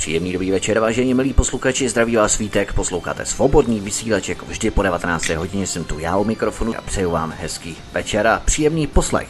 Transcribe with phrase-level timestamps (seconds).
[0.00, 4.82] Příjemný dobrý večer, vážení milí posluchači, zdraví vás svítek, posloucháte svobodný vysílač, jako vždy po
[4.82, 5.28] 19.
[5.28, 9.28] hodině jsem tu já u mikrofonu a přeju vám hezký večer a příjemný poslech.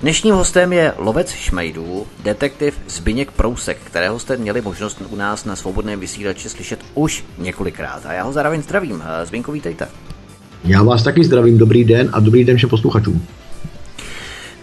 [0.00, 5.56] Dnešním hostem je lovec šmejdů, detektiv Zbyněk Prousek, kterého jste měli možnost u nás na
[5.56, 8.06] svobodném vysílači slyšet už několikrát.
[8.06, 9.02] A já ho zároveň zdravím.
[9.24, 9.88] Zbyňko, vítejte.
[10.64, 13.26] Já vás taky zdravím, dobrý den a dobrý den všem posluchačům.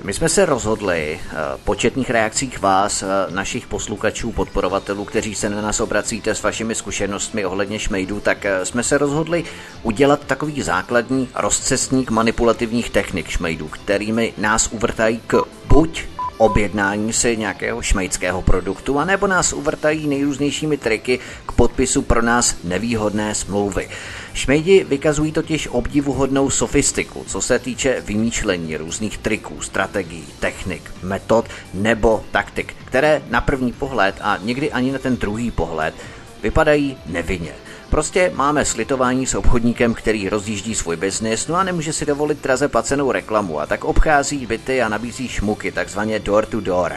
[0.08, 5.62] My jsme se rozhodli eh, početných reakcích vás, eh, našich posluchačů, podporovatelů, kteří se na
[5.62, 9.44] nás obracíte s vašimi zkušenostmi ohledně šmejdů, tak eh, jsme se rozhodli
[9.84, 16.04] udělat takový základní rozcestník manipulativních technik šmejdů, kterými nás uvrtají k buď
[16.38, 23.36] objednání si nějakého šmejdského produktu, anebo nás uvrtají nejrůznějšími triky k podpisu pro nás nevýhodné
[23.36, 23.90] smlouvy.
[24.34, 32.24] Šmejdi vykazují totiž obdivuhodnou sofistiku, co se týče vymýšlení různých triků, strategií, technik, metod nebo
[32.32, 35.96] taktik, které na první pohled a někdy ani na ten druhý pohled
[36.44, 37.52] vypadají nevinně.
[37.90, 42.68] Prostě máme slitování s obchodníkem, který rozjíždí svůj biznis, no a nemůže si dovolit draze
[42.68, 46.94] placenou reklamu a tak obchází byty a nabízí šmuky, takzvaně door to door.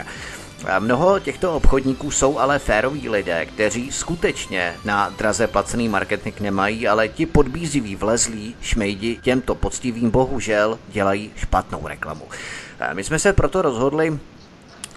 [0.67, 6.87] A mnoho těchto obchodníků jsou ale féroví lidé, kteří skutečně na draze placený marketing nemají,
[6.87, 12.23] ale ti podbíziví vlezlí šmejdi těmto poctivým bohužel dělají špatnou reklamu.
[12.79, 14.19] A my jsme se proto rozhodli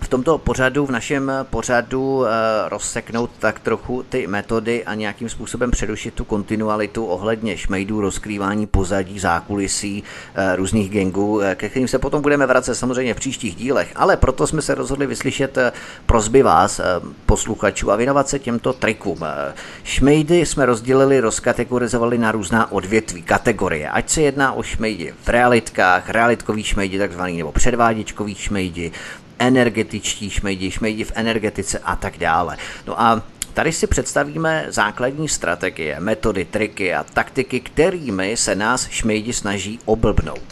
[0.01, 2.31] v tomto pořadu, v našem pořadu eh,
[2.69, 9.19] rozseknout tak trochu ty metody a nějakým způsobem předušit tu kontinualitu ohledně šmejdů, rozkrývání pozadí,
[9.19, 13.93] zákulisí, eh, různých gangů, eh, ke kterým se potom budeme vracet samozřejmě v příštích dílech,
[13.97, 15.59] ale proto jsme se rozhodli vyslyšet
[16.07, 16.81] prozby vás,
[17.27, 19.19] posluchačů, a věnovat se těmto trikům.
[19.85, 26.11] Šmejdy jsme rozdělili, rozkategorizovali na různá odvětví, kategorie, ať se jedná o šmejdi v realitkách,
[26.11, 28.93] realitkový šmejdi takzvaný, nebo předváděčkový šmejdi,
[29.47, 32.57] energetičtí šmejdi, šmejdi v energetice a tak dále.
[32.87, 33.23] No a
[33.55, 40.43] Tady si představíme základní strategie, metody, triky a taktiky, kterými se nás šmejdi snaží oblbnout.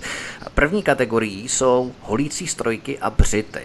[0.54, 3.60] První kategorií jsou holící strojky a břity.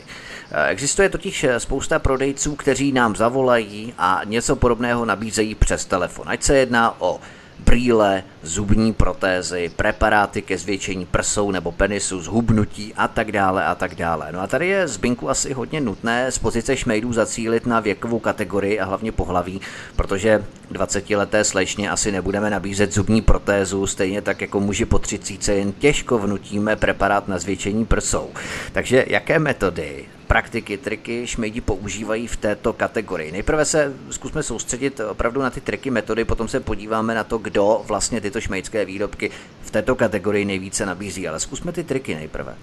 [0.67, 6.29] Existuje totiž spousta prodejců, kteří nám zavolají a něco podobného nabízejí přes telefon.
[6.29, 7.19] Ať se jedná o
[7.59, 13.95] brýle, zubní protézy, preparáty ke zvětšení prsou nebo penisu, zhubnutí a tak dále a tak
[13.95, 14.27] dále.
[14.31, 18.79] No a tady je zbinku asi hodně nutné z pozice šmejdů zacílit na věkovou kategorii
[18.79, 19.61] a hlavně pohlaví,
[19.95, 25.71] protože 20-leté slečně asi nebudeme nabízet zubní protézu, stejně tak jako muži po 30 jen
[25.71, 28.29] těžko vnutíme preparát na zvětšení prsou.
[28.71, 33.31] Takže jaké metody praktiky, triky šmejdi používají v této kategorii.
[33.31, 37.81] Nejprve se zkusme soustředit opravdu na ty triky, metody, potom se podíváme na to, kdo
[37.85, 39.29] vlastně tyto šmejdské výrobky
[39.61, 41.27] v této kategorii nejvíce nabízí.
[41.27, 42.53] Ale zkusme ty triky nejprve.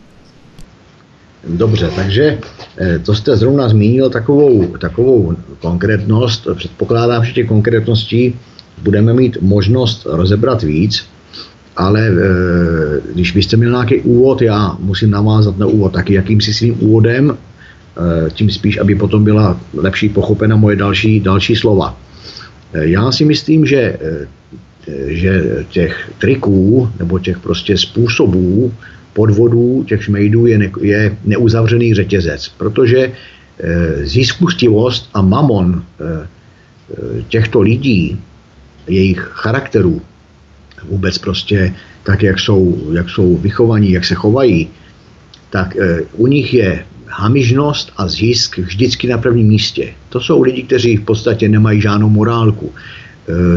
[1.49, 2.39] Dobře, takže
[2.79, 6.47] eh, to jste zrovna zmínil takovou, takovou konkrétnost.
[6.55, 8.37] Předpokládám, že těch konkrétností
[8.83, 11.07] budeme mít možnost rozebrat víc,
[11.77, 12.13] ale e,
[13.15, 17.39] když byste měl nějaký úvod, já musím navázat na úvod taky jakýmsi svým úvodem,
[17.95, 21.97] Eh, tím spíš, aby potom byla lepší pochopena moje další, další slova.
[22.73, 24.27] Eh, já si myslím, že, eh,
[25.07, 28.73] že těch triků nebo těch prostě způsobů
[29.13, 33.13] podvodů, těch šmejdů je, ne, je neuzavřený řetězec, protože
[34.03, 35.85] ziskustivost a mamon
[37.29, 38.19] těchto lidí,
[38.89, 40.03] jejich charakterů,
[40.89, 44.69] vůbec prostě tak, jak jsou, jak jsou vychovaní, jak se chovají,
[45.51, 45.77] tak
[46.13, 49.95] u nich je hamižnost a zisk vždycky na prvním místě.
[50.09, 52.79] To jsou lidi, kteří v podstatě nemají žádnou morálku, e,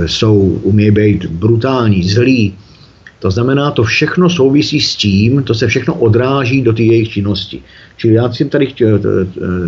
[0.05, 2.53] jsou, umějí být brutální, zlí.
[3.19, 7.59] To znamená, to všechno souvisí s tím, to se všechno odráží do té jejich činnosti.
[7.97, 8.99] Čili já si tady chtěl,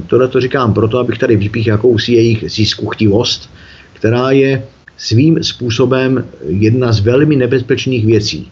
[0.08, 3.50] tohle to říkám proto, abych tady vypíchl jakousi jejich ziskuchtivost,
[3.94, 4.64] která je
[4.98, 8.48] svým způsobem jedna z velmi nebezpečných věcí.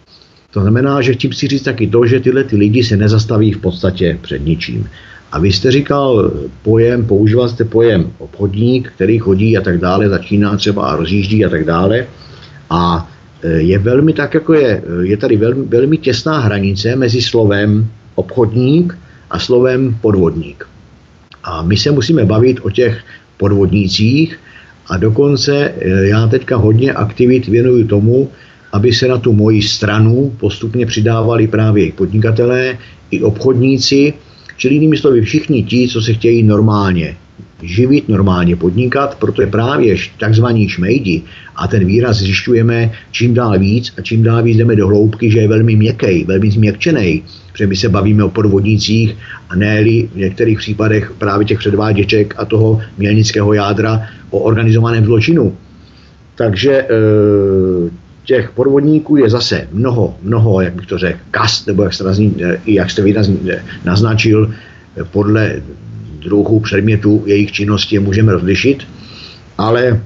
[0.52, 3.58] To znamená, že tím si říct taky to, že tyhle ty lidi se nezastaví v
[3.58, 4.90] podstatě před ničím.
[5.32, 6.32] A vy jste říkal
[6.64, 11.50] pojem, používal jste pojem obchodník, který chodí a tak dále, začíná třeba a rozjíždí a
[11.50, 12.06] tak dále.
[12.70, 13.10] A
[13.44, 18.98] e, je velmi tak, jako je, je tady velmi, velmi těsná hranice mezi slovem obchodník
[19.30, 20.68] a slovem podvodník.
[21.44, 23.04] A my se musíme bavit o těch
[23.38, 24.40] podvodnících
[24.88, 28.30] a dokonce e, já teďka hodně aktivit věnuju tomu,
[28.72, 32.78] aby se na tu moji stranu postupně přidávali právě i podnikatelé,
[33.12, 34.14] i obchodníci,
[34.58, 37.18] Čili jinými slovy, všichni ti, co se chtějí normálně
[37.64, 41.22] živit, normálně podnikat, protože právě takzvaní šmejdi,
[41.56, 45.40] a ten výraz zjišťujeme čím dál víc a čím dál víc jdeme do hloubky, že
[45.40, 49.16] je velmi měkký, velmi změkčený, protože my se bavíme o podvodnících
[49.50, 55.58] a ne v některých případech právě těch předváděček a toho mělnického jádra o organizovaném zločinu.
[56.36, 56.88] Takže e,
[58.28, 62.36] těch podvodníků je zase mnoho, mnoho, jak bych to řekl, kast, nebo jak jste, nazní,
[62.44, 64.52] e, jak jste výrazně e, naznačil,
[65.12, 65.62] podle
[66.24, 68.84] druhů předmětů jejich činnosti můžeme rozlišit,
[69.58, 70.02] ale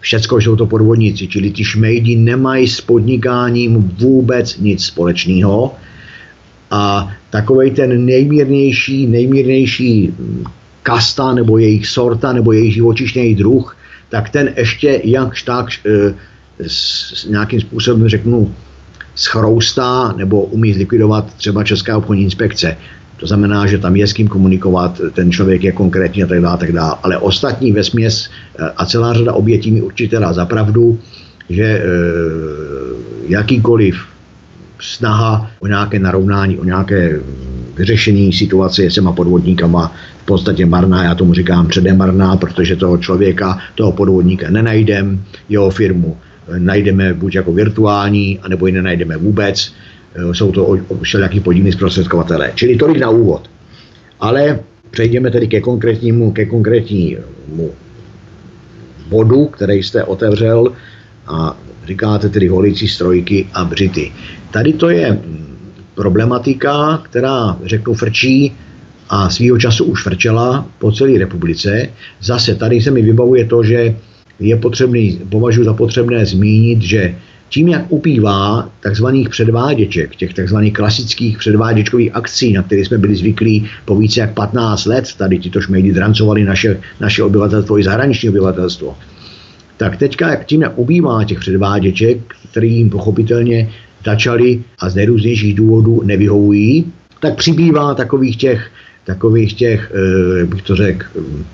[0.00, 5.74] všecko jsou to podvodníci, čili ty šmejdi nemají s podnikáním vůbec nic společného.
[6.70, 10.14] A takový ten nejmírnější, nejmírnější
[10.82, 13.76] kasta nebo jejich sorta nebo jejich živočišný druh,
[14.08, 16.14] tak ten ještě jakž tak e,
[16.66, 18.54] s, nějakým způsobem řeknu
[19.14, 22.76] schroustá nebo umí zlikvidovat třeba Česká obchodní inspekce.
[23.16, 26.58] To znamená, že tam je s kým komunikovat, ten člověk je konkrétní a tak dále,
[26.58, 26.96] tak dále.
[27.02, 30.98] Ale ostatní ve směs eh, a celá řada obětí mi určitě dá zapravdu,
[31.50, 31.82] že e,
[33.28, 33.96] jakýkoliv
[34.80, 37.20] snaha o nějaké narovnání, o nějaké
[37.76, 39.92] vyřešení situace s těma podvodníkama
[40.22, 45.70] v podstatě marná, já tomu říkám předem marná, protože toho člověka, toho podvodníka nenajdem, jeho
[45.70, 46.16] firmu
[46.58, 49.72] najdeme buď jako virtuální, anebo ji nenajdeme vůbec
[50.16, 52.52] Eh, jsou to všelijaký podivní zprostředkovatelé.
[52.54, 53.50] Čili tolik na úvod.
[54.20, 54.60] Ale
[54.90, 57.70] přejdeme tedy ke konkrétnímu, ke konkrétnímu
[59.08, 60.72] bodu, který jste otevřel
[61.26, 64.12] a říkáte tedy holicí strojky a břity.
[64.50, 65.18] Tady to je
[65.94, 68.52] problematika, která, řeknu, frčí
[69.08, 71.88] a svýho času už frčela po celé republice.
[72.20, 73.96] Zase tady se mi vybavuje to, že
[74.40, 77.14] je potřebný, považuji za potřebné zmínit, že
[77.48, 83.66] tím, jak upívá takzvaných předváděček, těch takzvaných klasických předváděčkových akcí, na které jsme byli zvyklí
[83.84, 88.96] po více jak 15 let, tady tyto šmejdy drancovali naše, naše obyvatelstvo i zahraniční obyvatelstvo,
[89.76, 92.18] tak teďka, jak tím, jak ubývá těch předváděček,
[92.50, 93.70] kterým pochopitelně
[94.04, 98.70] začali a z nejrůznějších důvodů nevyhovují, tak přibývá takových těch
[99.06, 101.06] takových těch, eh, jak bych to řekl,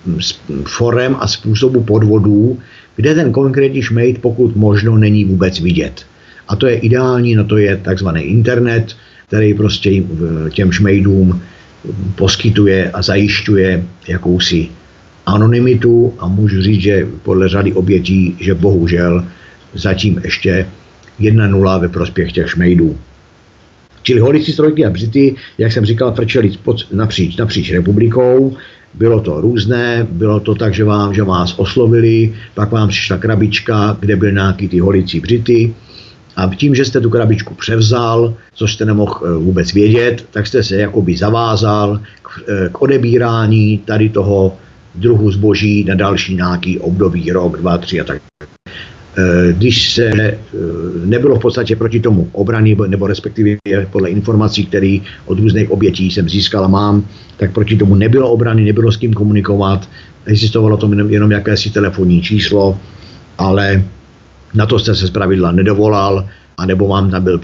[0.06, 0.18] mm,
[0.64, 2.58] forem a způsobu podvodů,
[2.96, 6.06] kde ten konkrétní šmejd pokud možno není vůbec vidět.
[6.48, 8.96] A to je ideální, no to je takzvaný internet,
[9.26, 10.02] který prostě
[10.50, 11.40] těm šmejdům
[12.14, 14.68] poskytuje a zajišťuje jakousi
[15.26, 19.24] anonymitu a můžu říct, že podle řady obětí, že bohužel
[19.74, 20.66] zatím ještě
[21.20, 22.98] 1-0 ve prospěch těch šmejdů.
[24.02, 26.52] Čili holici strojky a břity, jak jsem říkal, frčeli
[26.92, 28.56] napříč, napříč republikou,
[28.94, 33.96] bylo to různé, bylo to tak, že, vám, že vás oslovili, pak vám přišla krabička,
[34.00, 35.74] kde byly nějaký ty holicí břity.
[36.36, 40.62] A tím, že jste tu krabičku převzal, což jste nemohl eh, vůbec vědět, tak jste
[40.62, 44.56] se jakoby zavázal k, eh, k odebírání tady toho
[44.94, 48.22] druhu zboží na další nějaký období, rok, dva, tři a tak
[49.52, 50.38] když se eh,
[51.04, 53.56] nebylo v podstatě proti tomu obrany, nebo respektive
[53.90, 57.04] podle informací, které od různých obětí jsem získal a mám,
[57.36, 59.88] tak proti tomu nebylo obrany, nebylo s kým komunikovat,
[60.24, 62.78] existovalo to jenom jakési telefonní číslo,
[63.38, 63.84] ale
[64.54, 67.40] na to jste se zpravidla nedovolal, anebo vám tam byl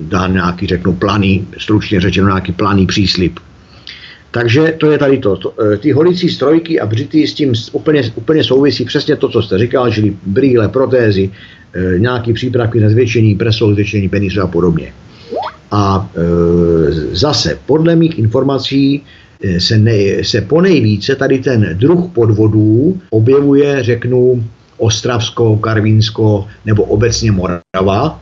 [0.00, 3.40] dán nějaký, řeknu, planý, stručně řečeno nějaký planý příslip.
[4.32, 5.36] Takže to je tady to.
[5.36, 9.42] to e, ty holicí strojky a břity s tím úplně, úplně souvisí přesně to, co
[9.42, 11.30] jste říkal, čili brýle, protézy,
[11.74, 14.92] e, nějaký přípravky na zvětšení, presol, zvětšení penisu a podobně.
[15.70, 16.20] A e,
[17.12, 19.02] zase, podle mých informací,
[19.58, 24.44] se, ne, se po nejvíce tady ten druh podvodů objevuje, řeknu,
[24.78, 28.20] Ostravsko, Karvínsko nebo obecně Morava,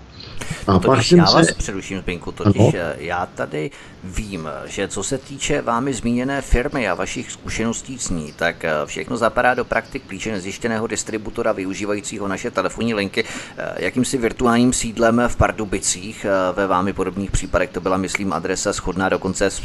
[0.67, 1.55] a no totiž já vás se...
[1.55, 2.73] přeruším, Pinku, totiž ano.
[2.75, 3.71] Eh, já tady
[4.05, 8.71] vím, že co se týče vámi zmíněné firmy a vašich zkušeností s ní, tak eh,
[8.85, 13.25] všechno zapadá do praktik klíče nezjištěného distributora využívajícího naše telefonní linky
[13.59, 16.27] eh, jakýmsi virtuálním sídlem v Pardubicích.
[16.57, 19.63] Ve vámi podobných případech to byla, myslím, adresa shodná dokonce s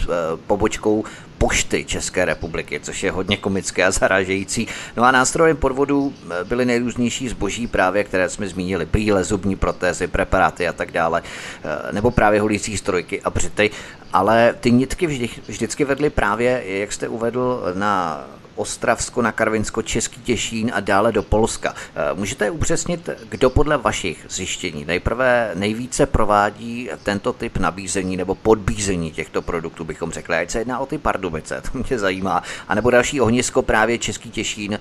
[0.47, 1.03] pobočkou
[1.45, 4.67] pošty České republiky, což je hodně komické a zarážející.
[4.97, 10.67] No a nástrojem podvodu byly nejrůznější zboží právě, které jsme zmínili, brýle, zubní protézy, preparáty
[10.67, 13.69] a tak dále, eh, nebo právě holící strojky a břity,
[14.13, 18.25] ale ty nitky vždy, vždycky vedly právě, jak jste uvedl, na
[18.55, 21.73] Ostravsko, na Karvinsko, Český Těšín a dále do Polska.
[21.95, 29.11] Eh, můžete upřesnit, kdo podle vašich zjištění nejprve nejvíce provádí tento typ nabízení nebo podbízení
[29.11, 32.89] těchto produktů, bychom řekli, ať se jedná o ty pardubice, to mě zajímá, a nebo
[32.89, 34.79] další ohnisko právě Český Těšín, eh,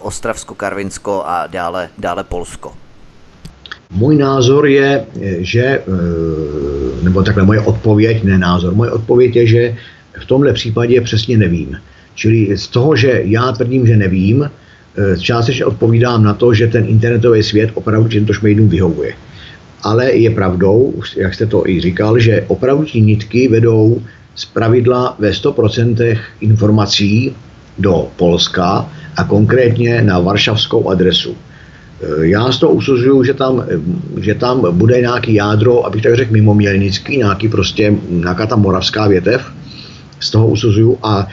[0.00, 2.74] Ostravsko, Karvinsko a dále, dále Polsko.
[3.90, 5.06] Můj názor je,
[5.38, 5.82] že, eh,
[7.02, 9.76] nebo takhle moje odpověď, ne názor, moje odpověď je, že
[10.22, 11.78] v tomhle případě přesně nevím.
[12.16, 16.88] Čili z toho, že já tvrdím, že nevím, eh, částečně odpovídám na to, že ten
[16.88, 19.12] internetový svět opravdu těmto šmejdům vyhovuje.
[19.84, 24.00] Ale je pravdou, jak jste to i říkal, že opravdu ti nitky vedou
[24.34, 27.36] z pravidla ve 100% informací
[27.78, 31.36] do Polska a konkrétně na varšavskou adresu.
[31.36, 33.64] Eh, já z toho usuzuju, že tam,
[34.20, 39.44] že tam bude nějaký jádro, abych tak řekl mimomělnický, nějaký prostě, nějaká ta moravská větev,
[40.20, 41.28] z toho usuzuju a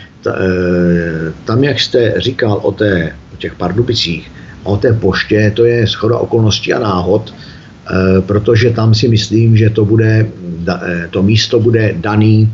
[1.46, 4.32] tam, jak jste říkal o, té, o těch Pardubicích
[4.66, 9.58] a o té poště, to je schoda okolností a náhod, e, protože tam si myslím,
[9.58, 10.28] že to bude,
[10.68, 12.52] e, to místo bude daný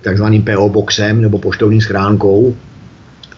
[0.00, 2.56] takzvaným PO boxem nebo poštovní schránkou,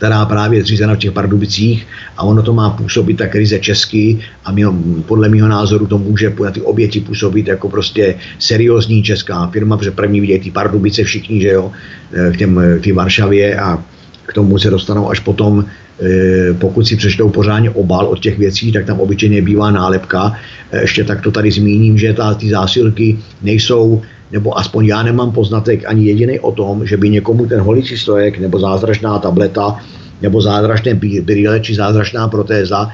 [0.01, 4.19] která právě je zřízena v těch Pardubicích a ono to má působit tak ryze česky
[4.45, 4.67] a mě,
[5.05, 9.91] podle mého názoru to může na ty oběti působit jako prostě seriózní česká firma, protože
[9.91, 11.73] první vidějí ty Pardubice všichni, že jo,
[12.17, 13.77] eh, k těm, k té Varšavě a
[14.25, 18.73] k tomu se dostanou až potom, eh, pokud si přečtou pořádně obal od těch věcí,
[18.73, 20.33] tak tam obyčejně bývá nálepka.
[20.73, 24.01] Eh, ještě tak to tady zmíním, že ta, ty zásilky nejsou
[24.33, 28.39] nebo aspoň já nemám poznatek ani jediný o tom, že by někomu ten holicí stojek
[28.39, 29.77] nebo zázračná tableta
[30.23, 32.89] nebo zázračné brýle či zázračná protéza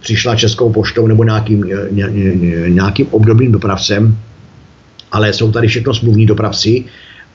[0.00, 2.32] přišla českou poštou nebo nějakým, ně, ně,
[2.68, 4.16] nějakým obdobným dopravcem,
[5.12, 6.84] ale jsou tady všechno smluvní dopravci,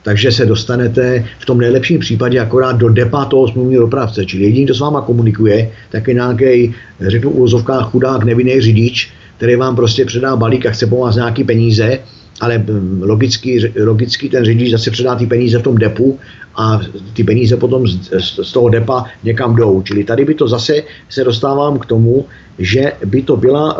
[0.02, 4.24] takže se dostanete v tom nejlepším případě akorát do depa toho smluvního dopravce.
[4.24, 9.56] Čili jediný, kdo s váma komunikuje, tak je nějaký, řeknu v chudák nevinný řidič, který
[9.56, 11.98] vám prostě předá balík a chce po vás nějaký peníze,
[12.40, 16.18] ale hm, logicky, logicky ten řidič zase předá ty peníze v tom depu
[16.56, 16.80] a
[17.12, 18.10] ty peníze potom z,
[18.42, 19.82] z toho depa někam jdou.
[19.82, 22.26] Čili tady by to zase se dostávám k tomu,
[22.58, 23.76] že by to byla,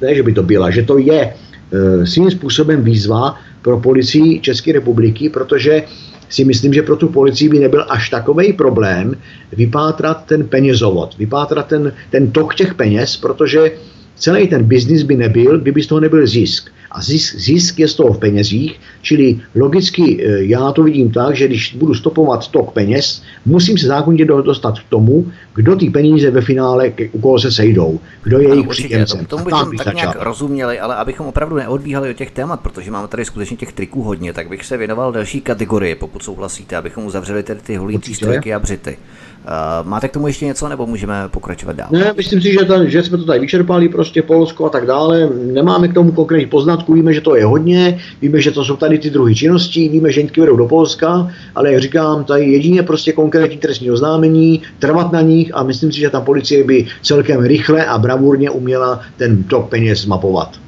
[0.00, 4.72] ne, že by to byla, že to je e, svým způsobem výzva pro policii České
[4.72, 5.82] republiky, protože
[6.28, 9.16] si myslím, že pro tu policii by nebyl až takový problém
[9.56, 13.72] vypátrat ten penězovod, vypátrat ten, ten tok těch peněz, protože
[14.16, 17.94] celý ten biznis by nebyl, kdyby z toho nebyl zisk a zisk, zisk je z
[17.94, 22.72] toho v penězích, čili logicky e, já to vidím tak, že když budu stopovat tok
[22.72, 27.52] peněz, musím se zákonitě dostat k tomu, kdo ty peníze ve finále, u koho se
[27.52, 29.26] sejdou, kdo je jejich příjemcem.
[29.26, 33.24] Tomu bychom tak nějak rozuměli, ale abychom opravdu neodbíhali od těch témat, protože máme tady
[33.24, 37.60] skutečně těch triků hodně, tak bych se věnoval další kategorii, pokud souhlasíte, abychom uzavřeli tedy
[37.60, 38.98] ty holící stojky a břity.
[39.48, 41.88] Uh, máte k tomu ještě něco, nebo můžeme pokračovat dál?
[41.90, 45.28] Ne, myslím si, že, ten, že jsme to tady vyčerpali, prostě Polsko a tak dále.
[45.52, 48.98] Nemáme k tomu konkrétní poznatku, víme, že to je hodně, víme, že to jsou tady
[48.98, 53.58] ty druhy činností, víme, že vedou do Polska, ale jak říkám, tady jedině prostě konkrétní
[53.58, 57.98] trestní oznámení, trvat na nich a myslím si, že ta policie by celkem rychle a
[57.98, 60.67] bravurně uměla ten tok peněz mapovat.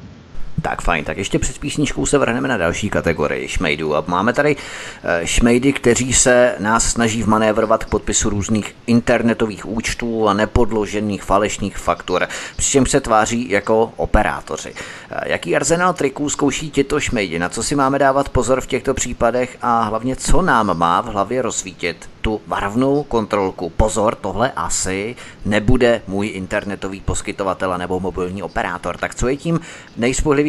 [0.63, 3.97] Tak fajn, tak ještě před písničkou se vrhneme na další kategorii šmejdů.
[3.97, 4.57] A máme tady
[5.05, 11.79] eh, šmejdy, kteří se nás snaží vmanévrovat k podpisu různých internetových účtů a nepodložených falešných
[11.79, 12.27] faktur,
[12.57, 14.75] přičemž se tváří jako operátoři.
[15.11, 17.39] Eh, jaký arzenál triků zkouší tito šmejdi?
[17.39, 21.07] Na co si máme dávat pozor v těchto případech a hlavně co nám má v
[21.07, 23.71] hlavě rozsvítit tu varovnou kontrolku.
[23.77, 28.97] Pozor, tohle asi nebude můj internetový poskytovatel nebo mobilní operátor.
[28.97, 29.61] Tak co je tím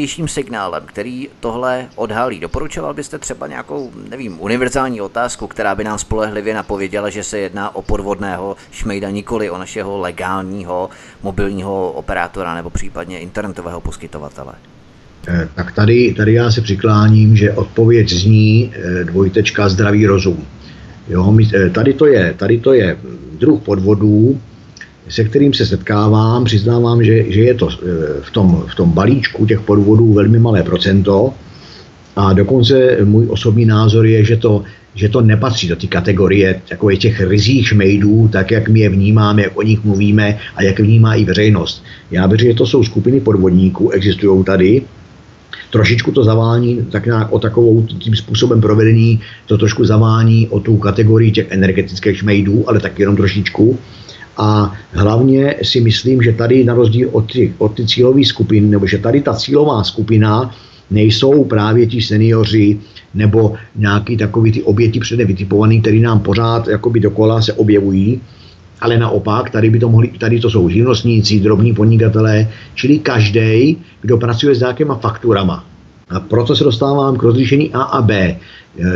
[0.01, 2.39] nejspohlivějším signálem, který tohle odhalí?
[2.39, 7.75] Doporučoval byste třeba nějakou, nevím, univerzální otázku, která by nám spolehlivě napověděla, že se jedná
[7.75, 10.89] o podvodného šmejda, nikoli o našeho legálního
[11.24, 14.53] mobilního operátora nebo případně internetového poskytovatele?
[15.27, 20.46] Eh, tak tady, tady já se přikláním, že odpověď zní eh, dvojtečka zdravý rozum.
[21.10, 22.98] Jo, eh, tady, to je, tady to je
[23.39, 24.39] druh podvodů,
[25.12, 26.44] se kterým se setkávám.
[26.44, 27.75] Přiznávám, že, že je to eh,
[28.22, 31.34] v tom, v tom balíčku těch podvodů velmi malé procento.
[32.15, 34.63] A dokonce můj osobní názor je, že to,
[34.96, 39.41] že to nepatří do té kategorie takových těch rizích šmejdů, tak jak my je vnímáme,
[39.41, 41.84] jak o nich mluvíme a jak vnímá i veřejnost.
[42.12, 44.82] Já věřím, že to jsou skupiny podvodníků, existují tady,
[45.72, 50.77] trošičku to zavání tak nějak o takovou tím způsobem provedení, to trošku zavání o tu
[50.77, 53.80] kategorii těch energetických šmejdů, ale tak jenom trošičku.
[54.38, 58.88] A hlavně si myslím, že tady na rozdíl od, těch, od ty cílové skupiny, nebo
[58.88, 60.51] že tady ta cílová skupina
[60.91, 62.79] nejsou právě ti seniori
[63.13, 68.21] nebo nějaký takový ty oběti předem vytipovaný, který nám pořád jakoby dokola se objevují,
[68.81, 74.17] ale naopak, tady, by to mohli, tady to jsou živnostníci, drobní podnikatelé, čili každý, kdo
[74.17, 75.70] pracuje s nějakýma fakturama.
[76.12, 78.38] A proto se dostávám k rozlišení A a B.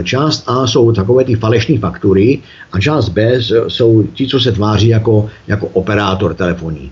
[0.04, 2.40] Část A jsou takové ty falešné faktury
[2.72, 6.92] a část B jsou ti, co se tváří jako, jako operátor telefonní.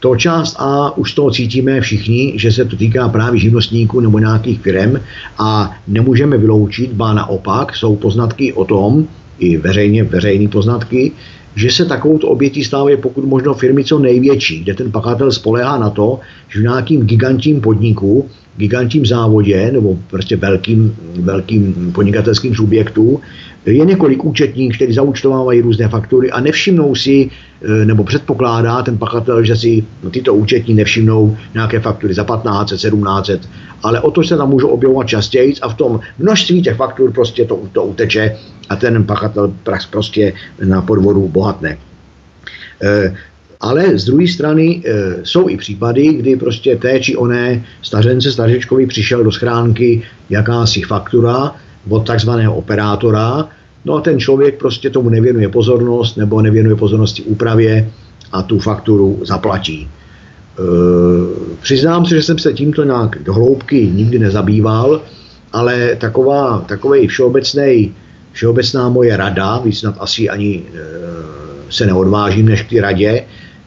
[0.00, 4.60] To část A už toho cítíme všichni, že se to týká právě živnostníků nebo nějakých
[4.60, 5.00] firm
[5.38, 9.04] a nemůžeme vyloučit, ba naopak, jsou poznatky o tom,
[9.38, 11.12] i veřejně, veřejné poznatky,
[11.54, 15.90] že se takovou obětí stávají pokud možno firmy co největší, kde ten pachatel spolehá na
[15.90, 18.28] to, že v nějakým gigantním podniku,
[18.60, 23.20] gigantním závodě nebo prostě velkým, velkým podnikatelským subjektu
[23.66, 27.30] je několik účetních, kteří zaučtovávají různé faktury a nevšimnou si,
[27.62, 33.30] e, nebo předpokládá ten pachatel, že si tyto účetní nevšimnou nějaké faktury za 15, 17,
[33.82, 37.44] ale o to se tam můžou objevovat častěji a v tom množství těch faktur prostě
[37.44, 38.36] to, to uteče
[38.68, 39.52] a ten pachatel
[39.90, 40.32] prostě
[40.64, 41.78] na podvodu bohatne.
[43.60, 44.90] Ale z druhé strany e,
[45.22, 51.52] jsou i případy, kdy prostě té či oné stařence stařečkovi přišel do schránky jakási faktura,
[51.88, 53.48] od takzvaného operátora,
[53.84, 57.90] no a ten člověk prostě tomu nevěnuje pozornost nebo nevěnuje pozornosti úpravě
[58.32, 59.88] a tu fakturu zaplatí.
[59.88, 59.88] E,
[61.62, 65.00] přiznám se, že jsem se tímto nějak do hloubky nikdy nezabýval,
[65.52, 67.94] ale taková, takový všeobecný,
[68.32, 70.80] všeobecná moje rada, víc snad asi ani e,
[71.70, 73.24] se neodvážím než k té radě,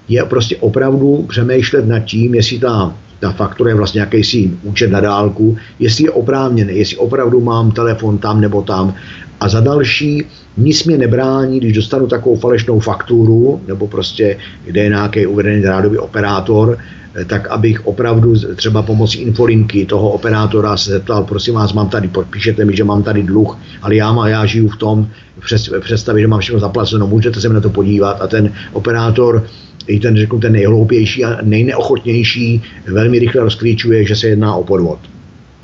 [0.10, 2.94] je prostě opravdu přemýšlet nad tím, jestli ta
[3.24, 8.18] ta faktura je vlastně jakýsi účet na dálku, jestli je oprávněný, jestli opravdu mám telefon
[8.18, 8.94] tam nebo tam.
[9.40, 14.90] A za další, nic mě nebrání, když dostanu takovou falešnou fakturu, nebo prostě, kde je
[14.90, 16.78] nějaký uvedený rádový operátor,
[17.16, 22.08] eh, tak abych opravdu třeba pomocí infolinky toho operátora se zeptal, prosím vás, mám tady,
[22.08, 25.08] podpíšete mi, že mám tady dluh, ale já, má, já žiju v tom
[25.40, 29.48] přes, představě, že mám všechno zaplaceno, můžete se mi na to podívat a ten operátor
[29.88, 35.00] i ten, řeknu, ten nejhloupější a nejneochotnější velmi rychle rozklíčuje, že se jedná o podvod.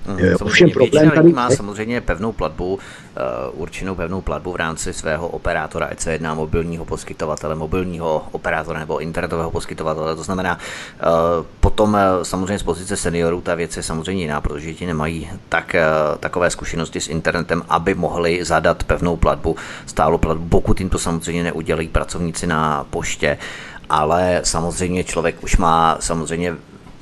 [0.10, 2.80] Hmm, Ovšem problém tady má samozřejmě pevnou platbu, uh,
[3.62, 9.00] určenou pevnou platbu v rámci svého operátora, ať se jedná mobilního poskytovatele, mobilního operátora nebo
[9.00, 10.16] internetového poskytovatele.
[10.16, 14.74] To znamená, uh, potom uh, samozřejmě z pozice seniorů ta věc je samozřejmě jiná, protože
[14.74, 15.76] ti nemají tak,
[16.20, 21.44] takové zkušenosti s internetem, aby mohli zadat pevnou platbu, stálou platbu, pokud jim to samozřejmě
[21.44, 23.38] neudělají pracovníci na poště
[23.89, 26.55] ale samozřejmě člověk už má samozřejmě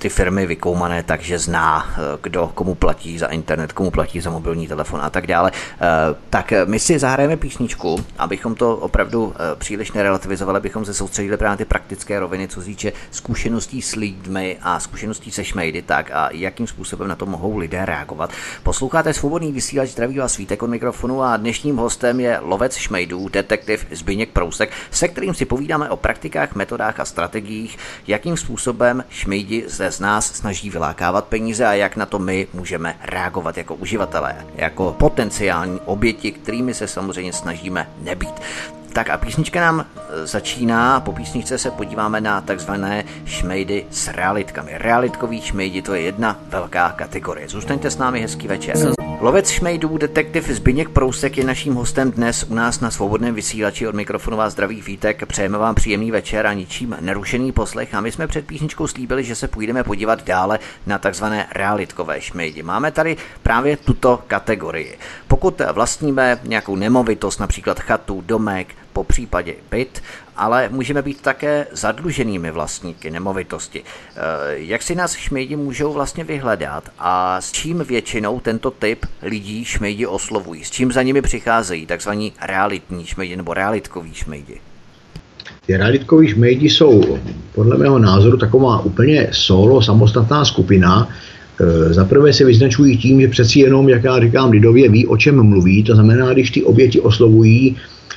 [0.08, 4.30] ty firmy vykoumané tak, že zná, eh, kdo komu platí za internet, komu platí za
[4.30, 5.52] mobilní telefon a tak dále.
[5.52, 11.38] Eh, tak my si zahrajeme písničku, abychom to opravdu eh, příliš nerelativizovali, abychom se soustředili
[11.38, 16.12] právě na ty praktické roviny, co říče zkušeností s lidmi a zkušeností se šmejdy, tak
[16.14, 18.32] a jakým způsobem na to mohou lidé reagovat.
[18.63, 23.88] Posloucháte svobodný vysílač, zdraví vás svítek od mikrofonu a dnešním hostem je lovec šmejdů, detektiv
[23.91, 29.97] Zbyněk Prousek, se kterým si povídáme o praktikách, metodách a strategiích, jakým způsobem šmejdi ze
[29.98, 34.96] z nás snaží vylákávat peníze a jak na to my můžeme reagovat jako uživatelé, jako
[35.00, 38.34] potenciální oběti, kterými se samozřejmě snažíme nebýt.
[38.98, 44.72] Tak a písnička nám e, začíná, po písničce se podíváme na takzvané šmejdy s realitkami.
[44.74, 47.50] Realitkový šmejdi to je jedna velká kategorie.
[47.50, 48.76] Zůstaňte s námi, hezký večer.
[49.22, 53.96] Lovec šmejdů, detektiv Zbyněk Prousek je naším hostem dnes u nás na svobodném vysílači od
[53.96, 55.26] mikrofonu zdraví vítek.
[55.26, 59.36] Přejeme vám příjemný večer a ničím nerušený poslech a my jsme před písničkou slíbili, že
[59.36, 62.64] se půjdeme podívat dále na takzvané realitkové šmejdy.
[62.64, 64.98] Máme tady právě tuto kategorii.
[65.38, 70.02] Pokud vlastníme nějakou nemovitost, například chatu, domek, po případě byt,
[70.36, 73.84] ale můžeme být také zadluženými vlastníky nemovitosti.
[73.84, 74.19] Eh,
[74.54, 80.06] jak si nás šmejdi můžou vlastně vyhledat a s čím většinou tento typ lidí šmejdi
[80.06, 80.63] oslovují?
[80.63, 84.60] S čím za nimi přicházejí takzvaní realitní šmejdi nebo realitkoví šmejdi?
[85.65, 87.19] Ty realitkoví šmejdi jsou
[87.56, 91.10] podle mého názoru taková úplně solo, samostatná skupina,
[91.89, 95.43] za prvé se vyznačují tím, že přeci jenom, jak já říkám, lidově ví, o čem
[95.43, 95.84] mluví.
[95.84, 97.76] To znamená, když ty oběti oslovují,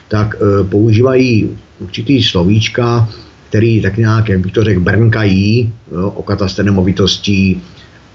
[0.08, 3.08] tak e, používají určitý slovíčka,
[3.48, 7.62] který tak nějak, jak bych to řekl, brnkají jo, o kataster nemovitostí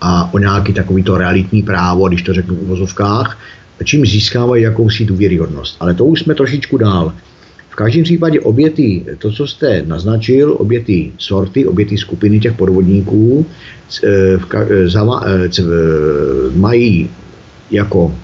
[0.02, 3.40] a o nějaký takovýto realitní právo, když to řeknu v uvozovkách,
[3.84, 5.78] čím získávají jakousi důvěryhodnost.
[5.80, 7.14] Ale to už jsme trošičku dál.
[7.76, 12.40] V každém případě obě ty, to, co jste naznačil, obě ty sorty, obě ty skupiny
[12.40, 13.46] těch podvodníků
[14.04, 15.24] e, v, e, zava,
[16.56, 17.10] mají
[17.72, 18.16] jako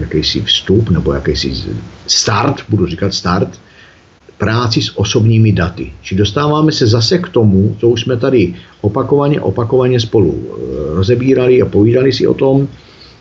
[0.00, 1.52] jakýsi vstup nebo jakýsi
[2.06, 3.60] start, budu říkat start,
[4.38, 5.92] práci s osobními daty.
[6.02, 10.56] Či dostáváme se zase k tomu, co už jsme tady opakovaně, opakovaně spolu eh,
[10.94, 12.68] rozebírali a povídali si o tom,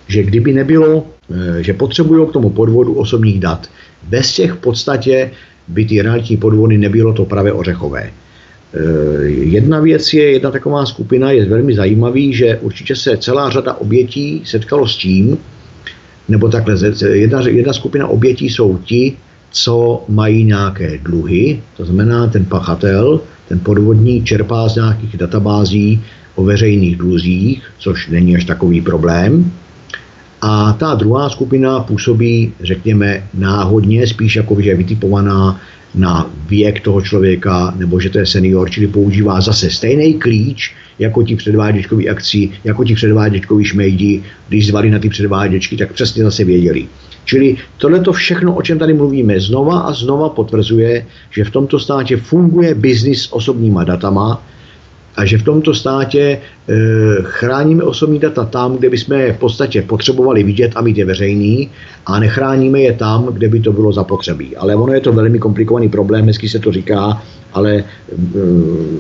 [0.08, 3.68] že kdyby nebylo, eh, že potřebují k tomu podvodu osobních dat,
[4.10, 5.32] bez těch v podstatě
[5.68, 8.10] by ty realitní podvody nebylo to pravé ořechové.
[8.74, 13.74] Eh, jedna věc je, jedna taková skupina je velmi zajímavý, že určitě se celá řada
[13.74, 15.38] obětí setkalo s tím,
[16.30, 16.76] nebo takhle,
[17.14, 19.14] jedna, jedna skupina obětí jsou ti,
[19.52, 26.02] co mají nějaké dluhy, to znamená ten pachatel, ten podvodník čerpá z nějakých databází
[26.36, 29.52] o veřejných dluzích, což není až takový problém.
[30.46, 35.62] A ta druhá skupina působí, řekněme, náhodně, spíš jako že je vytipovaná
[35.96, 41.24] na věk toho člověka, nebo že to je senior, čili používá zase stejný klíč, jako
[41.24, 46.44] ti předváděčkoví akcí, jako ti předváděčkoví šmejdi, když zvali na ty předváděčky, tak přesně zase
[46.44, 46.88] věděli.
[47.26, 51.80] Čili tohle to všechno, o čem tady mluvíme, znova a znova potvrzuje, že v tomto
[51.80, 54.44] státě funguje biznis s osobníma datama,
[55.16, 56.40] a že v tomto státě e,
[57.22, 61.70] chráníme osobní data tam, kde bychom je v podstatě potřebovali vidět a mít je veřejný
[62.06, 64.56] a nechráníme je tam, kde by to bylo zapotřebí.
[64.56, 67.22] Ale ono je to velmi komplikovaný problém, hezky se to říká,
[67.54, 67.84] ale e,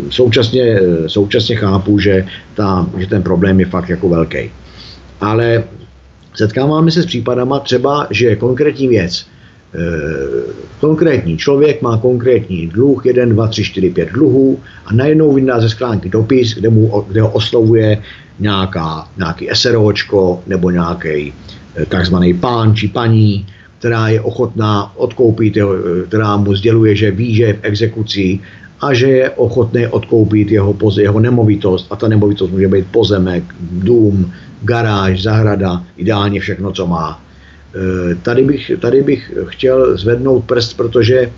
[0.09, 4.51] současně, současně chápu, že, ta, že ten problém je fakt jako velký.
[5.21, 5.63] Ale
[6.35, 9.25] setkáváme se s případama třeba, že konkrétní věc,
[10.79, 15.69] konkrétní člověk má konkrétní dluh, 1, 2, 3, 4, 5 dluhů a najednou vydá ze
[15.69, 18.01] sklánky dopis, kde, mu, kde ho oslovuje
[18.39, 21.33] nějaká, nějaký SROčko nebo nějaký
[21.75, 23.45] eh, takzvaný pán či paní,
[23.79, 28.39] která je ochotná odkoupit, jeho, eh, která mu sděluje, že ví, že je v exekuci
[28.81, 34.31] a že je ochotný odkoupit jeho, jeho nemovitost a ta nemovitost může být pozemek, dům,
[34.63, 37.23] garáž, zahrada, ideálně všechno, co má.
[37.75, 41.31] Eh, tady bych, tady bych chtěl zvednout prst, protože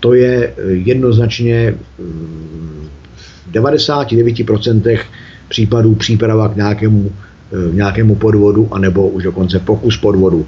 [0.00, 4.98] to je eh, jednoznačně mm, v 99%
[5.48, 7.10] případů příprava k nějakému,
[7.52, 10.46] eh, nějakému podvodu, anebo už dokonce pokus podvodu.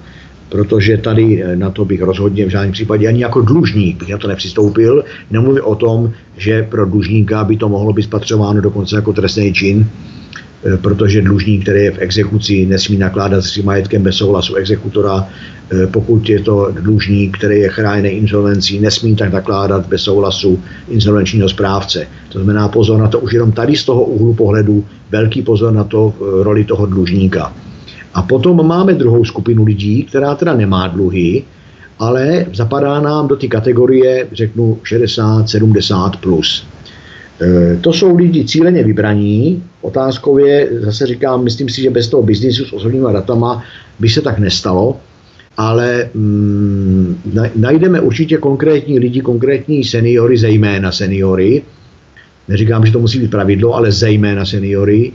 [0.48, 4.28] Protože tady na to bych rozhodně v žádném případě ani jako dlužník bych na to
[4.28, 5.04] nepřistoupil.
[5.30, 9.86] Nemluvím o tom, že pro dlužníka by to mohlo být spatřováno dokonce jako trestný čin,
[10.82, 15.28] protože dlužník, který je v exekuci, nesmí nakládat s majetkem bez souhlasu exekutora.
[15.72, 21.48] Eh, pokud je to dlužník, který je chráněný insolvencí, nesmí tak nakládat bez souhlasu insolvenčního
[21.48, 22.06] správce.
[22.28, 25.84] To znamená pozor na to už jenom tady z toho úhlu pohledu, velký pozor na
[25.84, 27.52] to eh, roli toho dlužníka.
[28.14, 31.44] A potom máme druhou skupinu lidí, která teda nemá dluhy,
[31.98, 36.10] ale zapadá nám do ty kategorie, řeknu, 60-70+.
[36.20, 36.66] Plus.
[37.42, 39.62] Eh, to jsou lidi cíleně vybraní.
[39.82, 43.64] Otázkou je, zase říkám, myslím si, že bez toho biznisu s osobníma datama
[43.98, 44.96] by se tak nestalo,
[45.56, 47.16] ale mm,
[47.56, 51.62] najdeme určitě konkrétní lidi, konkrétní seniory, zejména seniory,
[52.48, 55.12] neříkám, že to musí být pravidlo, ale zejména seniory,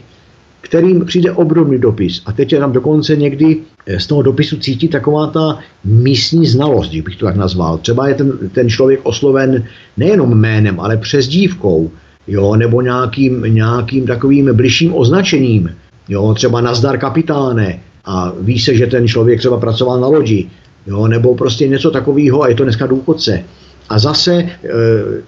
[0.61, 2.21] kterým přijde obdobný dopis.
[2.25, 6.95] A teď je tam dokonce někdy eh, z toho dopisu cítí taková ta místní znalost,
[6.95, 7.77] bych to tak nazval.
[7.77, 9.63] Třeba je ten, ten člověk osloven
[9.97, 11.91] nejenom jménem, ale přezdívkou
[12.27, 15.69] jo, nebo nějakým, nějakým takovým bližším označením,
[16.09, 17.79] jo, třeba nazdar kapitáne.
[18.05, 20.49] A ví se, že ten člověk třeba pracoval na lodi,
[20.88, 23.43] jo, nebo prostě něco takového a je to dneska důchodce.
[23.89, 24.49] A zase e,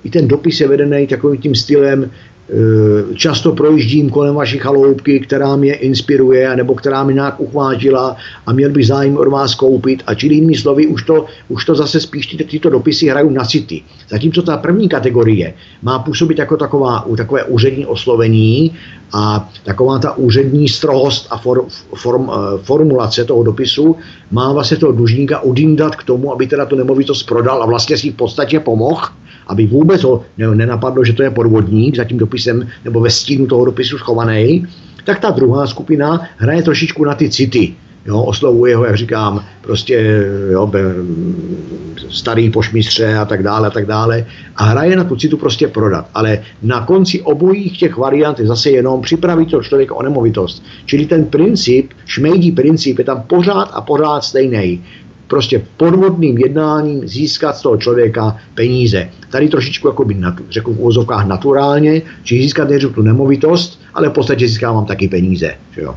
[0.03, 2.09] i ten dopis je vedený takovým tím stylem,
[3.15, 8.69] často projíždím kolem vaší chaloupky, která mě inspiruje, nebo která mě nějak uchvátila a měl
[8.69, 10.03] bych zájem od vás koupit.
[10.07, 13.45] A čili jinými slovy, už to, už to zase spíš ty, tyto dopisy hrají na
[13.45, 13.81] city.
[14.09, 18.71] Zatímco ta první kategorie má působit jako taková, takové úřední oslovení
[19.13, 23.95] a taková ta úřední strohost a for, form, eh, formulace toho dopisu
[24.31, 28.11] má vlastně toho dlužníka udindat k tomu, aby teda tu nemovitost prodal a vlastně si
[28.11, 29.01] v podstatě pomohl
[29.47, 33.65] aby vůbec ho nenapadlo, že to je podvodník za tím dopisem nebo ve stínu toho
[33.65, 34.67] dopisu schovaný,
[35.03, 37.75] tak ta druhá skupina hraje trošičku na ty city.
[38.05, 40.71] Jo, oslovuje ho, jak říkám, prostě jo,
[42.09, 46.09] starý pošmistře a tak dále a tak dále a hraje na tu citu prostě prodat.
[46.13, 50.63] Ale na konci obojích těch variant je zase jenom připravit to člověka o nemovitost.
[50.85, 54.83] Čili ten princip, šmejdí princip je tam pořád a pořád stejný
[55.27, 59.09] prostě podvodným jednáním získat z toho člověka peníze.
[59.29, 60.17] Tady trošičku jako by,
[60.49, 65.53] řekl v úvozovkách naturálně, či získat neřekl tu nemovitost, ale v podstatě získávám taky peníze.
[65.71, 65.95] Že jo?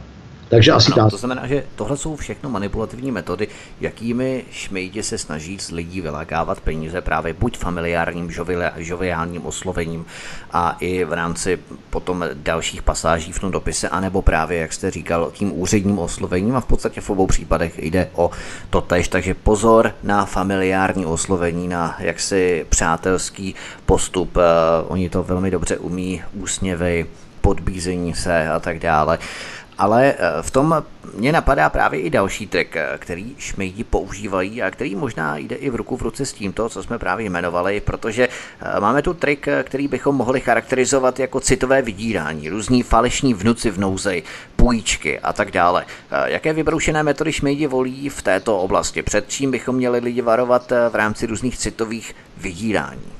[0.50, 1.10] Takže asi ano, tak.
[1.10, 3.48] To znamená, že tohle jsou všechno manipulativní metody,
[3.80, 8.32] jakými šmejdi se snaží z lidí vylákávat peníze právě buď familiárním
[8.76, 10.04] žoviálním oslovením
[10.52, 11.58] a i v rámci
[11.90, 16.60] potom dalších pasáží v tom dopise, anebo právě, jak jste říkal, tím úředním oslovením a
[16.60, 18.30] v podstatě v obou případech jde o
[18.70, 19.08] to tež.
[19.08, 23.54] Takže pozor na familiární oslovení, na jaksi přátelský
[23.86, 24.36] postup.
[24.36, 24.42] Uh,
[24.88, 27.06] oni to velmi dobře umí, úsměvy,
[27.40, 29.18] podbízení se a tak dále.
[29.80, 34.70] Ale eh, v tom mě napadá právě i další trik, eh, který šmejdi používají a
[34.70, 38.28] který možná jde i v ruku v ruce s tímto, co jsme právě jmenovali, protože
[38.28, 43.78] eh, máme tu trik, který bychom mohli charakterizovat jako citové vydírání, různí falešní vnuci v
[43.78, 44.22] nouzi,
[44.56, 45.86] půjčky a tak dále.
[46.24, 49.02] Jaké vybroušené metody šmejdi volí v této oblasti?
[49.02, 53.19] Před čím bychom měli lidi varovat v rámci různých citových vydírání?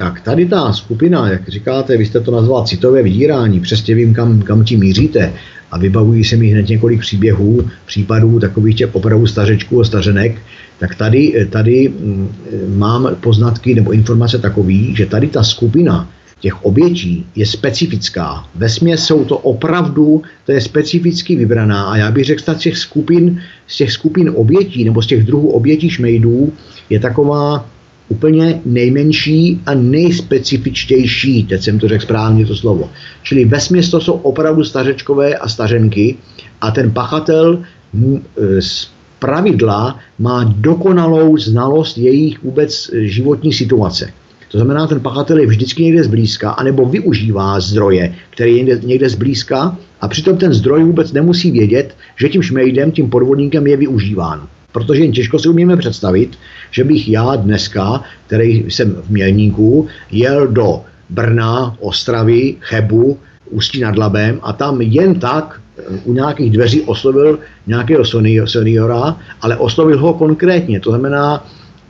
[0.00, 4.42] Tak tady ta skupina, jak říkáte, vy jste to nazval citové vydírání, přesně vím, kam,
[4.42, 5.32] kam tím míříte,
[5.70, 10.40] a vybavují se mi hned několik příběhů, případů takových těch opravdu stařečků a stařenek,
[10.78, 12.28] tak tady, tady mm,
[12.76, 16.08] mám poznatky nebo informace takový, že tady ta skupina
[16.40, 18.44] těch obětí je specifická.
[18.54, 22.78] Ve směs jsou to opravdu, to je specificky vybraná a já bych řekl, z těch
[22.78, 26.52] skupin, z těch skupin obětí nebo z těch druhů obětí šmejdů
[26.90, 27.66] je taková
[28.10, 32.90] úplně nejmenší a nejspecifičtější, teď jsem to řekl správně to slovo.
[33.22, 36.16] Čili ve směs to jsou opravdu stařečkové a stařenky
[36.60, 37.62] a ten pachatel
[37.94, 44.12] e, z pravidla má dokonalou znalost jejich vůbec životní situace.
[44.50, 49.08] To znamená, ten pachatel je vždycky někde zblízka, anebo využívá zdroje, které je někde, někde
[49.08, 54.48] zblízka a přitom ten zdroj vůbec nemusí vědět, že tím šmejdem, tím podvodníkem je využíván.
[54.72, 56.38] Protože jen těžko si umíme představit,
[56.70, 63.18] že bych já dneska, který jsem v Mělníku, jel do Brna, Ostravy, Chebu,
[63.50, 68.04] Ústí nad Labem a tam jen tak eh, u nějakých dveří oslovil nějakého
[68.46, 70.80] seniora, ale oslovil ho konkrétně.
[70.80, 71.46] To znamená,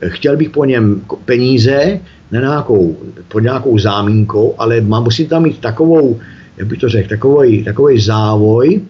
[0.07, 1.99] chtěl bych po něm peníze,
[2.31, 6.19] ne nějakou, pod nějakou zámínkou, ale mám, musím tam mít takovou,
[6.57, 8.81] jak bych to řekl, takový, takový závoj,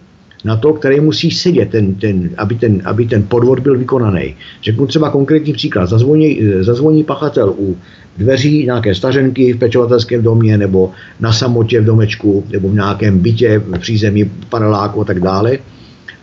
[0.44, 4.34] na to, který musí sedět, ten, ten, aby, ten, aby ten podvod byl vykonaný.
[4.62, 5.86] Řeknu třeba konkrétní příklad.
[5.86, 7.76] Zazvoní, zazvoní pachatel u
[8.18, 13.58] dveří nějaké stařenky v pečovatelském domě nebo na samotě v domečku nebo v nějakém bytě
[13.58, 15.58] v přízemí paneláku a tak dále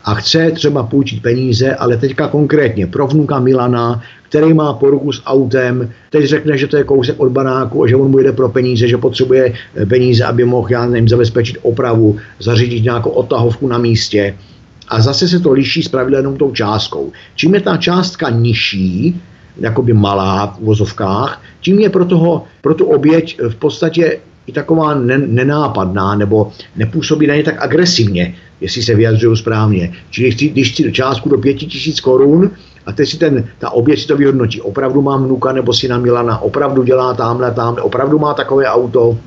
[0.03, 5.21] a chce třeba půjčit peníze, ale teďka konkrétně pro vnuka Milana, který má poruku s
[5.25, 8.49] autem, teď řekne, že to je kousek od banáku a že on mu jde pro
[8.49, 13.77] peníze, že potřebuje eh, peníze, aby mohl, já nevím, zabezpečit opravu, zařídit nějakou odtahovku na
[13.77, 14.38] místě.
[14.88, 17.12] A zase se to liší s pravidelnou tou částkou.
[17.35, 19.21] Čím je ta částka nižší,
[19.59, 24.93] jakoby malá v vozovkách, tím je pro, toho, pro tu oběť v podstatě i taková
[25.27, 29.93] nenápadná nebo nepůsobí na ně tak agresivně, jestli se vyjadřuju správně.
[30.09, 32.51] Čili když chci částku do 5000 korun,
[32.85, 34.62] a teď si ten, ta oběť si to vyhodnotí.
[34.62, 39.17] Opravdu má vnuka nebo syna Milana, opravdu dělá tamhle, tamhle, opravdu má takové auto,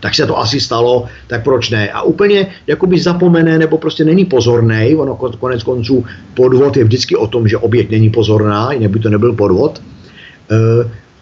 [0.00, 1.90] tak se to asi stalo, tak proč ne?
[1.90, 7.26] A úplně jakoby zapomene nebo prostě není pozorný, ono konec konců podvod je vždycky o
[7.26, 9.82] tom, že oběť není pozorná, jinak by to nebyl podvod.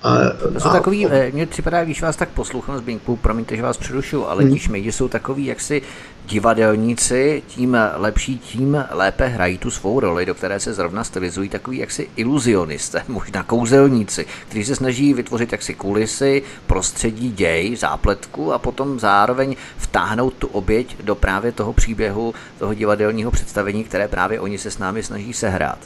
[0.03, 0.19] A,
[0.53, 3.57] to jsou a, takový, a, eh, mně připadá, když vás tak poslouchám z Binku, promiňte,
[3.57, 4.53] že vás přerušu, ale hmm.
[4.53, 5.83] ti šmejdi jsou takový jaksi
[6.27, 11.79] divadelníci, tím lepší, tím lépe hrají tu svou roli, do které se zrovna stylizují takový
[11.79, 19.01] jaksi iluzionisté, možná kouzelníci, kteří se snaží vytvořit jaksi kulisy, prostředí, děj, zápletku a potom
[19.01, 24.71] zároveň vtáhnout tu oběť do právě toho příběhu, toho divadelního představení, které právě oni se
[24.71, 25.79] s námi snaží sehrát.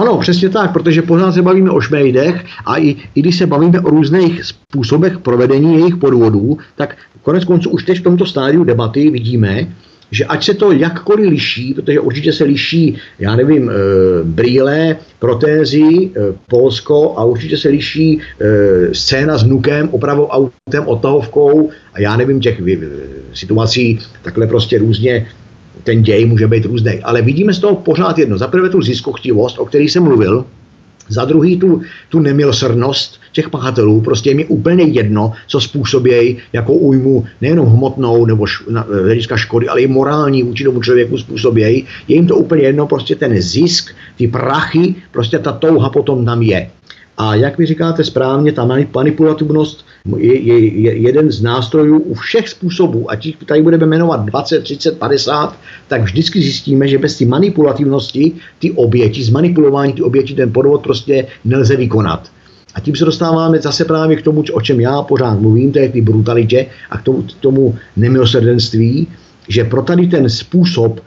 [0.00, 3.80] Ano, přesně tak, protože pořád se bavíme o šmejdech a i, i když se bavíme
[3.80, 9.10] o různých způsobech provedení jejich podvodů, tak konec konců už teď v tomto stádiu debaty
[9.10, 9.68] vidíme,
[10.10, 13.72] že ať se to jakkoliv liší, protože určitě se liší, já nevím, e,
[14.24, 16.10] brýle, protézy, e,
[16.48, 22.40] Polsko a určitě se liší e, scéna s nukem, opravou autem, odtahovkou a já nevím,
[22.40, 22.62] těch
[23.34, 25.26] situací takhle prostě různě
[25.84, 27.00] ten děj může být různý.
[27.02, 28.38] Ale vidíme z toho pořád jedno.
[28.38, 30.44] Za prvé tu ziskochtivost, o který jsem mluvil,
[31.10, 36.72] za druhý tu, tu nemilosrdnost těch pachatelů, prostě je mi úplně jedno, co způsobějí jako
[36.72, 41.86] újmu nejenom hmotnou nebo š, na, hlediska škody, ale i morální vůči tomu člověku způsobějí.
[42.08, 46.42] Je jim to úplně jedno, prostě ten zisk, ty prachy, prostě ta touha potom tam
[46.42, 46.70] je.
[47.20, 49.84] A jak vy říkáte správně, ta manipulativnost
[50.16, 54.60] je, je, je jeden z nástrojů u všech způsobů, ať jich tady budeme jmenovat 20,
[54.60, 55.56] 30, 50,
[55.88, 61.26] tak vždycky zjistíme, že bez té manipulativnosti ty oběti, zmanipulování ty oběti, ten podvod prostě
[61.44, 62.28] nelze vykonat.
[62.74, 65.88] A tím se dostáváme zase právě k tomu, o čem já pořád mluvím, to je
[65.88, 69.06] k té brutalitě a k tomu, k tomu nemilosrdenství,
[69.48, 71.00] že pro tady ten způsob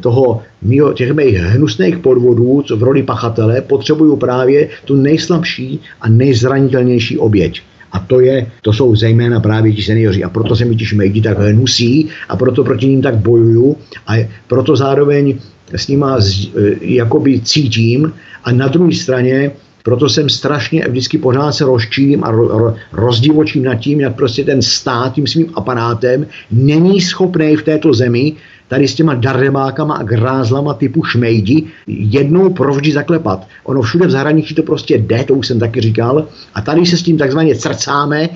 [0.00, 6.08] toho mýho, těch mých hnusných podvodů, co v roli pachatele, potřebuju právě tu nejslabší a
[6.08, 7.62] nejzranitelnější oběť.
[7.92, 10.24] A to, je, to jsou zejména právě ti seniori.
[10.24, 14.28] A proto se mi ti šmejdi tak hnusí a proto proti ním tak bojuju a
[14.46, 15.38] proto zároveň
[15.72, 18.12] s nima z, eh, jakoby cítím
[18.44, 19.50] a na druhé straně
[19.84, 24.62] proto jsem strašně vždycky pořád se rozčílím a ro, rozdivočím nad tím, jak prostě ten
[24.62, 28.32] stát tím svým aparátem není schopný v této zemi
[28.68, 33.46] tady s těma darebákama a grázlama typu šmejdi jednou provždy zaklepat.
[33.64, 36.96] Ono všude v zahraničí to prostě jde, to už jsem taky říkal, a tady se
[36.96, 38.28] s tím takzvaně crcáme,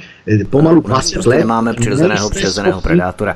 [0.50, 1.38] pomalu 20 prostě let.
[1.38, 3.34] Nemáme přirozeného, přirozeného predátora.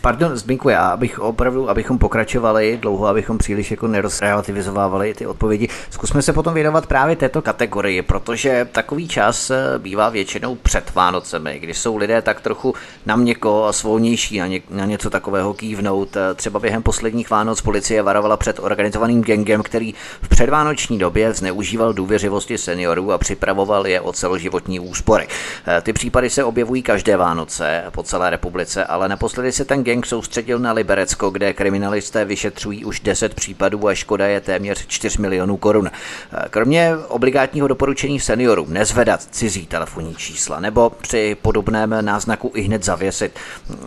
[0.00, 6.22] Pardon, Zbinku, já abych opravdu, abychom pokračovali dlouho, abychom příliš jako nerozrelativizovávali ty odpovědi, zkusme
[6.22, 11.78] se potom věnovat právě této kategorii, protože takový čas eh, bývá většinou před Vánocemi, když
[11.78, 12.74] jsou lidé tak trochu
[13.06, 16.16] na měko a svolnější na, ně, na něco takového kývnout.
[16.16, 21.92] Eh, třeba během posledních Vánoc policie varovala před organizovaným gengem, který v předvánoční době zneužíval
[21.92, 25.26] důvěřivosti seniorů a připravoval je o celoživotní úspory.
[25.66, 30.06] Eh, ty případy se objevují každé Vánoce po celé republice, ale naposledy se ten gang
[30.06, 35.56] soustředil na Liberecko, kde kriminalisté vyšetřují už 10 případů a škoda je téměř 4 milionů
[35.56, 35.90] korun.
[36.50, 43.38] Kromě obligátního doporučení seniorům nezvedat cizí telefonní čísla nebo při podobném náznaku i hned zavěsit.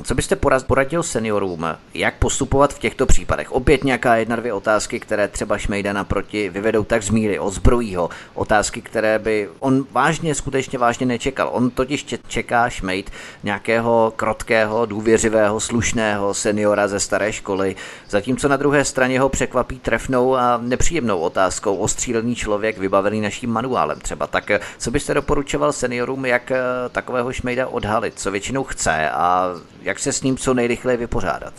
[0.03, 3.51] Co byste poradil seniorům, jak postupovat v těchto případech?
[3.51, 8.09] Opět nějaká jedna, dvě otázky, které třeba Šmejda naproti vyvedou tak z míry, odzbrojí ho.
[8.33, 11.49] Otázky, které by on vážně, skutečně vážně nečekal.
[11.53, 13.11] On totiž čeká Šmejd
[13.43, 17.75] nějakého krotkého, důvěřivého, slušného seniora ze staré školy,
[18.09, 23.99] zatímco na druhé straně ho překvapí trefnou a nepříjemnou otázkou ostřílený člověk vybavený naším manuálem
[23.99, 24.27] třeba.
[24.27, 26.59] Tak co byste doporučoval seniorům, jak eh,
[26.91, 31.53] takového šmejda odhalit, co většinou chce a jak se s ním co nejrychleji vypořádat?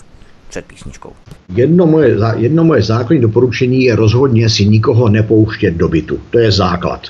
[0.48, 1.12] před písničkou.
[1.54, 6.18] Jedno moje, jedno moje základní doporučení je rozhodně si nikoho nepouštět do bytu.
[6.30, 7.00] To je základ.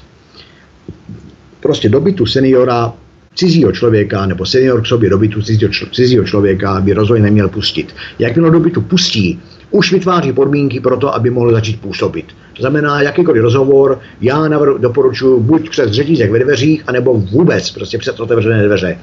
[1.61, 2.93] Prostě do bytu seniora
[3.35, 7.95] cizího člověka nebo senior k sobě dobytu cizího, cizího člověka by rozhodně neměl pustit.
[8.19, 12.27] Jakmile dobytu pustí, už vytváří podmínky pro to, aby mohl začít působit.
[12.57, 17.99] To znamená, jakýkoliv rozhovor, já navr- doporučuji buď přes řetízek ve dveřích, anebo vůbec prostě
[17.99, 18.99] přes otevřené dveře.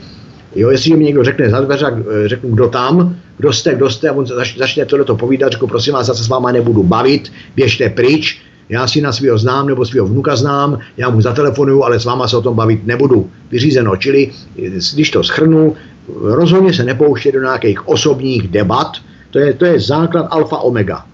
[0.55, 1.85] Jo, jestli mi někdo řekne za dveře,
[2.25, 4.25] e, řeknu, kdo tam, kdo jste, kdo jste, a on
[4.57, 8.41] začne tohleto povídat, řeknu, prosím vás, zase s váma nebudu bavit, běžte pryč,
[8.71, 12.27] já si na svého znám nebo svého vnuka znám, já mu zatelefonuju, ale s váma
[12.27, 13.29] se o tom bavit nebudu.
[13.51, 14.31] Vyřízeno, čili
[14.93, 15.75] když to schrnu,
[16.21, 18.91] rozhodně se nepouštět do nějakých osobních debat,
[19.29, 21.05] to je, to je základ alfa omega.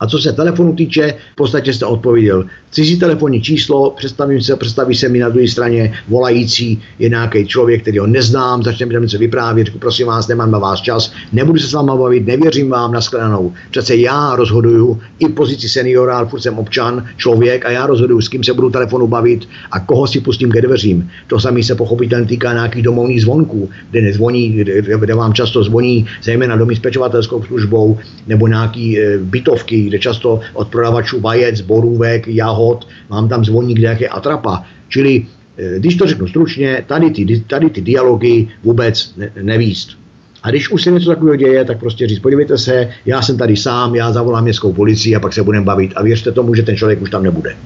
[0.00, 2.44] A co se telefonu týče, v podstatě jste odpověděl.
[2.70, 7.82] Cizí telefonní číslo, představím se, představí se mi na druhé straně volající je nějaký člověk,
[7.82, 11.12] který ho neznám, začne mi tam něco vyprávět, řeknu, prosím vás, nemám na vás čas,
[11.32, 13.52] nebudu se s váma bavit, nevěřím vám na skladanou.
[13.70, 18.44] Přece já rozhoduju i pozici seniora, furt jsem občan, člověk a já rozhoduju, s kým
[18.44, 21.10] se budu telefonu bavit a koho si pustím ke dveřím.
[21.26, 26.06] To samé se pochopitelně týká nějakých domovních zvonků, kde, nezvoní, kde, kde vám často zvoní
[26.22, 32.28] zejména domy s pečovatelskou službou nebo nějaký e, bytovky, kde často od prodavačů vajec, borůvek,
[32.28, 34.64] jahod, mám tam zvoník nějaké atrapa.
[34.88, 35.26] Čili,
[35.58, 39.98] eh, když to řeknu stručně, tady ty, tady ty dialogy vůbec ne, nevíst.
[40.42, 43.56] A když už se něco takového děje, tak prostě říct, podívejte se, já jsem tady
[43.56, 45.92] sám, já zavolám městskou policii a pak se budeme bavit.
[45.96, 47.56] A věřte tomu, že ten člověk už tam nebude.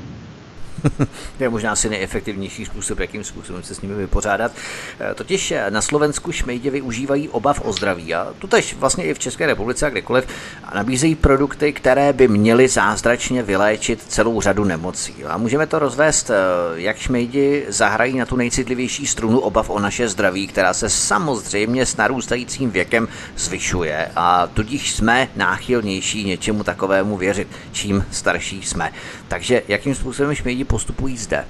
[1.38, 4.52] to je možná asi nejefektivnější způsob, jakým způsobem se s nimi vypořádat.
[5.00, 9.18] Eh, totiž eh, na Slovensku šmejdi využívají obav o zdraví a tutež vlastně i v
[9.18, 10.26] České republice a kdekoliv
[10.64, 15.24] a nabízejí produkty, které by měly zázračně vyléčit celou řadu nemocí.
[15.24, 16.34] A můžeme to rozvést, eh,
[16.74, 21.96] jak šmejdi zahrají na tu nejcitlivější strunu obav o naše zdraví, která se samozřejmě s
[21.96, 28.92] narůstajícím věkem zvyšuje a tudíž jsme náchylnější něčemu takovému věřit, čím starší jsme.
[29.28, 31.44] Takže jakým způsobem šmejdi postupují zde?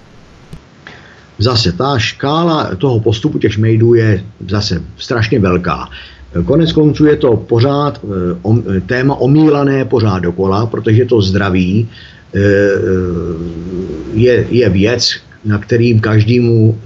[1.38, 5.86] Zase ta škála toho postupu těch šmejdů je zase strašně velká.
[6.44, 12.40] Konec konců je to pořád eh, téma omílané pořád dokola, protože to zdraví eh,
[14.14, 16.78] je, je věc, na kterým každému,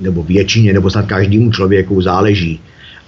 [0.00, 2.58] nebo většině, nebo snad každému člověku záleží.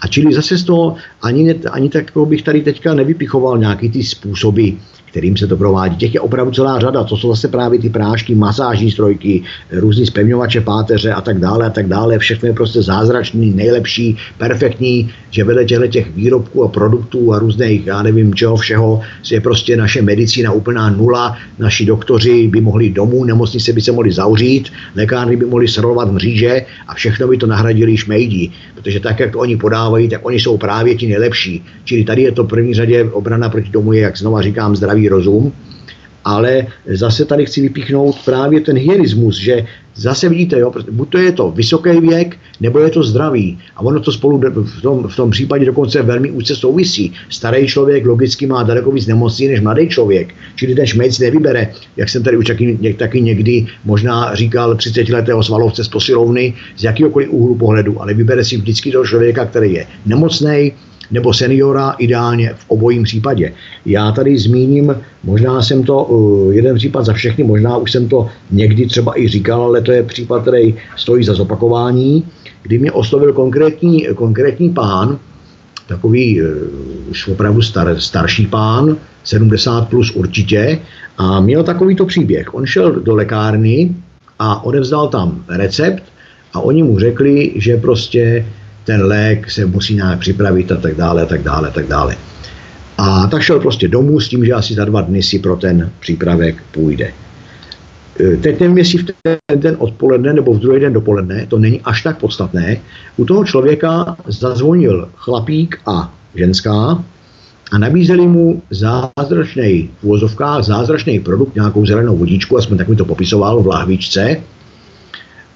[0.00, 4.78] A čili zase z toho ani, ani tak bych tady teďka nevypichoval nějaký ty způsoby,
[5.10, 5.96] kterým se to provádí.
[5.96, 7.04] Těch je opravdu celá řada.
[7.04, 11.70] To jsou zase právě ty prášky, masážní strojky, různý spevňovače páteře a tak dále a
[11.70, 12.18] tak dále.
[12.18, 17.86] Všechno je prostě zázračný, nejlepší, perfektní, že vedle těchto těch výrobků a produktů a různých,
[17.86, 21.36] já nevím čeho všeho, je prostě naše medicína úplná nula.
[21.58, 26.62] Naši doktoři by mohli domů, nemocnice by se mohli zavřít, lékárny by mohli srolovat mříže
[26.88, 28.50] a všechno by to nahradili šmejdi.
[28.74, 31.64] Protože tak, jak to oni podávají, tak oni jsou právě ti nejlepší.
[31.84, 35.00] Čili tady je to v první řadě obrana proti tomu, je, jak znova říkám, zdravý
[35.00, 35.52] zdravý rozum,
[36.24, 39.64] ale zase tady chci vypíchnout právě ten hyenismus, že
[40.00, 43.58] zase vidíte, jo, buď to je to vysoký věk, nebo je to zdravý.
[43.76, 47.12] A ono to spolu v tom, v tom případě dokonce velmi úzce souvisí.
[47.28, 50.34] Starý člověk logicky má daleko víc nemocí než mladý člověk.
[50.56, 55.42] Čili ten šmejc nevybere, jak jsem tady už taky, taky někdy možná říkal 30 letého
[55.42, 59.86] svalovce z posilovny, z jakýkoliv úhlu pohledu, ale vybere si vždycky toho člověka, který je
[60.06, 60.72] nemocný,
[61.10, 63.52] nebo seniora ideálně v obojím případě.
[63.86, 64.94] Já tady zmíním,
[65.24, 69.28] možná jsem to, uh, jeden případ za všechny, možná už jsem to někdy třeba i
[69.28, 72.24] říkal, ale to je případ, který stojí za zopakování,
[72.62, 75.18] kdy mě oslovil konkrétní, konkrétní pán,
[75.88, 76.48] takový uh,
[77.10, 80.78] už opravdu star, starší pán, 70 plus určitě,
[81.18, 82.54] a měl takovýto příběh.
[82.54, 83.94] On šel do lékárny
[84.38, 86.02] a odevzdal tam recept
[86.52, 88.46] a oni mu řekli, že prostě
[88.90, 92.16] ten lék se musí nějak připravit a tak dále, a tak dále, a tak dále.
[92.98, 95.90] A tak šel prostě domů s tím, že asi za dva dny si pro ten
[96.00, 97.12] přípravek půjde.
[98.20, 101.80] E, teď nevím, jestli v ten den odpoledne nebo v druhý den dopoledne, to není
[101.84, 102.76] až tak podstatné.
[103.16, 107.04] U toho člověka zazvonil chlapík a ženská
[107.70, 113.62] a nabízeli mu zázračný, v zázračný produkt, nějakou zelenou vodičku, aspoň tak mi to popisoval
[113.62, 114.36] v lahvičce,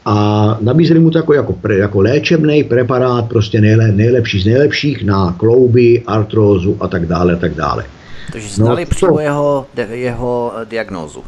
[0.04, 5.04] a nabízeli mu to jako, jako, pre, jako léčebný preparát, prostě nejle, nejlepší z nejlepších
[5.04, 7.84] na klouby, artrózu a tak dále, a tak dále.
[8.32, 11.24] Takže no, znali no, přímo jeho, jeho diagnózu.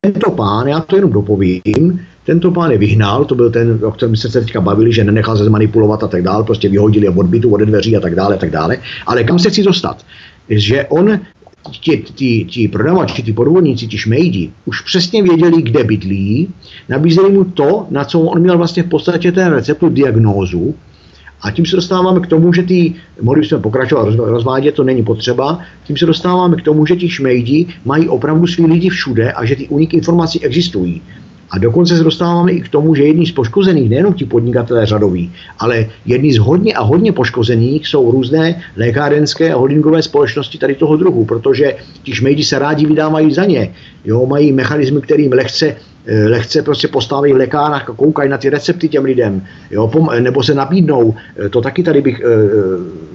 [0.00, 4.16] Tento pán, já to jenom dopovím, tento pán je vyhnal, to byl ten, o kterém
[4.16, 7.60] se teďka bavili, že nenechal se zmanipulovat a tak dále, prostě vyhodili od bytu, od
[7.60, 8.76] dveří a tak dále, a tak dále.
[9.06, 10.04] Ale kam se chci dostat?
[10.48, 11.20] Že on
[11.80, 16.48] ti, ti, ti prodavači, ti podvodníci, ti šmejdi, už přesně věděli, kde bydlí,
[16.88, 20.74] nabízeli mu to, na co on měl vlastně v podstatě ten recept, tu diagnózu,
[21.42, 25.58] a tím se dostáváme k tomu, že ty, mohli jsme pokračovat rozvádět, to není potřeba,
[25.84, 29.56] tím se dostáváme k tomu, že ti šmejdi mají opravdu svý lidi všude a že
[29.56, 31.02] ty uniky informací existují.
[31.50, 35.32] A dokonce se dostáváme i k tomu, že jedni z poškozených, nejenom ti podnikatelé řadoví,
[35.58, 40.96] ale jedni z hodně a hodně poškozených jsou různé lékárenské a holdingové společnosti tady toho
[40.96, 43.72] druhu, protože ti šmejdi se rádi vydávají za ně.
[44.04, 45.76] Jo, mají mechanismy, kterým lehce
[46.06, 49.90] eh, lehce prostě postaví v lékárnách a koukají na ty recepty těm lidem, jo,
[50.20, 52.24] nebo se nabídnou, eh, to taky tady bych eh,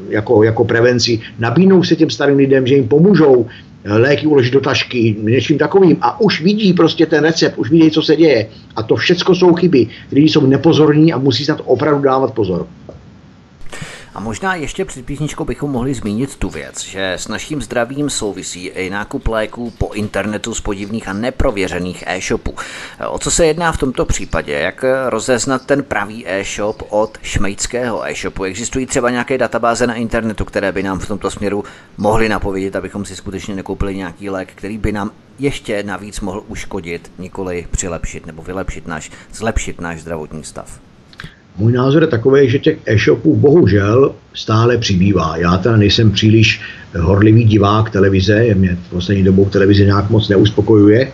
[0.10, 3.46] jako, jako prevenci, nabídnou se těm starým lidem, že jim pomůžou,
[3.86, 8.02] léky uložit do tašky, něčím takovým a už vidí prostě ten recept, už vidí, co
[8.02, 8.48] se děje.
[8.76, 12.34] A to všechno jsou chyby, lidi jsou nepozorní a musí se na to opravdu dávat
[12.34, 12.68] pozor.
[14.16, 18.68] A možná ještě před písničkou bychom mohli zmínit tu věc, že s naším zdravím souvisí
[18.68, 22.56] i nákup léků po internetu z podivných a neprověřených e-shopů.
[23.10, 24.54] O co se jedná v tomto případě?
[24.54, 28.44] Jak rozeznat ten pravý e-shop od šmejdského e-shopu?
[28.44, 31.64] Existují třeba nějaké databáze na internetu, které by nám v tomto směru
[31.98, 37.12] mohly napovědět, abychom si skutečně nekoupili nějaký lék, který by nám ještě navíc mohl uškodit,
[37.18, 40.83] nikoli přilepšit nebo vylepšit náš, zlepšit náš zdravotní stav?
[41.58, 45.38] Můj názor je takový, že těch e-shopů bohužel stále přibývá.
[45.38, 46.62] Já teda nejsem příliš
[47.00, 51.12] horlivý divák televize, mě v poslední dobou televize nějak moc neuspokojuje,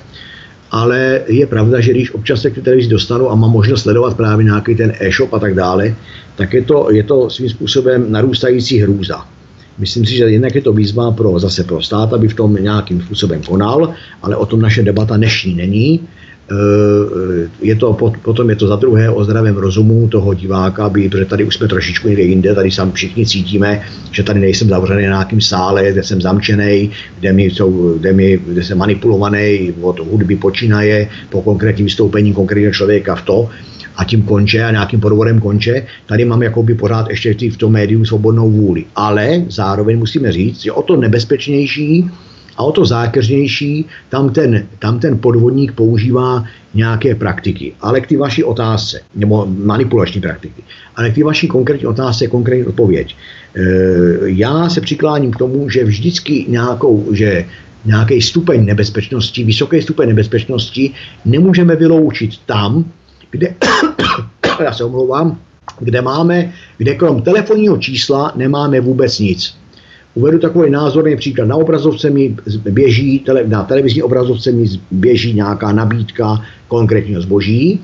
[0.71, 4.43] ale je pravda, že když občas se k televizi dostanu a mám možnost sledovat právě
[4.43, 5.95] nějaký ten e-shop a tak dále,
[6.35, 9.25] tak je to, je to svým způsobem narůstající hrůza.
[9.77, 13.01] Myslím si, že jednak je to výzva pro, zase pro stát, aby v tom nějakým
[13.01, 15.99] způsobem konal, ale o tom naše debata dnešní není.
[16.51, 21.25] Eh, je to, potom je to za druhé o zdravém rozumu toho diváka, by, protože
[21.25, 23.81] tady už jsme trošičku někde jinde, tady sami všichni cítíme,
[24.11, 28.39] že tady nejsem zavřený na nějakým sále, kde jsem zamčený, kde, mi jsou, kde, mi,
[28.47, 33.49] kde jsem manipulovaný od hudby počínaje po konkrétním vystoupení konkrétního člověka v to,
[33.97, 35.85] a tím konče a nějakým podvodem konče.
[36.05, 38.85] Tady mám jakoby pořád ještě v tom médiu svobodnou vůli.
[38.95, 42.09] Ale zároveň musíme říct, že o to nebezpečnější
[42.59, 46.43] a o to zákeřnější tam ten, tam ten podvodník používá
[46.73, 47.73] nějaké praktiky.
[47.81, 50.63] Ale k ty vaší otázce, nebo manipulační praktiky,
[50.95, 53.15] ale k ty vaší konkrétní otázce konkrétní odpověď.
[53.55, 53.61] E,
[54.25, 57.45] já se přikláním k tomu, že vždycky nějakou, že
[57.85, 60.91] nějaký stupeň nebezpečnosti, vysoký stupeň nebezpečnosti
[61.25, 62.85] nemůžeme vyloučit tam,
[63.31, 63.55] kde,
[64.63, 65.37] já se omlouvám,
[65.79, 69.58] kde máme, kde krom telefonního čísla nemáme vůbec nic.
[70.19, 71.47] Uvedu takový názorný příklad.
[71.47, 72.35] Na obrazovce mi
[72.69, 77.79] běží, na televizní obrazovce mi běží nějaká nabídka konkrétního zboží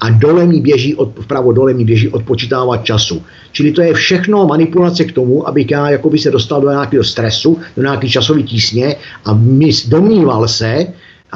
[0.00, 3.22] a dole mi běží, od, vpravo dole mi běží odpočítávat času.
[3.52, 7.58] Čili to je všechno manipulace k tomu, abych já jakoby se dostal do nějakého stresu,
[7.76, 10.86] do nějaké časové tísně a my domníval se,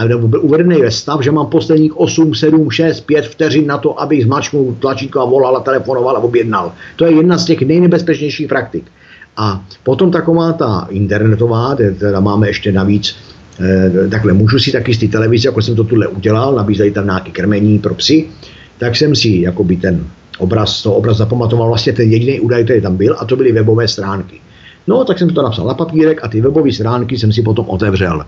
[0.09, 4.01] nebo byl uvedený ve stav, že mám posledních 8, 7, 6, 5 vteřin na to,
[4.01, 6.73] abych zmačknul tlačítko a volal a telefonoval a objednal.
[6.97, 8.85] To je jedna z těch nejnebezpečnějších praktik.
[9.37, 13.17] A potom taková ta internetová, teda máme ještě navíc,
[13.61, 17.05] eh, takhle můžu si taky z té televize, jako jsem to tuhle udělal, nabízeli tam
[17.05, 18.29] nějaké krmení pro psy,
[18.79, 20.07] tak jsem si jakoby ten
[20.39, 23.89] obraz, to obraz zapamatoval vlastně ten jediný údaj, který tam byl, a to byly webové
[23.89, 24.41] stránky.
[24.87, 28.25] No, tak jsem to napsal na papírek a ty webové stránky jsem si potom otevřel.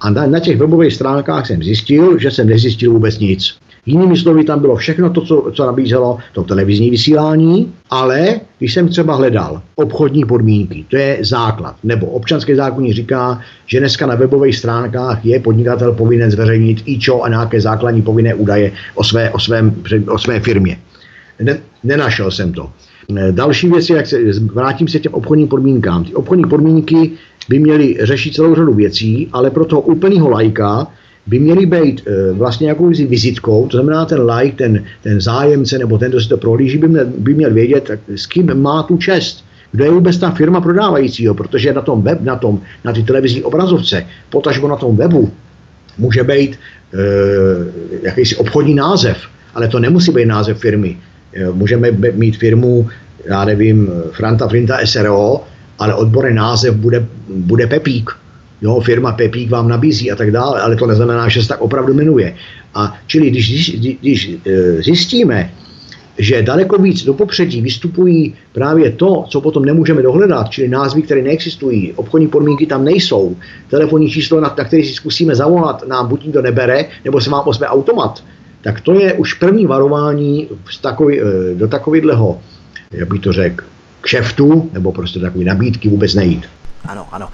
[0.00, 3.54] A na, na těch webových stránkách jsem zjistil, že jsem nezjistil vůbec nic.
[3.86, 8.88] Jinými slovy, tam bylo všechno to, co, co nabízelo to televizní vysílání, ale když jsem
[8.88, 14.56] třeba hledal obchodní podmínky, to je základ, nebo občanské zákonní říká, že dneska na webových
[14.56, 19.74] stránkách je podnikatel povinen zveřejnit IČO a nějaké základní povinné údaje o své, o svém,
[20.08, 20.78] o své firmě.
[21.42, 22.70] Ne, nenašel jsem to.
[23.30, 26.04] Další věc je, jak se, vrátím se k těm obchodním podmínkám.
[26.04, 27.10] Ty obchodní podmínky
[27.48, 30.86] by měly řešit celou řadu věcí, ale pro toho úplného lajka
[31.26, 35.98] by měly být e, vlastně jakousi vizitkou, to znamená ten like, ten, ten zájemce nebo
[35.98, 39.44] ten, kdo si to prohlíží, by měl, by měl vědět, s kým má tu čest.
[39.72, 43.42] Kdo je vůbec ta firma prodávajícího, protože na tom web, na, tom, na ty televizní
[43.42, 45.30] obrazovce, potažmo na tom webu,
[45.98, 46.58] může být e,
[48.02, 49.16] jakýsi obchodní název,
[49.54, 50.96] ale to nemusí být název firmy.
[51.34, 52.88] E, můžeme mít firmu,
[53.24, 55.40] já nevím, Franta Frinta SRO,
[55.78, 58.10] ale odborný název bude, bude Pepík
[58.64, 61.94] jo, firma Pepík vám nabízí a tak dále, ale to neznamená, že se tak opravdu
[61.94, 62.36] jmenuje.
[62.74, 65.50] A čili když, když, když e, zjistíme,
[66.18, 71.22] že daleko víc do popředí vystupují právě to, co potom nemůžeme dohledat, čili názvy, které
[71.22, 73.36] neexistují, obchodní podmínky tam nejsou,
[73.70, 77.42] telefonní číslo, na, na který si zkusíme zavolat, nám buď nikdo nebere, nebo se vám
[77.46, 78.24] ozve automat,
[78.62, 80.48] tak to je už první varování
[80.80, 82.40] takový, e, do takového,
[82.92, 83.64] jak bych to řekl,
[84.00, 86.44] kšeftu, nebo prostě takové nabídky vůbec nejít.
[86.84, 87.28] Ano, ano.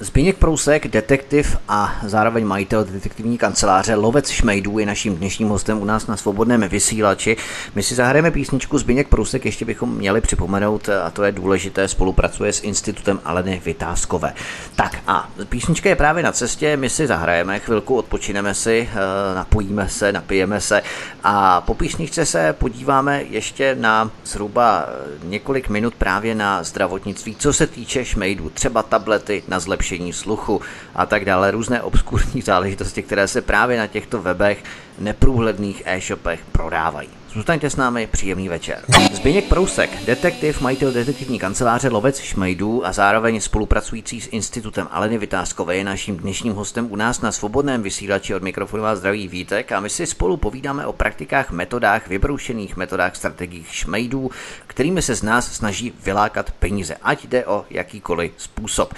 [0.00, 5.84] Zbigněk Prousek, detektiv a zároveň majitel detektivní kanceláře Lovec Šmejdů je naším dnešním hostem u
[5.84, 7.36] nás na svobodném vysílači.
[7.74, 12.52] My si zahrajeme písničku Zbigněk Prousek, ještě bychom měli připomenout, a to je důležité, spolupracuje
[12.52, 14.32] s institutem Aleny Vytázkové.
[14.74, 19.88] Tak a písnička je právě na cestě, my si zahrajeme, chvilku odpočineme si, eh, napojíme
[19.88, 20.82] se, napijeme se
[21.24, 24.86] a po písničce se podíváme ještě na zhruba
[25.24, 30.60] několik minut právě na zdravotnictví, co se týče šmejdů, třeba tablety na zlepšení sluchu
[30.94, 34.64] a tak dále, různé obskurní záležitosti, které se právě na těchto webech
[34.98, 37.08] neprůhledných e-shopech prodávají.
[37.32, 38.78] Zůstaňte s námi, příjemný večer.
[39.12, 45.76] Zbigněk Prousek, detektiv, majitel detektivní kanceláře Lovec Šmejdů a zároveň spolupracující s institutem Aleny Vytázkové
[45.76, 49.80] je naším dnešním hostem u nás na svobodném vysílači od mikrofonu vás zdraví Vítek a
[49.80, 54.30] my si spolu povídáme o praktikách, metodách, vybroušených metodách, strategiích šmejdů,
[54.66, 58.94] kterými se z nás snaží vylákat peníze, ať jde o jakýkoliv způsob.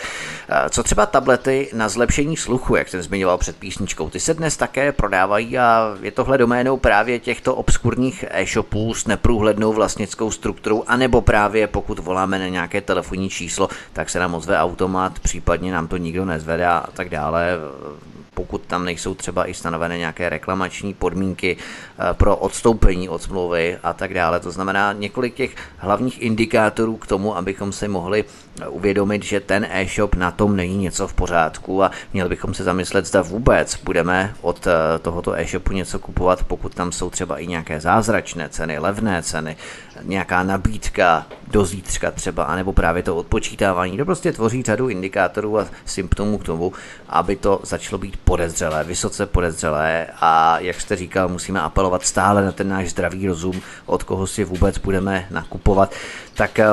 [0.49, 4.57] Eh, co třeba tablety na zlepšení sluchu, jak jsem zmiňoval před písničkou, ty se dnes
[4.57, 11.21] také prodávají a je tohle doménou právě těchto obskurních e-shopů s neprůhlednou vlastnickou strukturou, anebo
[11.21, 15.97] právě pokud voláme na nějaké telefonní číslo, tak se nám ozve automat, případně nám to
[15.97, 17.59] nikdo nezvedá a tak dále
[18.39, 23.93] pokud tam nejsou třeba i stanovené nějaké reklamační podmínky eh, pro odstoupení od smlouvy a
[23.93, 24.41] tak dále.
[24.41, 29.67] To znamená několik těch hlavních indikátorů k tomu, abychom si mohli eh, uvědomit, že ten
[29.71, 34.35] e-shop na tom není něco v pořádku a měli bychom se zamyslet, zda vůbec budeme
[34.41, 39.23] od eh, tohoto e-shopu něco kupovat, pokud tam jsou třeba i nějaké zázračné ceny, levné
[39.23, 39.57] ceny,
[40.03, 43.99] nějaká nabídka do zítřka třeba, anebo právě to odpočítávání.
[43.99, 46.73] To prostě tvoří řadu indikátorů a symptomů k tomu,
[47.09, 52.53] aby to začalo být podezřelé, vysoce podezřelé a jak jste říkal, musíme apelovat stále na
[52.53, 55.95] ten náš zdravý rozum, od koho si vůbec budeme nakupovat.
[56.35, 56.67] Tak eh,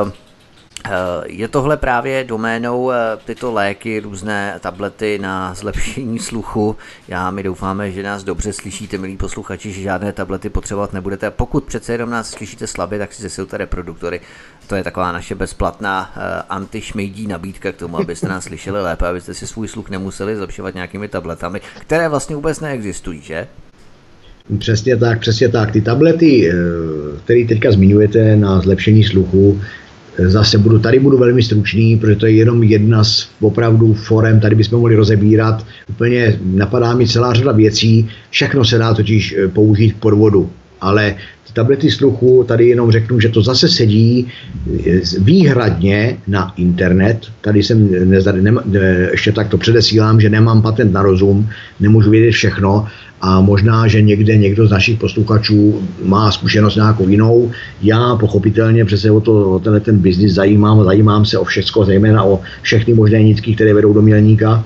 [1.25, 6.75] je tohle právě doménou eh, tyto léky, různé tablety na zlepšení sluchu.
[7.07, 11.31] Já mi doufáme, že nás dobře slyšíte, milí posluchači, že žádné tablety potřebovat nebudete.
[11.31, 14.21] Pokud přece jenom nás slyšíte slabě, tak si zesilte reproduktory
[14.67, 19.33] to je taková naše bezplatná uh, antišmejdí nabídka k tomu, abyste nás slyšeli lépe, abyste
[19.33, 23.47] si svůj sluch nemuseli zlepšovat nějakými tabletami, které vlastně vůbec neexistují, že?
[24.59, 25.71] Přesně tak, přesně tak.
[25.71, 26.53] Ty tablety, eh,
[27.23, 29.84] které teďka zmiňujete na zlepšení sluchu, eh,
[30.17, 34.55] zase budu, tady budu velmi stručný, protože to je jenom jedna z opravdu forem, tady
[34.55, 35.65] bychom mohli rozebírat.
[35.89, 40.49] Úplně napadá mi celá řada věcí, všechno se dá totiž použít k podvodu,
[40.81, 41.15] ale
[41.55, 47.31] tablety sluchu, tady jenom řeknu, že to zase sedí eh, výhradně na internet.
[47.41, 48.19] Tady jsem ne,
[48.65, 51.47] ne, ještě takto předesílám, že nemám patent na rozum,
[51.79, 52.87] nemůžu vědět všechno
[53.21, 57.51] a možná, že někde někdo z našich posluchačů má zkušenost nějakou jinou.
[57.81, 62.23] Já pochopitelně přece o, to, o tenhle ten biznis zajímám, zajímám se o všechno, zejména
[62.23, 64.63] o všechny možné nitky, které vedou do milníka,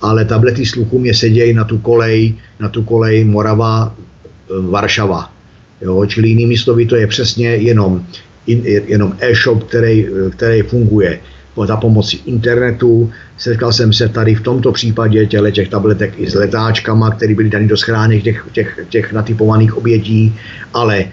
[0.00, 5.39] ale tablety sluchu mě sedějí na tu kolej, na tu kolej Morava, eh, Varšava
[5.80, 8.04] Jo, čili jinými slovy, to je přesně jenom,
[8.46, 11.20] in, jenom e-shop, který, který funguje
[11.66, 13.10] za pomoci internetu.
[13.38, 17.50] Setkal jsem se tady v tomto případě těle těch tabletek i s letáčkama, které byly
[17.50, 20.34] dany do schránek těch, těch, těch natypovaných obětí,
[20.74, 21.04] ale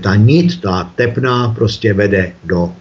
[0.00, 2.72] ta nit, ta tepna prostě vede do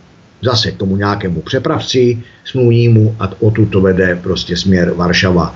[0.42, 5.56] zase k tomu nějakému přepravci smluvnímu a o to vede prostě směr Varšava.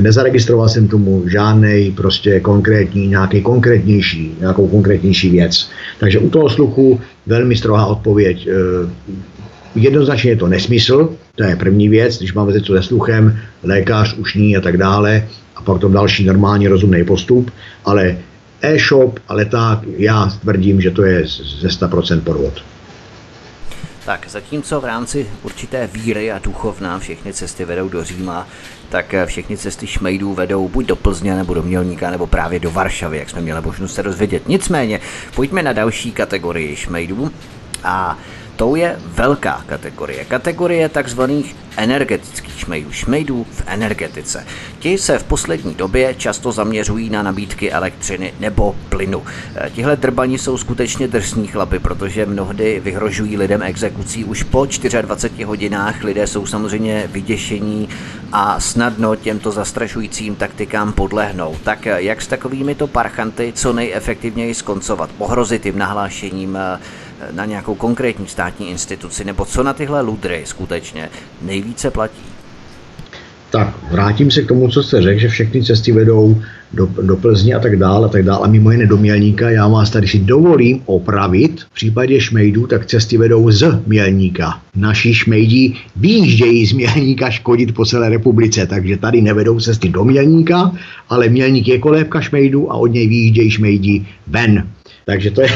[0.00, 5.70] Nezaregistroval jsem tomu žádný prostě konkrétní, nějaký konkrétnější, nějakou konkrétnější věc.
[5.98, 8.48] Takže u toho sluchu velmi strohá odpověď.
[9.74, 14.56] Jednoznačně je to nesmysl, to je první věc, když máme něco se sluchem, lékař, ušní
[14.56, 17.50] a tak dále, a pak to další normální rozumný postup,
[17.84, 18.18] ale
[18.62, 21.26] e-shop a leták, já tvrdím, že to je
[21.60, 22.52] ze 100% podvod.
[24.04, 28.48] Tak zatímco v rámci určité víry a duchovna všechny cesty vedou do Říma,
[28.90, 33.18] tak všechny cesty šmejdů vedou buď do Plzně, nebo do Mělníka, nebo právě do Varšavy,
[33.18, 34.48] jak jsme měli možnost se dozvědět.
[34.48, 35.00] Nicméně,
[35.34, 37.30] pojďme na další kategorii šmejdů.
[37.84, 38.18] A
[38.56, 40.24] tou je velká kategorie.
[40.24, 44.46] Kategorie takzvaných energetických šmejdů, šmejdů v energetice.
[44.80, 49.22] Ti se v poslední době často zaměřují na nabídky elektřiny nebo plynu.
[49.54, 54.66] Eh, tihle drbani jsou skutečně drsní chlapy, protože mnohdy vyhrožují lidem exekucí už po
[55.02, 56.04] 24 hodinách.
[56.04, 57.88] Lidé jsou samozřejmě vyděšení
[58.32, 61.56] a snadno těmto zastrašujícím taktikám podlehnou.
[61.64, 65.10] Tak eh, jak s takovými to parchanty co nejefektivněji skoncovat?
[65.18, 66.78] Pohrozit jim nahlášením eh,
[67.30, 71.10] na nějakou konkrétní státní instituci, nebo co na tyhle ludry skutečně
[71.42, 72.29] nejvíce platí?
[73.50, 76.42] Tak, vrátím se k tomu, co jste řekl, že všechny cesty vedou
[76.72, 78.40] do, do Plzně a tak dále, a tak dále.
[78.44, 81.60] A mimo jiné do Mělníka, já vás tady si dovolím opravit.
[81.60, 84.60] V případě šmejdů, tak cesty vedou z Mělníka.
[84.76, 90.72] Naši šmejdí výjíždějí z Mělníka škodit po celé republice, takže tady nevedou cesty do Mělníka,
[91.08, 94.68] ale Mělník je kolébka šmejdů a od něj výjíždějí šmejdí ven.
[95.10, 95.48] Takže to je,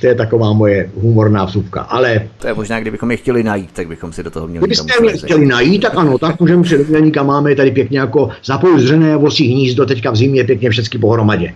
[0.00, 1.80] to je taková moje humorná vsuvka.
[1.80, 2.28] Ale...
[2.38, 4.66] To je možná, kdybychom je chtěli najít, tak bychom si do toho měli.
[4.66, 9.16] Kdybyste je chtěli najít, tak ano, tak můžeme si do máme tady pěkně jako zapouzdřené
[9.16, 11.54] vosí hnízdo, teďka v zimě pěkně všechny pohromadě.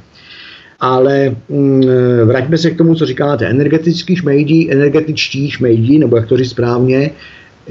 [0.81, 1.83] Ale mm,
[2.25, 3.47] vraťme se k tomu, co říkáte.
[3.47, 7.11] Energetický šmejdí, energetičtí šmejdí, nebo jak to říct správně,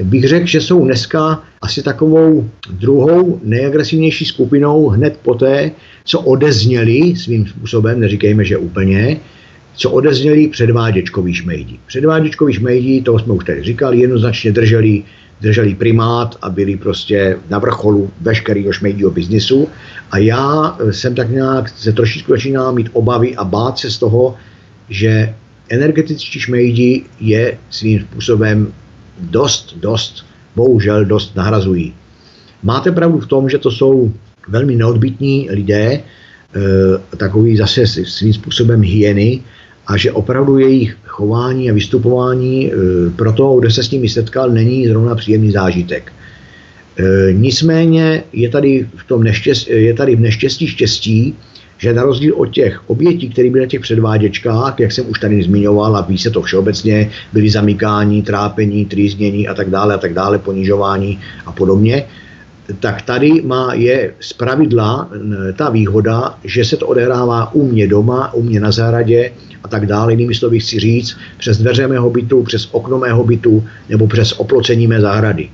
[0.02, 5.70] bych řekl, že jsou dneska asi takovou druhou nejagresivnější skupinou hned poté,
[6.04, 9.16] co odezněli svým způsobem, neříkejme, že úplně,
[9.74, 11.78] co odezněli předváděčkový šmejdi.
[11.86, 15.02] Předváděčkový šmejdi, to jsme už tady říkali, jednoznačně drželi,
[15.40, 19.68] drželi primát a byli prostě na vrcholu veškerého šmejdího biznisu.
[20.10, 24.34] A já jsem tak nějak se trošičku začínal mít obavy a bát se z toho,
[24.88, 25.34] že
[25.68, 28.72] energetičtí šmejdi je svým způsobem
[29.20, 31.94] dost, dost, bohužel dost nahrazují.
[32.62, 34.12] Máte pravdu v tom, že to jsou
[34.48, 36.02] velmi neodbitní lidé, e,
[37.16, 39.40] takový zase svým způsobem hyeny,
[39.90, 42.74] a že opravdu jejich chování a vystupování e,
[43.16, 46.12] pro toho, kdo se s nimi setkal, není zrovna příjemný zážitek.
[46.98, 51.34] E, nicméně je tady v tom neštěstí, je tady v neštěstí štěstí,
[51.78, 55.42] že na rozdíl od těch obětí, které byly na těch předváděčkách, jak jsem už tady
[55.42, 60.14] zmiňoval a ví se to všeobecně, byly zamykání, trápení, trýznění a tak dále, a tak
[60.14, 62.06] dále, ponižování a podobně,
[62.80, 65.10] tak tady má, je z pravidla
[65.56, 69.32] ta výhoda, že se to odehrává u mě doma, u mě na zahradě,
[69.64, 70.12] a tak dále.
[70.12, 74.86] Jinými slovy chci říct, přes dveře mého bytu, přes okno mého bytu nebo přes oplocení
[74.86, 75.48] mé zahrady.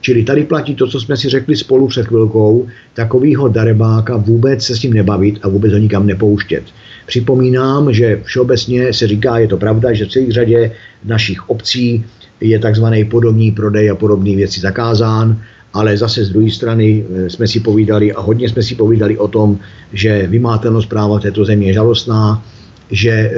[0.00, 4.76] Čili tady platí to, co jsme si řekli spolu před chvilkou, takovýho darebáka vůbec se
[4.76, 6.64] s ním nebavit a vůbec ho nikam nepouštět.
[7.06, 10.72] Připomínám, že všeobecně se říká, je to pravda, že v celé řadě
[11.04, 12.04] našich obcí
[12.40, 15.42] je takzvaný podobný prodej a podobné věci zakázán,
[15.72, 19.28] ale zase z druhé strany eh, jsme si povídali a hodně jsme si povídali o
[19.28, 19.58] tom,
[19.92, 22.42] že vymátelnost práva této země je žalostná,
[22.90, 23.32] že e,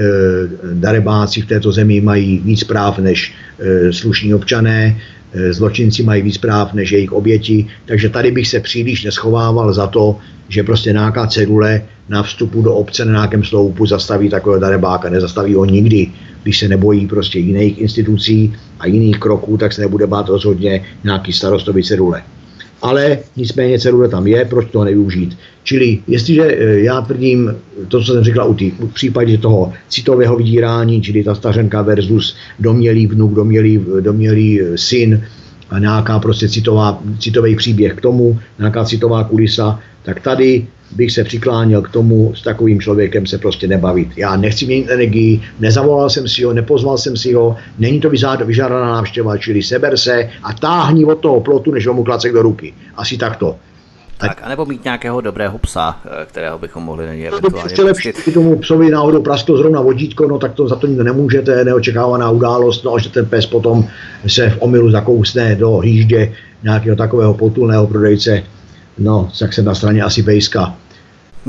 [0.75, 4.97] darebáci v této zemi mají víc práv než e, slušní občané,
[5.51, 10.17] zločinci mají víc práv než jejich oběti, takže tady bych se příliš neschovával za to,
[10.49, 15.11] že prostě nějaká cedule na vstupu do obce na nějakém sloupu zastaví takového darebáka.
[15.11, 16.11] Nezastaví ho nikdy.
[16.43, 21.33] Když se nebojí prostě jiných institucí a jiných kroků, tak se nebude bát rozhodně nějaký
[21.33, 22.23] starostový cedule
[22.83, 25.39] ale nicméně celule tam je, proč to nevyužít.
[25.65, 27.55] Čili jestliže e, já tvrdím
[27.89, 32.37] to, co jsem řekla u tý, v případě toho citového vydírání, čili ta stařenka versus
[32.59, 35.23] domělý vnuk, domělý, domělý e, syn,
[35.79, 40.67] nějaká prostě citová, citový příběh k tomu, nějaká citová kulisa, tak tady
[40.97, 44.09] bych se přikláněl k tomu s takovým člověkem se prostě nebavit.
[44.17, 48.87] Já nechci měnit energii, nezavolal jsem si ho, nepozval jsem si ho, není to vyžádaná
[48.87, 52.75] návštěva, čili seber se a táhni od toho plotu, než mu klacek do ruky.
[52.97, 53.57] Asi takto.
[54.29, 58.13] Tak, anebo mít nějakého dobrého psa, eh, kterého bychom mohli na něj eventuálně Ještě lepší,
[58.35, 62.85] tomu psovi náhodou prasklo zrovna vodítko, no tak to za to nikdo nemůžete, neočekávaná událost,
[62.85, 63.89] no a že ten pes potom
[64.27, 68.43] se v omilu zakousne do hýždě nějakého takového potulného prodejce,
[68.99, 70.75] no, tak jsem na straně asi pejska.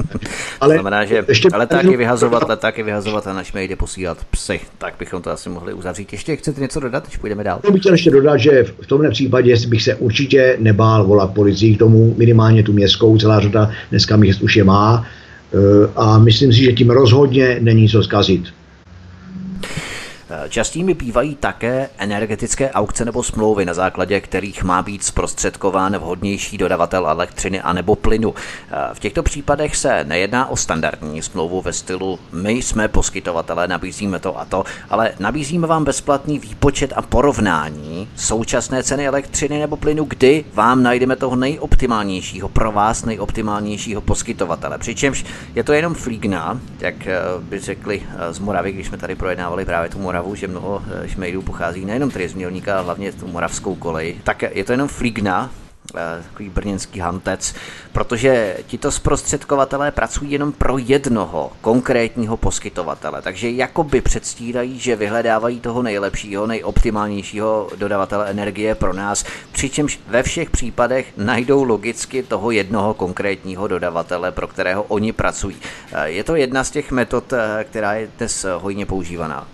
[0.62, 4.60] ale, znamená, že ještě letáky vyhazovat, letáky vyhazovat a na šmejdy posílat psy.
[4.78, 6.14] Tak bychom to asi mohli uzavřít.
[6.14, 7.60] Ještě chcete něco dodat, když půjdeme dál?
[7.64, 11.76] Já bych chtěl ještě dodat, že v tomhle případě bych se určitě nebál volat policii
[11.76, 15.06] k tomu, minimálně tu městskou, celá řada dneska měst už je má.
[15.54, 18.44] Eh, a myslím si, že tím rozhodně není co zkazit.
[20.50, 27.08] Častými bývají také energetické aukce nebo smlouvy, na základě kterých má být zprostředkován vhodnější dodavatel
[27.08, 28.34] elektřiny anebo plynu.
[28.94, 34.40] V těchto případech se nejedná o standardní smlouvu ve stylu my jsme poskytovatelé, nabízíme to
[34.40, 40.46] a to, ale nabízíme vám bezplatný výpočet a porovnání současné ceny elektřiny nebo plynu, kdy
[40.54, 44.78] vám najdeme toho nejoptimálnějšího, pro vás nejoptimálnějšího poskytovatele.
[44.78, 45.26] Přičemž
[45.56, 49.66] je to jenom flígna, jak eh, by řekli eh, z Moravy, když jsme tady projednávali
[49.66, 53.12] právě tu Moravu, Moravu, že mnoho eh, šmejdů pochází nejenom tedy z Mělníka, ale hlavně
[53.12, 55.52] tu moravskou kolej, tak je to jenom flígna,
[55.96, 57.56] eh, takový brněnský hantec,
[57.92, 63.22] protože tito zprostředkovatelé pracují jenom pro jednoho konkrétního poskytovatele.
[63.22, 70.50] Takže jakoby předstírají, že vyhledávají toho nejlepšího, nejoptimálnějšího dodavatele energie pro nás, přičemž ve všech
[70.50, 75.56] případech najdou logicky toho jednoho konkrétního dodavatele, pro kterého oni pracují.
[75.92, 79.48] Eh, je to jedna z těch metod, která je dnes hojně používaná.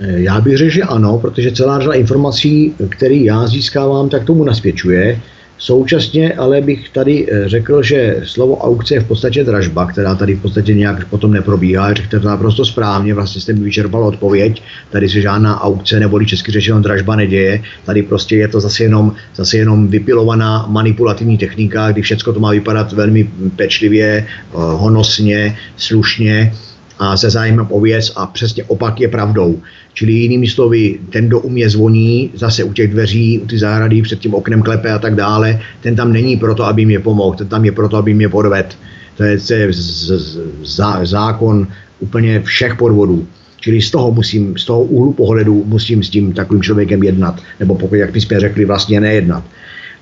[0.00, 4.44] Eh, já bych řekl, že ano, protože celá řada informací, které já získávám, tak tomu
[4.44, 5.20] nasvědčuje.
[5.58, 10.34] Současně ale bych tady eh, řekl, že slovo aukce je v podstatě dražba, která tady
[10.34, 11.92] v podstatě nějak potom neprobíhá.
[11.92, 14.62] Řekněte to naprosto správně, vlastně jste mi vyčerpal odpověď.
[14.90, 17.62] Tady se žádná aukce neboli česky řečeno dražba neděje.
[17.84, 22.50] Tady prostě je to zase jenom, zase jenom vypilovaná manipulativní technika, kdy všechno to má
[22.50, 26.52] vypadat velmi pečlivě, eh, honosně, slušně
[26.98, 29.60] a se zájmem o věc a přesně opak je pravdou.
[29.96, 34.02] Čili jinými slovy, ten, kdo u mě zvoní, zase u těch dveří, u ty zahrady,
[34.02, 37.48] před tím oknem klepe a tak dále, ten tam není proto, aby mě pomohl, ten
[37.48, 38.76] tam je proto, aby mě podved.
[39.16, 41.66] To je, to je z, z, z, zákon
[42.00, 43.26] úplně všech podvodů.
[43.60, 47.40] Čili z toho, musím, z toho úhlu pohledu musím s tím takovým člověkem jednat.
[47.60, 49.44] Nebo pokud, jak my jsme řekli, vlastně nejednat.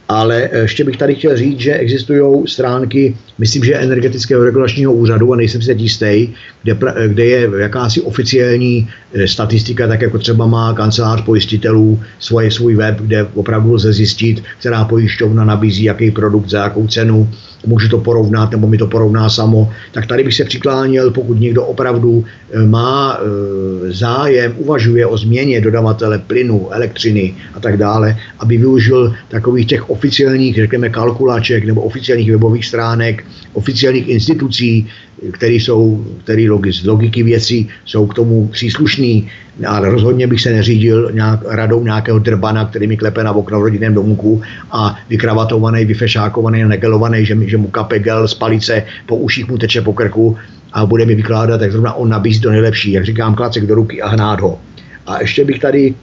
[0.09, 5.33] Ale eh, ještě bych tady chtěl říct, že existují stránky, myslím, že energetického regulačního úřadu,
[5.33, 6.29] a nejsem si teď jistý,
[6.63, 12.51] kde, eh, kde je jakási oficiální eh, statistika, tak jako třeba má kancelář pojistitelů svoje,
[12.51, 17.29] svůj web, kde opravdu lze zjistit, která pojišťovna nabízí jaký produkt za jakou cenu,
[17.67, 21.65] můžu to porovnat, nebo mi to porovná samo, tak tady bych se přikláněl, pokud někdo
[21.65, 28.57] opravdu e, má e, zájem, uvažuje o změně dodavatele plynu, elektřiny a tak dále, aby
[28.57, 34.87] využil takových těch oficiálních, řekněme, kalkulaček nebo oficiálních webových stránek, oficiálních institucí,
[35.33, 39.31] které jsou, který z logiky věcí jsou k tomu příslušný,
[39.67, 43.63] ale rozhodně bych se neřídil nějak, radou nějakého drbana, který mi klepe na okno v
[43.63, 49.49] rodinném domku a vykravatovaný, vyfešákovaný, negelovaný, že, že mu kape gel z palice, po uších
[49.49, 50.37] mu teče po krku
[50.73, 54.03] a bude mi vykládat, jak zrovna on nabízí to nejlepší, jak říkám, klacek do ruky
[54.03, 54.59] a hnát ho.
[55.07, 55.95] A ještě bych tady...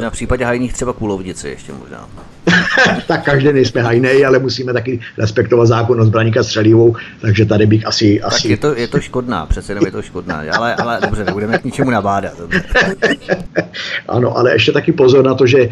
[0.00, 2.08] Na případě hajných třeba kulovnici ještě možná.
[3.06, 7.86] tak každý nejsme hajnej, ale musíme taky respektovat zákon o zbraníka střelivou, takže tady bych
[7.86, 8.18] asi...
[8.22, 8.48] Tak asi...
[8.48, 11.64] je, to, je to škodná, přece jenom je to škodná, ale, ale dobře, nebudeme k
[11.64, 12.32] ničemu nabádat.
[14.08, 15.68] ano, ale ještě taky pozor na to, že e,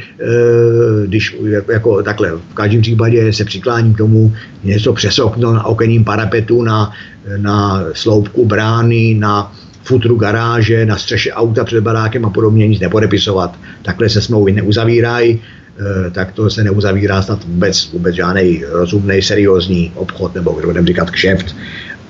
[1.07, 1.37] když
[1.73, 6.63] jako takhle v každém případě se přikláním k tomu něco přes okno na okenním parapetu,
[6.63, 6.93] na,
[7.37, 9.53] na sloupku brány, na
[9.83, 13.55] futru garáže, na střeše auta před barákem a podobně nic nepodepisovat.
[13.83, 15.56] Takhle se smlouvy neuzavírají, Eh,
[16.13, 21.11] tak to se neuzavírá snad vůbec, vůbec žádný rozumný, seriózní obchod, nebo kdo budeme říkat
[21.11, 21.57] kšeft.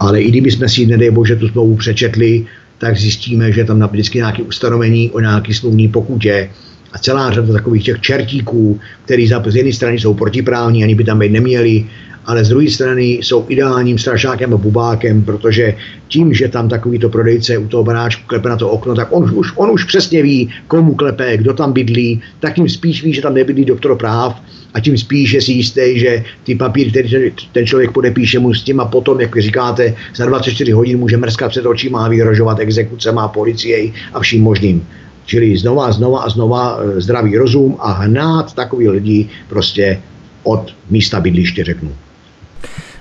[0.01, 2.47] Ale i kdyby jsme si, nedej bože, tu smlouvu přečetli,
[2.79, 6.51] tak zjistíme, že tam vždycky nějaké ustanovení o nějaký smluvní pokutě
[6.97, 11.19] a celá řada takových těch čertíků, který z jedné strany jsou protiprávní, ani by tam
[11.19, 11.85] být neměli,
[12.25, 15.75] ale z druhé strany jsou ideálním strašákem a bubákem, protože
[16.09, 19.53] tím, že tam takovýto prodejce u toho baráčku klepe na to okno, tak on už,
[19.57, 23.35] on už přesně ví, komu klepe, kdo tam bydlí, tak tím spíš ví, že tam
[23.35, 24.41] nebydlí doktor práv
[24.75, 28.63] a tím spíš je si jistý, že ty papíry, který ten člověk podepíše mu s
[28.63, 33.29] tím a potom, jak říkáte, za 24 hodin může mrskat před očima a vyhrožovat exekucema,
[33.29, 34.83] policiei a vším možným.
[35.27, 40.03] Čili znova znova a znova eh, zdravý rozum a hnát takový lidi prostě
[40.43, 41.93] od místa bydliště, řeknu.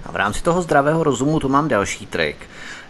[0.05, 2.37] A v rámci toho zdravého rozumu tu mám další trik.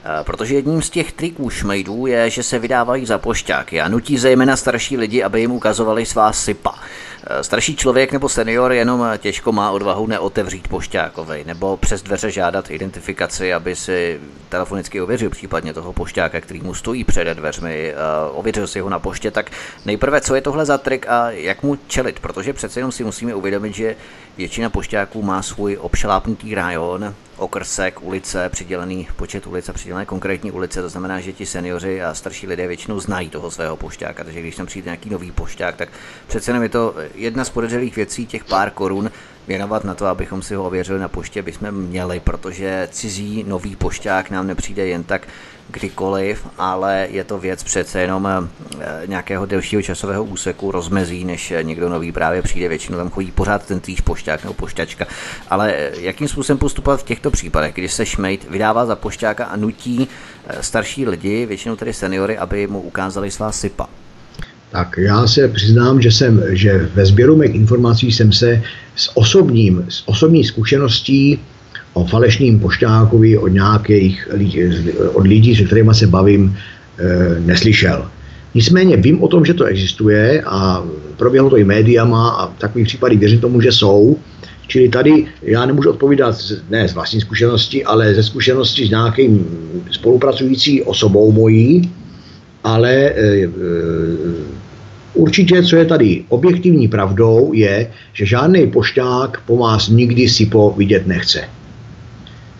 [0.05, 4.17] Eh, protože jedním z těch triků šmejdů je, že se vydávají za pošťáky a nutí
[4.17, 6.75] zejména starší lidi, aby jim ukazovali svá sypa.
[7.27, 12.71] Eh, starší člověk nebo senior jenom těžko má odvahu neotevřít pošťákovi nebo přes dveře žádat
[12.71, 14.19] identifikaci, aby si
[14.49, 17.95] telefonicky ověřil případně toho pošťáka, který mu stojí před dveřmi, eh,
[18.31, 19.51] ověřil si ho na poště, tak
[19.85, 23.35] nejprve, co je tohle za trik a jak mu čelit, protože přece jenom si musíme
[23.35, 23.95] uvědomit, že
[24.37, 30.89] většina pošťáků má svůj obšlápnutý rajon, okrsek, ulice, přidělený počet ulice, přidělené konkrétní ulice, to
[30.89, 34.65] znamená, že ti seniori a starší lidé většinou znají toho svého pošťáka, takže když tam
[34.65, 35.89] přijde nějaký nový pošťák, tak
[36.27, 39.11] přece jenom je to jedna z podezřelých věcí, těch pár korun,
[39.47, 44.29] věnovat na to, abychom si ho ověřili na poště, bychom měli, protože cizí nový pošťák
[44.29, 45.27] nám nepřijde jen tak
[45.69, 48.27] kdykoliv, ale je to věc přece jenom
[48.79, 52.67] eh, nějakého delšího časového úseku rozmezí, než někdo nový právě přijde.
[52.67, 55.05] Většinou tam chodí pořád ten týž pošťák nebo pošťačka.
[55.49, 59.55] Ale eh, jakým způsobem postupovat v těchto případech, když se šmejt vydává za pošťáka a
[59.55, 60.07] nutí
[60.47, 63.89] eh, starší lidi, většinou tedy seniory, aby mu ukázali svá sypa?
[64.75, 68.61] Tak já se přiznám, že jsem, že ve sběru mých informací jsem se
[68.95, 71.39] s osobním, s osobní zkušeností
[71.93, 74.27] o falešným pošťákovi od nějakých
[75.13, 76.51] od lidí, se kterými se bavím,
[76.99, 78.07] e, neslyšel.
[78.53, 80.83] Nicméně vím o tom, že to existuje a
[81.17, 84.19] proběhlo to i médiama a takový případy věřím tomu, že jsou.
[84.67, 86.35] Čili tady já nemůžu odpovídat
[86.69, 89.47] ne z vlastní zkušenosti, ale ze zkušenosti s nějakým
[89.91, 91.91] spolupracující osobou mojí,
[92.63, 93.47] ale e,
[95.15, 101.07] Určitě, co je tady objektivní pravdou, je, že žádný pošťák po vás nikdy SIPO vidět
[101.07, 101.41] nechce.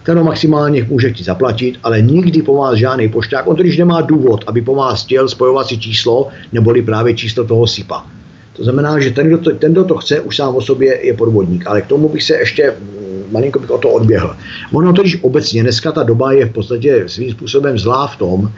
[0.04, 4.44] Ten maximálně může ti zaplatit, ale nikdy po vás žádný pošťák, on totiž nemá důvod,
[4.48, 8.06] aby po vás chtěl spojovací číslo, neboli právě číslo toho SIPA.
[8.54, 11.14] To znamená, že ten, kdo to, ten, kdo to chce, už sám o sobě je
[11.14, 11.68] podvodník.
[11.68, 14.36] Ale k tomu bych se ještě mm, malinko bych o to odběhl.
[14.74, 18.52] Ono totiž obecně dneska ta doba je v podstatě svým způsobem zlá v tom,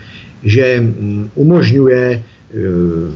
[0.43, 2.23] že mm, umožňuje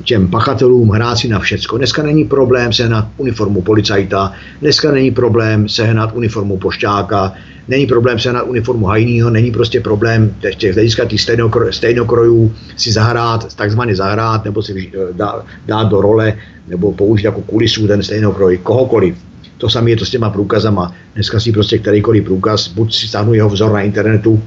[0.03, 1.77] těm pachatelům hrát si na všecko.
[1.77, 7.33] Dneska není problém sehnat uniformu policajta, dneska není problém sehnat uniformu pošťáka,
[7.67, 11.21] není problém sehnat uniformu hajního, není prostě problém těch hlediska těch
[11.69, 16.33] stejnokrojů si zahrát, takzvaně zahrát, nebo si eh, dát, dát do role,
[16.67, 19.15] nebo použít jako kulisu ten stejnokroj, kohokoliv.
[19.57, 20.93] To samé je to s těma průkazama.
[21.13, 24.41] Dneska si prostě kterýkoliv průkaz, buď si stáhnu jeho vzor na internetu,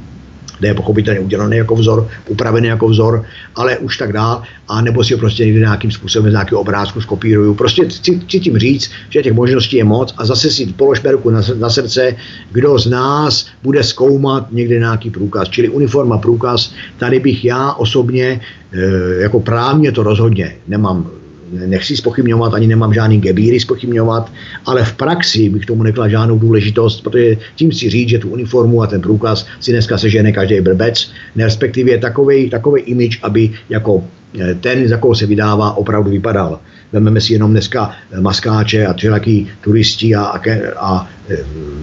[0.58, 3.24] kde je pochopitelně udělaný jako vzor, upravený jako vzor,
[3.54, 7.00] ale už tak dál, a nebo si ho prostě někdy nějakým způsobem z nějakého obrázku
[7.00, 7.54] skopíruju.
[7.54, 11.30] Prostě chci, chci tím říct, že těch možností je moc a zase si položme ruku
[11.30, 12.16] na, na srdce,
[12.52, 16.72] kdo z nás bude zkoumat někde nějaký průkaz, čili uniforma, průkaz.
[16.98, 18.40] Tady bych já osobně,
[18.72, 21.10] e, jako právně to rozhodně nemám
[21.66, 24.32] nechci spochybňovat, ani nemám žádný gebíry spochybňovat,
[24.66, 28.82] ale v praxi bych tomu nekla žádnou důležitost, protože tím si říct, že tu uniformu
[28.82, 34.04] a ten průkaz si dneska sežene každý blbec, respektive takový, takový image, aby jako
[34.40, 36.60] eh, ten, za koho se vydává, opravdu vypadal.
[36.94, 40.40] Vezmeme si jenom dneska eh, maskáče a všelaký turisti a, a,
[40.78, 41.36] a eh,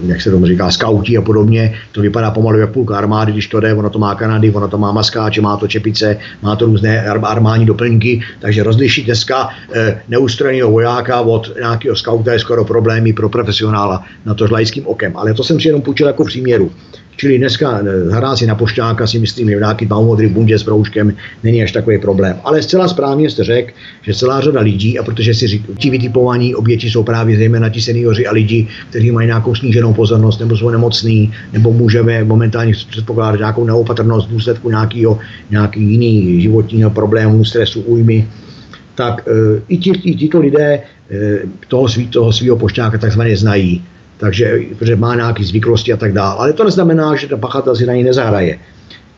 [0.06, 1.74] jak se tomu říká, skauti a podobně.
[1.92, 4.78] To vypadá pomalu jak půlka armády, když to jde, ono to má Kanady, ono to
[4.78, 10.70] má maskáče, má to čepice, má to různé armádní doplňky, takže rozlišit dneska eh, neustrojeného
[10.70, 15.16] vojáka od nějakého skauta je skoro problémy pro profesionála na to laickým okem.
[15.16, 16.72] Ale to jsem si jenom půjčil jako příměru.
[17.16, 21.12] Čili dneska eh, hrát si na pošťáka si myslím, že nějaký tmavomodrý bundě s proužkem
[21.42, 22.36] není až takový problém.
[22.44, 26.54] Ale zcela správně jste řekl, že celá řada lidí, a protože si řík, ti vytipovaní
[26.54, 30.70] oběti jsou právě zejména ti seniori a lidi, kteří mají nějakou sníženou pozornost, nebo jsou
[30.70, 35.18] nemocní, nebo můžeme momentálně předpokládat nějakou neopatrnost v důsledku nějakého,
[35.50, 38.28] nějaký jiný životního problému, stresu, újmy,
[38.94, 40.82] tak e, i, ti, i tito lidé e,
[41.68, 43.82] toho, svý, toho svého pošťáka takzvaně znají
[44.22, 46.34] takže protože má nějaké zvyklosti a tak dále.
[46.38, 48.58] Ale to neznamená, že ten pachatel si na ní nezahraje.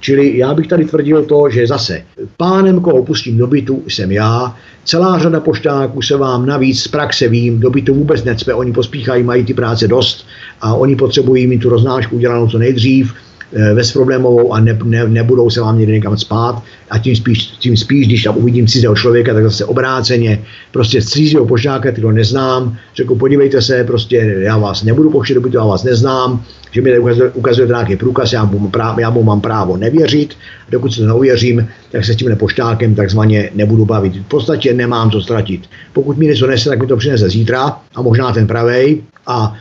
[0.00, 2.02] Čili já bych tady tvrdil to, že zase
[2.36, 4.56] pánem, koho pustím do bytu, jsem já.
[4.84, 9.22] Celá řada pošťáků se vám navíc z praxe vím, do bytu vůbec necpe, oni pospíchají,
[9.22, 10.26] mají ty práce dost
[10.60, 13.14] a oni potřebují mít tu roznášku udělanou co nejdřív
[13.74, 16.62] bezproblémovou a ne, ne, nebudou se vám někde někam spát.
[16.90, 20.42] A tím spíš, tím spíš, když tam uvidím cizího člověka, tak zase obráceně,
[20.72, 25.54] prostě z cizího pošťáka, kterého neznám, řeknu, podívejte se, prostě já vás nebudu pouštět, dokud
[25.54, 29.40] já vás neznám, že mi ukazuje, ukazuje nějaký průkaz, já mu, právo, já mu mám
[29.40, 30.34] právo nevěřit,
[30.70, 34.16] dokud se to neuvěřím, tak se s tím pošťákem takzvaně nebudu bavit.
[34.16, 35.62] V podstatě nemám co ztratit.
[35.92, 39.02] Pokud mi něco nese, tak mi to přinese zítra a možná ten pravej.
[39.26, 39.54] A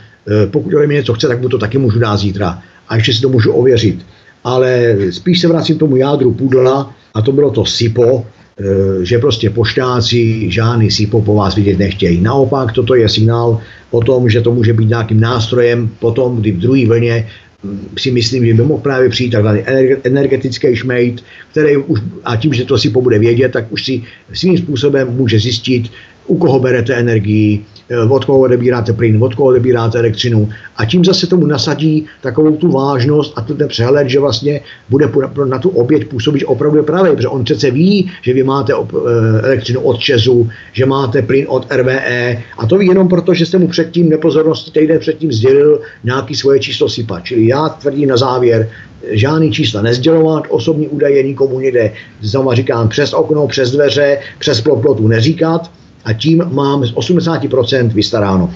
[0.44, 3.14] e, pokud ode mě něco chce, tak mu to taky můžu dát zítra a ještě
[3.14, 4.06] si to můžu ověřit.
[4.44, 9.18] Ale spíš se vracím k tomu jádru půdla a to bylo to SIPO, e, že
[9.18, 12.20] prostě pošťáci žádný SIPO po vás vidět nechtějí.
[12.20, 13.60] Naopak toto je signál
[13.90, 17.26] o tom, že to může být nějakým nástrojem potom, kdy v druhé vlně
[17.62, 19.60] mm, si myslím, že by mohl právě přijít takzvaný
[20.04, 24.58] energetický šmejt, který už, a tím, že to si bude vědět, tak už si svým
[24.58, 25.90] způsobem může zjistit,
[26.26, 27.73] u koho berete energii, Eh,
[28.10, 30.48] od koho odebíráte plyn, od koho odebíráte elektřinu.
[30.76, 35.08] A tím zase tomu nasadí takovou tu vážnost a ten přehled, že vlastně bude
[35.44, 39.80] na tu oběť působit opravdu pravý, protože on přece ví, že vy máte eh, elektřinu
[39.80, 43.68] od Česu, že máte plyn od RVE a to ví jenom proto, že jste mu
[43.68, 47.20] předtím nepozornosti týden předtím sdělil nějaký svoje číslo SIPA.
[47.20, 48.68] Čili já tvrdím na závěr,
[49.10, 54.80] žádný čísla nezdělovat, osobní údaje nikomu nejde, znovu říkám, přes okno, přes dveře, přes plot
[54.80, 55.70] plotu neříkat,
[56.04, 58.54] a tím mám z 80% vystaráno.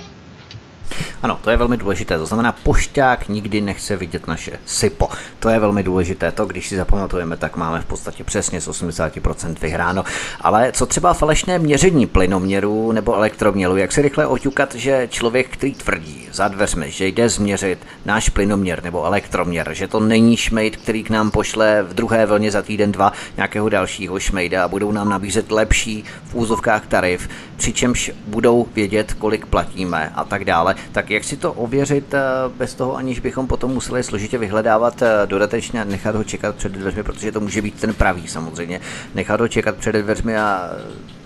[1.22, 2.18] Ano, to je velmi důležité.
[2.18, 5.08] To znamená, pošťák nikdy nechce vidět naše SIPO.
[5.38, 6.32] To je velmi důležité.
[6.32, 10.04] To, když si zapamatujeme, tak máme v podstatě přesně z 80% vyhráno.
[10.40, 13.76] Ale co třeba falešné měření plynoměru nebo elektroměru?
[13.76, 18.84] Jak se rychle oťukat, že člověk, který tvrdí za dveřmi, že jde změřit náš plynoměr
[18.84, 22.92] nebo elektroměr, že to není šmejd, který k nám pošle v druhé vlně za týden
[22.92, 29.14] dva nějakého dalšího šmejda a budou nám nabízet lepší v úzovkách tarif, přičemž budou vědět,
[29.14, 32.20] kolik platíme a tak dále, tak jak si to ověřit eh,
[32.56, 36.72] bez toho, aniž bychom potom museli složitě vyhledávat eh, dodatečně a nechat ho čekat před
[36.72, 38.80] dveřmi, protože to může být ten pravý samozřejmě.
[39.14, 40.70] Nechat ho čekat před dveřmi a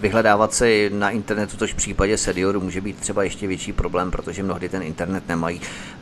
[0.01, 4.43] vyhledávat si na internetu, což v případě Sedioru může být třeba ještě větší problém, protože
[4.43, 5.61] mnohdy ten internet nemají.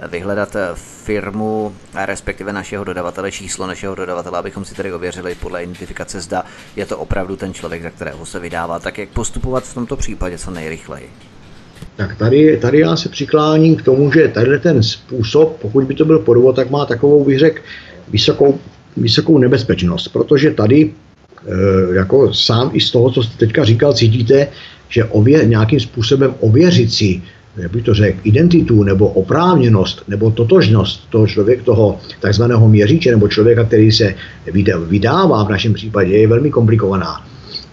[0.09, 6.21] Vyhledat eh, firmu, respektive našeho dodavatele, číslo našeho dodavatele, abychom si tedy ověřili podle identifikace,
[6.21, 6.45] zda
[6.77, 8.79] je to opravdu ten člověk, za kterého se vydává.
[8.79, 11.11] Tak jak postupovat v tomto případě co nejrychleji?
[11.97, 16.05] Tak tady, tady já se přikláním k tomu, že tady ten způsob, pokud by to
[16.05, 17.63] byl podvod, tak má takovou, bych řekl,
[18.11, 18.59] vysokou,
[18.97, 24.49] vysokou nebezpečnost, protože tady e, jako sám i z toho, co jste teďka říkal, cítíte,
[24.89, 27.23] že ově, nějakým způsobem ověřit si,
[27.57, 33.29] jak bych to řekl, identitu nebo oprávněnost nebo totožnost toho člověka, toho takzvaného měříče nebo
[33.29, 34.15] člověka, který se
[34.89, 37.27] vydává v našem případě, je velmi komplikovaná.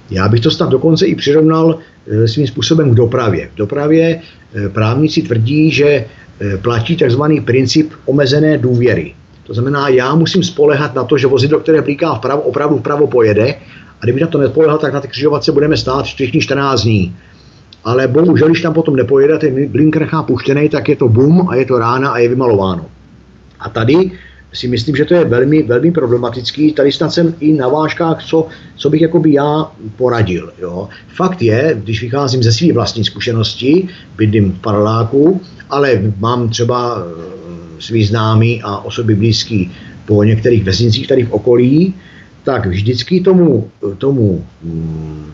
[0.10, 1.80] Já bych to snad dokonce i přirovnal
[2.26, 3.50] svým způsobem k dopravě.
[3.54, 7.22] V dopravě eh, právníci tvrdí, že eh, platí tzv.
[7.46, 9.14] princip omezené důvěry.
[9.44, 13.56] To znamená, já musím spolehat na to, že vozidlo, které blíká vpravo, opravdu vpravo pojede,
[14.02, 17.16] a kdyby na to nepolehal, tak na ty křižovatce budeme stát všichni 14 dní.
[17.84, 21.56] Ale bohužel, když tam potom nepojede, ten blinker nechá puštěný, tak je to bum a
[21.56, 22.86] je to rána a je vymalováno.
[23.60, 24.12] A tady
[24.58, 26.74] si myslím, že to je velmi, velmi problematický.
[26.74, 30.54] Tady snad jsem i na vážkách, co, co bych jakoby já poradil.
[30.62, 30.90] Jo.
[31.08, 37.82] Fakt je, když vycházím ze své vlastní zkušenosti, bydlím v paneláku, ale mám třeba eh,
[37.82, 39.72] svý známý a osoby blízký
[40.06, 41.94] po některých vesnicích tady v okolí,
[42.44, 45.32] tak vždycky tomu, tomu mm,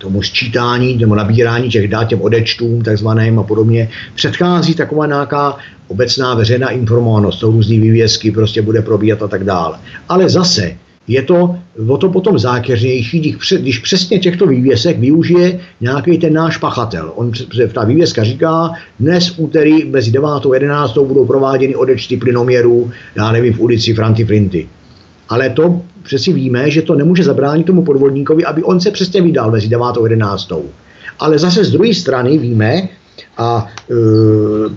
[0.00, 5.56] tomu sčítání nebo nabírání těch dát, těm odečtům takzvaným a podobně, předchází taková nějaká
[5.88, 9.78] obecná veřejná informovanost, jsou různý vývězky, prostě bude probíhat a tak dále.
[10.08, 10.76] Ale zase
[11.08, 11.56] je to
[11.88, 17.12] o to potom zákeřnější, když přesně těchto vývěsek využije nějaký ten náš pachatel.
[17.14, 17.32] On
[17.72, 18.70] ta vývězka říká,
[19.00, 24.24] dnes úterý mezi 9 a 11 budou prováděny odečty plynoměrů, já nevím, v ulici Franty
[24.24, 24.68] Frinty.
[25.30, 29.50] Ale to přeci víme, že to nemůže zabránit tomu podvodníkovi, aby on se přesně vydal
[29.50, 30.52] mezi 9 a 11.
[31.18, 32.88] Ale zase z druhé strany víme,
[33.40, 33.94] a e,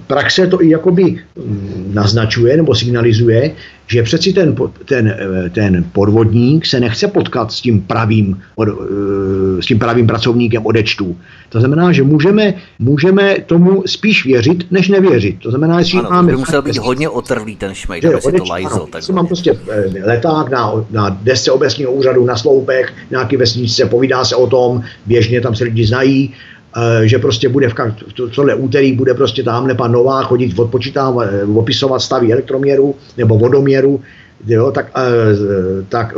[0.07, 3.51] praxe to i jakoby mm, naznačuje nebo signalizuje,
[3.87, 4.55] že přeci ten,
[4.85, 10.07] ten, e, ten podvodník se nechce potkat s tím pravým, od, e, s tím pravým
[10.07, 11.15] pracovníkem odečtu.
[11.49, 15.39] To znamená, že můžeme, můžeme tomu spíš věřit, než nevěřit.
[15.39, 16.31] To znamená, že ano, máme...
[16.31, 18.87] To by musel být hodně otrvlý ten šmejd, aby si to lajzl.
[18.89, 24.25] Tak mám prostě e, leták na, na desce obecního úřadu, na sloupech, nějaký vesnice, povídá
[24.25, 26.33] se o tom, běžně tam se lidi znají,
[27.03, 27.73] že prostě bude v
[28.35, 34.01] tohle úterý bude prostě tamhle pan Nová chodit odpočítávat, eh, opisovat stavy elektroměru nebo vodoměru,
[34.47, 36.13] jo, tak, eh, tak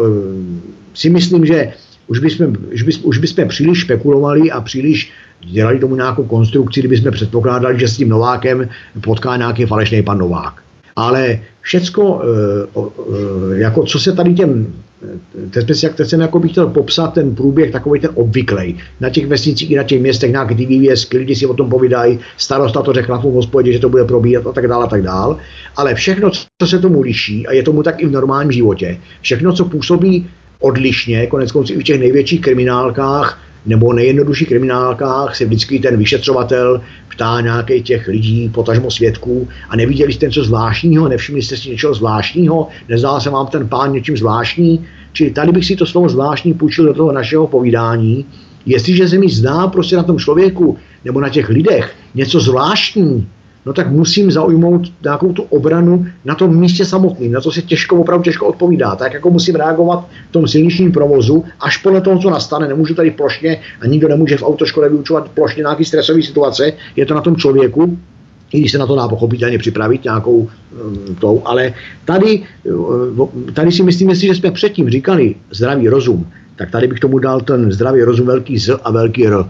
[0.94, 1.74] si myslím, že
[2.08, 5.12] už bychom, už, bychom, už bychom příliš špekulovali a příliš
[5.52, 8.70] dělali tomu nějakou konstrukci, kdyby jsme předpokládali, že s tím Novákem
[9.02, 10.54] potká nějaký falešný pan Novák.
[10.96, 12.22] Ale všecko,
[13.54, 14.74] jako co se tady těm
[15.50, 18.78] teď, jak teď jsem jako bych chtěl popsat ten průběh takový ten obvyklý.
[19.02, 22.20] Na těch vesnicích i na těch městech nějaký ty vývězky, lidi si o tom povídají,
[22.38, 25.36] starosta to řekla v hospodě, že to bude probíhat a tak dále a tak dále.
[25.76, 29.54] Ale všechno, co se tomu liší, a je tomu tak i v normálním životě, všechno,
[29.54, 30.30] co působí
[30.60, 36.82] odlišně, konec konců i v těch největších kriminálkách, nebo nejjednodušších kriminálkách se vždycky ten vyšetřovatel
[37.10, 41.94] ptá nějakých těch lidí, potažmo svědků a neviděli jste něco zvláštního, nevšimli jste si něčeho
[41.94, 46.54] zvláštního, nezdál se vám ten pán něčím zvláštní, čili tady bych si to slovo zvláštní
[46.54, 48.26] půjčil do toho našeho povídání,
[48.66, 53.28] jestliže se mi zdá prostě na tom člověku nebo na těch lidech něco zvláštní,
[53.66, 57.96] no tak musím zaujmout nějakou tu obranu na tom místě samotným, na to se těžko,
[57.96, 58.96] opravdu těžko odpovídá.
[58.96, 62.68] Tak jako musím reagovat v tom silničním provozu, až podle toho, co nastane.
[62.68, 67.14] Nemůžu tady plošně a nikdo nemůže v autoškole vyučovat plošně nějaký stresové situace, je to
[67.14, 67.98] na tom člověku,
[68.54, 71.74] i když se na to dá pochopitelně připravit nějakou um, tou, ale
[72.06, 77.20] tady, uh, tady si myslím, že jsme předtím říkali zdravý rozum, tak tady bych tomu
[77.20, 79.46] dal ten zdravý rozum velký Z a velký R.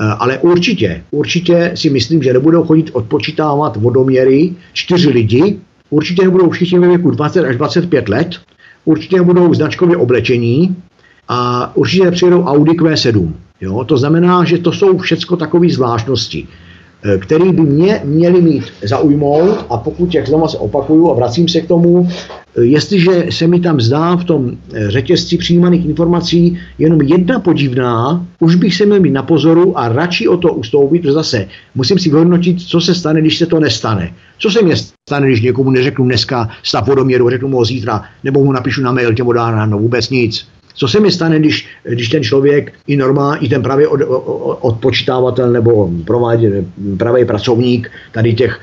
[0.00, 5.58] Uh, ale určitě, určitě si myslím, že nebudou chodit odpočítávat vodoměry čtyři lidi,
[5.90, 8.30] určitě nebudou všichni ve věku 20 až 25 let,
[8.84, 10.76] určitě nebudou značkově oblečení
[11.28, 13.32] a určitě nepřijedou Audi Q7.
[13.60, 13.84] Jo?
[13.84, 16.46] To znamená, že to jsou všechno takové zvláštnosti.
[17.06, 21.48] Eh, který by mě měli mít zaujmout a pokud, jak znovu se opakuju a vracím
[21.48, 26.58] se k tomu, eh, jestliže se mi tam zdá v tom eh, řetězci přijímaných informací
[26.78, 31.00] jenom jedna podivná, už bych se měl mít na pozoru a radši o to ustoupit,
[31.00, 34.14] protože zase musím si vyhodnotit, co se stane, když se to nestane.
[34.38, 34.74] Co se mě
[35.08, 38.92] stane, když někomu neřeknu dneska stav vodoměru, řeknu mu ho zítra, nebo mu napíšu na
[38.92, 40.46] mail, těmu dá ráno, vůbec nic.
[40.76, 45.52] Co se mi stane, když, když ten člověk i normální, i ten od, od, odpočítávatel
[45.52, 46.64] nebo provádě,
[46.98, 48.60] pravý pracovník tady těch,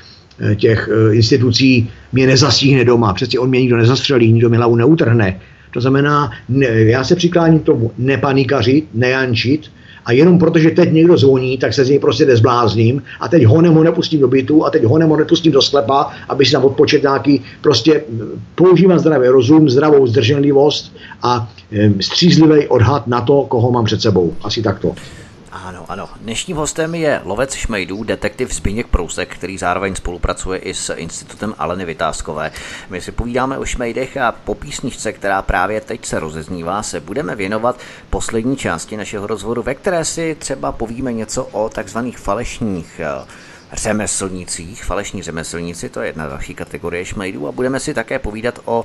[0.56, 3.12] těch eh, institucí mě nezastíhne doma.
[3.12, 5.40] Přeci on mě nikdo nezastřelí, nikdo mi hlavu neutrhne.
[5.70, 9.70] To znamená, ne, já se přikláním k tomu nepanikařit, nejančit,
[10.04, 13.62] a jenom protože teď někdo zvoní, tak se z něj prostě nezblázním a teď ho
[13.62, 18.04] nepustím do bytu a teď ho nepustím do sklepa, aby si tam odpočet nějaký, prostě
[18.54, 20.92] používám zdravý rozum, zdravou zdrženlivost
[21.22, 21.48] a
[22.00, 24.34] střízlivý odhad na to, koho mám před sebou.
[24.42, 24.94] Asi takto.
[25.54, 26.08] Ano, ano.
[26.20, 31.84] Dnešním hostem je lovec šmejdů, detektiv Zbigněk Prousek, který zároveň spolupracuje i s institutem Aleny
[31.84, 32.52] Vytázkové.
[32.90, 37.36] My si povídáme o šmejdech a po písničce, která právě teď se rozeznívá, se budeme
[37.36, 37.78] věnovat
[38.10, 43.26] poslední části našeho rozhovoru, ve které si třeba povíme něco o takzvaných falešních eh,
[43.72, 44.84] řemeslnících.
[44.84, 48.84] Falešní řemeslníci, to je jedna další kategorie šmejdů a budeme si také povídat o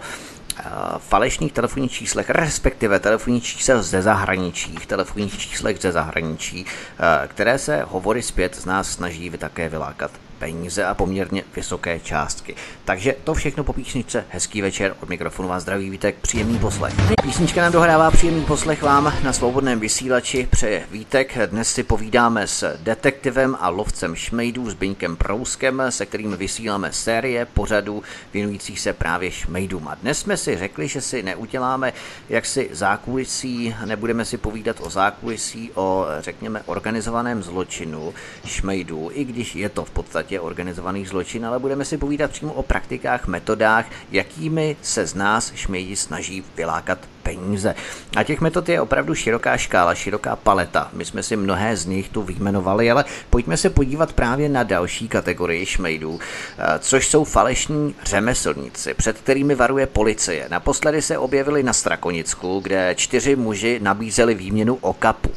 [0.98, 7.84] falešných telefonních číslech, respektive telefonních čísel ze zahraničí, telefonních číslech ze zahraničí, eh, které se
[7.90, 12.56] hovory zpět z nás snaží také vylákat peníze a poměrně vysoké částky.
[12.86, 14.26] Takže to všechno po písničce.
[14.30, 16.94] Hezký večer, od mikrofonu vás zdraví Vítek, příjemný poslech.
[17.24, 21.38] Písnička nám dohrává příjemný poslech vám na svobodném vysílači, přeje Vítek.
[21.46, 28.04] Dnes si povídáme s detektivem a lovcem šmejdů Zbyňkem Prouskem, se kterým vysíláme série pořadů
[28.34, 29.88] věnujících se právě šmejdům.
[29.88, 31.94] A dnes jsme si řekli, že si neuděláme
[32.30, 38.14] jaksi zákulisí, nebudeme si povídat o zákulisí, o řekněme organizovaném zločinu
[38.46, 42.54] šmejdů, i když je to v podstatě podstatě organizovaný zločin, ale budeme si povídat přímo
[42.54, 47.76] o praktikách, metodách, jakými se z nás šmejdi snaží vylákat peníze.
[48.16, 50.90] A těch metod je opravdu široká škála, široká paleta.
[50.94, 55.08] My jsme si mnohé z nich tu vyjmenovali, ale pojďme se podívat právě na další
[55.08, 60.48] kategorii šmejdů, eh, což jsou falešní řemeslníci, před kterými varuje policie.
[60.50, 65.34] Naposledy se objevili na Strakonicku, kde čtyři muži nabízeli výměnu okapů.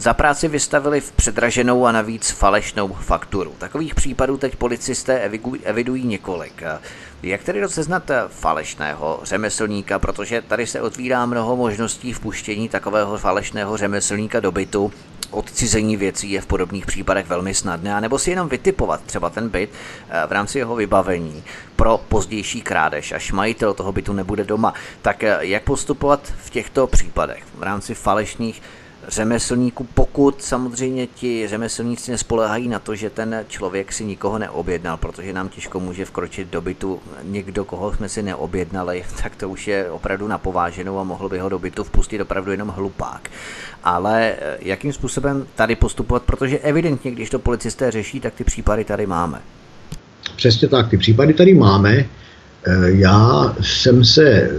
[0.00, 3.54] Za práci vystavili v předraženou a navíc falešnou fakturu.
[3.58, 5.30] Takových případů teď policisté
[5.64, 6.62] evidují několik.
[7.22, 14.40] Jak tedy rozeznat falešného řemeslníka, protože tady se otvírá mnoho možností vpuštění takového falešného řemeslníka
[14.40, 14.92] do bytu,
[15.30, 19.70] odcizení věcí je v podobných případech velmi snadné, nebo si jenom vytipovat třeba ten byt
[20.10, 21.44] eh, v rámci jeho vybavení
[21.76, 24.74] pro pozdější krádež, až majitel toho bytu nebude doma.
[25.02, 28.62] Tak eh, jak postupovat v těchto případech v rámci falešných
[29.08, 35.32] řemeslníků, pokud samozřejmě ti řemeslníci nespolehají na to, že ten člověk si nikoho neobjednal, protože
[35.32, 39.90] nám těžko může vkročit do bytu někdo, koho jsme si neobjednali, tak to už je
[39.90, 43.30] opravdu napováženou a mohl by ho do bytu vpustit opravdu jenom hlupák.
[43.84, 48.84] Ale eh, jakým způsobem tady postupovat, protože evidentně, když to policisté řeší, tak ty případy
[48.84, 49.40] tady máme.
[50.36, 51.94] Přesně tak, ty případy tady máme.
[51.94, 52.06] Eh,
[52.90, 54.50] já jsem se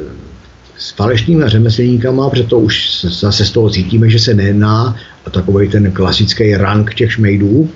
[0.80, 4.96] s falešnými řemeslníkama, protože to už zase z toho cítíme, že se nejedná
[5.28, 7.70] o takový ten klasický rank těch šmejdů,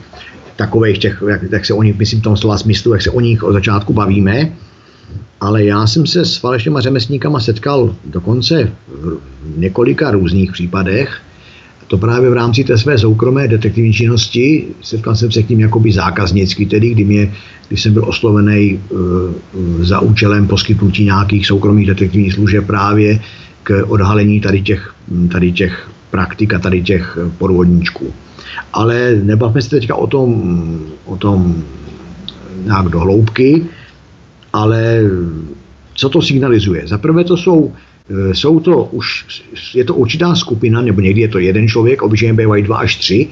[0.56, 3.20] takových těch, jak, jak se o nich, myslím v tom slova smyslu, jak se o
[3.20, 4.51] nich od začátku bavíme,
[5.41, 11.22] ale já jsem se s falešnými řemeslníkama setkal dokonce v několika různých případech,
[11.88, 15.91] to právě v rámci té své soukromé detektivní činnosti, setkal jsem se k ním jakoby
[15.91, 17.34] zákaznicky, tedy kdy, mě,
[17.67, 18.99] kdy jsem byl oslovený uh,
[19.81, 23.19] za účelem poskytnutí nějakých soukromých detektivních služeb právě
[23.63, 24.93] k odhalení tady těch,
[25.31, 28.13] tady těch praktik a tady těch podvodníčků.
[28.73, 30.31] Ale nebavme se teďka o tom,
[31.05, 31.63] o tom
[32.65, 33.65] nějak do hloubky,
[34.53, 35.01] ale
[35.93, 36.88] co to signalizuje?
[36.88, 37.73] Za prvé to jsou
[38.32, 39.26] jsou to už,
[39.74, 43.28] je to určitá skupina, nebo někdy je to jeden člověk, obyčejně bývají dva až tři.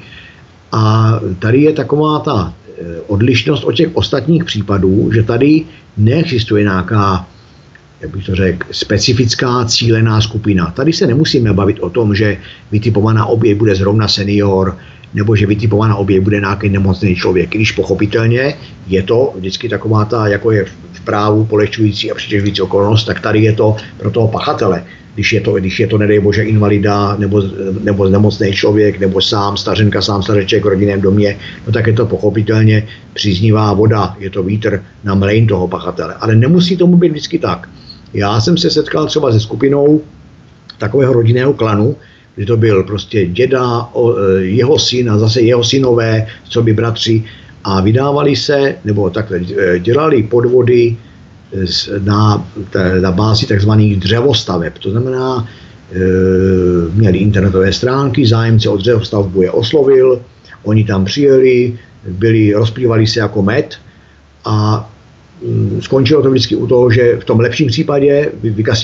[0.72, 2.54] A tady je taková ta
[3.06, 5.64] odlišnost od těch ostatních případů, že tady
[5.96, 7.26] neexistuje nějaká
[8.02, 10.70] jak bych to řekl, specifická cílená skupina.
[10.70, 12.36] Tady se nemusíme bavit o tom, že
[12.72, 14.76] vytipovaná oběť bude zrovna senior,
[15.14, 17.50] nebo že vytipovaná oběť bude nějaký nemocný člověk.
[17.50, 18.54] Když pochopitelně
[18.86, 20.64] je to vždycky taková ta, jako je
[21.04, 24.84] právu polehčující a přitěžující okolnost, tak tady je to pro toho pachatele.
[25.14, 27.42] Když je to, když je to nedej bože, invalida, nebo,
[27.82, 32.06] nebo nemocný člověk, nebo sám stařenka, sám stařeček v rodinném domě, no tak je to
[32.06, 36.14] pochopitelně příznivá voda, je to vítr na mlejn toho pachatele.
[36.20, 37.68] Ale nemusí tomu být vždycky tak.
[38.14, 40.00] Já jsem se setkal třeba se skupinou
[40.78, 41.96] takového rodinného klanu,
[42.36, 43.88] kdy to byl prostě děda,
[44.38, 47.24] jeho syn a zase jeho synové, co by bratři,
[47.64, 50.96] a vydávali se, nebo takhle, e, dělali podvody
[51.98, 52.48] na,
[53.00, 54.78] na bázi takzvaných dřevostaveb.
[54.78, 55.48] To znamená,
[55.92, 55.98] e,
[56.94, 60.20] měli internetové stránky, zájemce o dřevostavbu je oslovil,
[60.62, 61.78] oni tam přijeli,
[62.08, 63.74] byli, rozplývali se jako med
[64.44, 64.88] a
[65.42, 68.32] Mm, skončilo to vždycky u toho, že v tom lepším případě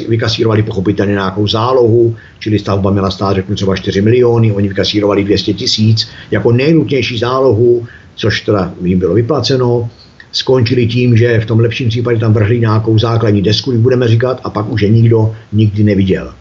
[0.08, 5.52] vykasírovali pochopitelně nějakou zálohu, čili stavba měla stát, řeknu třeba 4 miliony, oni vykasírovali 200
[5.52, 7.86] tisíc jako nejnutnější zálohu,
[8.18, 9.90] což teda jim bylo vyplaceno.
[10.32, 14.50] Skončili tím, že v tom lepším případě tam vrhli nějakou základní desku, budeme říkat, a
[14.50, 16.32] pak už je nikdo nikdy neviděl.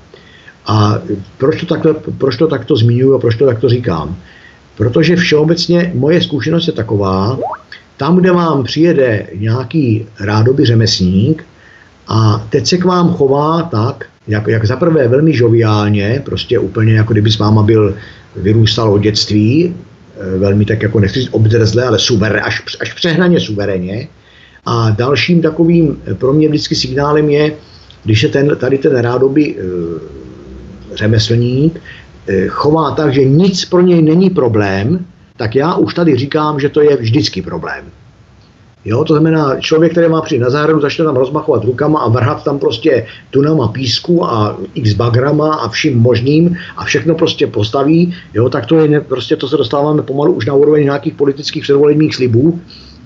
[0.65, 0.99] A
[1.37, 4.15] proč to, takto, proč to takto zmiňuji a proč to takto říkám?
[4.77, 7.39] Protože všeobecně moje zkušenost je taková,
[7.97, 11.45] tam, kde vám přijede nějaký rádoby řemesník
[12.07, 17.13] a teď se k vám chová tak, jak, jak zaprvé velmi žoviálně, prostě úplně jako
[17.13, 17.95] kdyby s váma byl
[18.35, 19.73] vyrůstal od dětství,
[20.37, 24.07] velmi tak jako nechci říct obdrzle, ale suver, až, až přehnaně suverénně.
[24.65, 27.51] A dalším takovým eh, pro mě vždycky signálem je,
[28.03, 29.63] když se ten, tady ten rádoby e,
[30.95, 31.81] řemeslník
[32.27, 35.05] e, chová tak, že nic pro něj není problém,
[35.37, 37.85] tak já už tady říkám, že to je vždycky problém.
[38.85, 42.43] Jo, to znamená, člověk, který má přijít na zahradu, začne tam rozmachovat rukama a vrhat
[42.43, 48.49] tam prostě tunama písku a x bagrama a vším možným a všechno prostě postaví, jo,
[48.49, 52.61] tak to je, prostě to se dostáváme pomalu už na úroveň nějakých politických předvolebních slibů,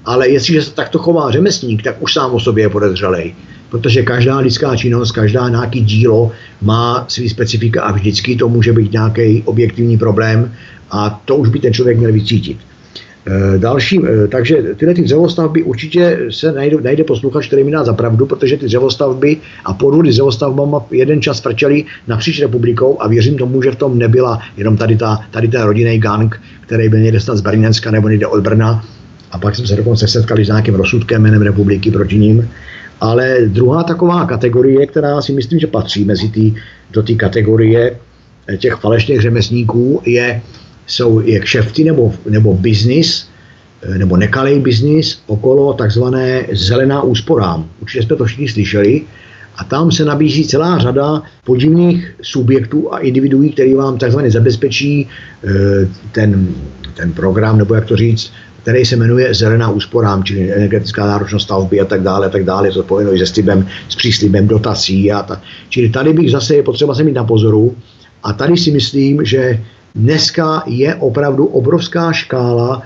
[0.06, 3.35] ale jestliže se takto chová řemesník, tak už sám o sobě je podezřelej.
[3.69, 6.31] Protože každá lidská činnost, každá nějaký dílo
[6.61, 10.53] má svý specifika a vždycky to může být nějaký objektivní problém
[10.91, 12.57] a to už by ten člověk měl vycítit.
[13.27, 17.84] E, další, e, takže tyhle ty dřevostavby určitě se najde, najde posluchač, který mi dá
[17.84, 23.38] za pravdu, protože ty dřevostavby a podvody dřevostavbama jeden čas frčeli napříč republikou a věřím
[23.38, 27.19] tomu, že v tom nebyla jenom tady, ta, tady ten rodinný gang, který byl někde
[27.19, 28.85] snad z Brněnska nebo někde od Brna
[29.31, 32.49] a pak jsme se dokonce setkali s nějakým rozsudkem jménem republiky proti ním.
[33.02, 36.56] Ale druhá taková kategorie, která si myslím, že patří mezi tý,
[36.91, 37.98] do té kategorie
[38.57, 40.41] těch falešných řemesníků, je
[40.91, 43.27] jsou je kšefty nebo, nebo biznis,
[43.81, 47.65] eh, nebo nekalej biznis okolo takzvané zelená úsporám.
[47.81, 49.01] Určitě jsme to všichni slyšeli.
[49.55, 55.49] A tam se nabízí celá řada podivných subjektů a individuí, který vám takzvaně zabezpečí eh,
[56.11, 56.47] ten,
[56.93, 58.31] ten program, nebo jak to říct,
[58.63, 62.72] který se jmenuje Zelená úsporám, čili energetická náročnost stavby a tak dále, a tak dále,
[62.72, 65.39] to spojeno i se slibem, s příslibem dotací a tak.
[65.69, 67.76] Čili tady bych zase je potřeba se mít na pozoru
[68.23, 69.59] a tady si myslím, že
[69.95, 72.81] Dneska je opravdu obrovská škála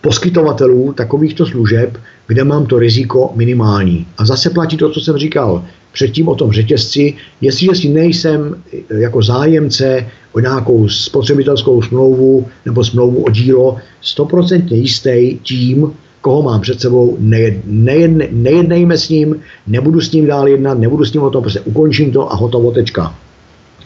[0.00, 4.06] poskytovatelů takovýchto služeb, kde mám to riziko minimální.
[4.18, 7.14] A zase platí to, co jsem říkal předtím o tom řetězci.
[7.40, 8.62] Jestliže si nejsem
[8.98, 16.60] jako zájemce o nějakou spotřebitelskou smlouvu nebo smlouvu o dílo stoprocentně jistý tím, koho mám
[16.60, 21.22] před sebou, nejed, nejedne, nejednejme s ním, nebudu s ním dál jednat, nebudu s ním
[21.22, 23.14] o tom, prostě ukončím to a hotovo, tečka.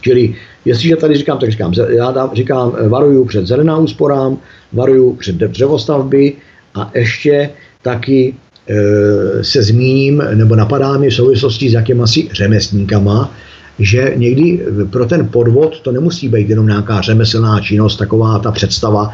[0.00, 0.34] Čili
[0.64, 4.38] jestliže tady říkám, tak říkám, já dám, říkám, eh, varuju před zelená úsporám,
[4.72, 6.32] varuju před dřevostavby
[6.74, 7.50] a ještě
[7.82, 8.34] taky
[8.68, 13.34] e, se zmíním, nebo napadá mi v souvislosti s jakýma si řemesníkama,
[13.78, 14.60] že někdy
[14.90, 19.12] pro ten podvod to nemusí být jenom nějaká řemeslná činnost, taková ta představa,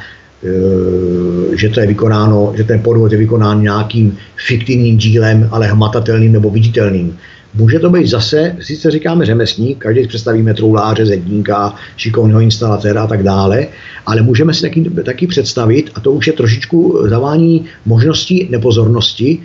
[1.57, 4.17] že to je vykonáno, že ten podvod je vykonán nějakým
[4.47, 7.19] fiktivním dílem, ale hmatatelným nebo viditelným.
[7.55, 13.23] Může to být zase, sice říkáme řemesník, každý představíme trouláře, zedníka, šikovného instalatéra a tak
[13.23, 13.67] dále,
[14.07, 19.39] ale můžeme si taky, taky představit, a to už je trošičku zavání možností nepozornosti,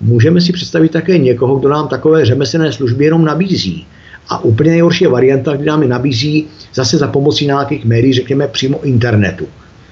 [0.00, 3.86] můžeme si představit také někoho, kdo nám takové řemeslné služby jenom nabízí.
[4.28, 8.80] A úplně nejhorší varianta, kdy nám je nabízí zase za pomocí nějakých médií, řekněme přímo
[8.82, 9.46] internetu.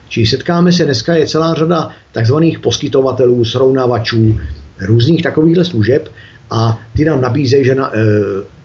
[0.09, 4.39] Čili setkáme se, dneska je celá řada takzvaných poskytovatelů, srovnávačů,
[4.81, 6.09] různých takovýchhle služeb,
[6.51, 8.01] a ty nám nabízejí, že na, e,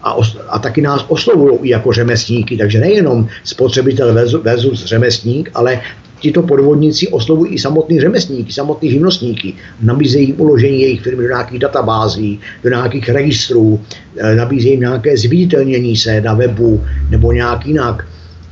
[0.02, 5.80] a, os, a taky nás oslovují jako řemesníky, takže nejenom spotřebitel versus, řemesník, ale
[6.20, 11.58] tito podvodníci oslovují i samotný řemeslníky, samotný živnostníky, nabízejí jim uložení jejich firmy do nějakých
[11.58, 13.80] databází, do nějakých registrů,
[14.16, 18.06] eh, nabízejí jim nějaké zviditelnění se na webu nebo nějak jinak.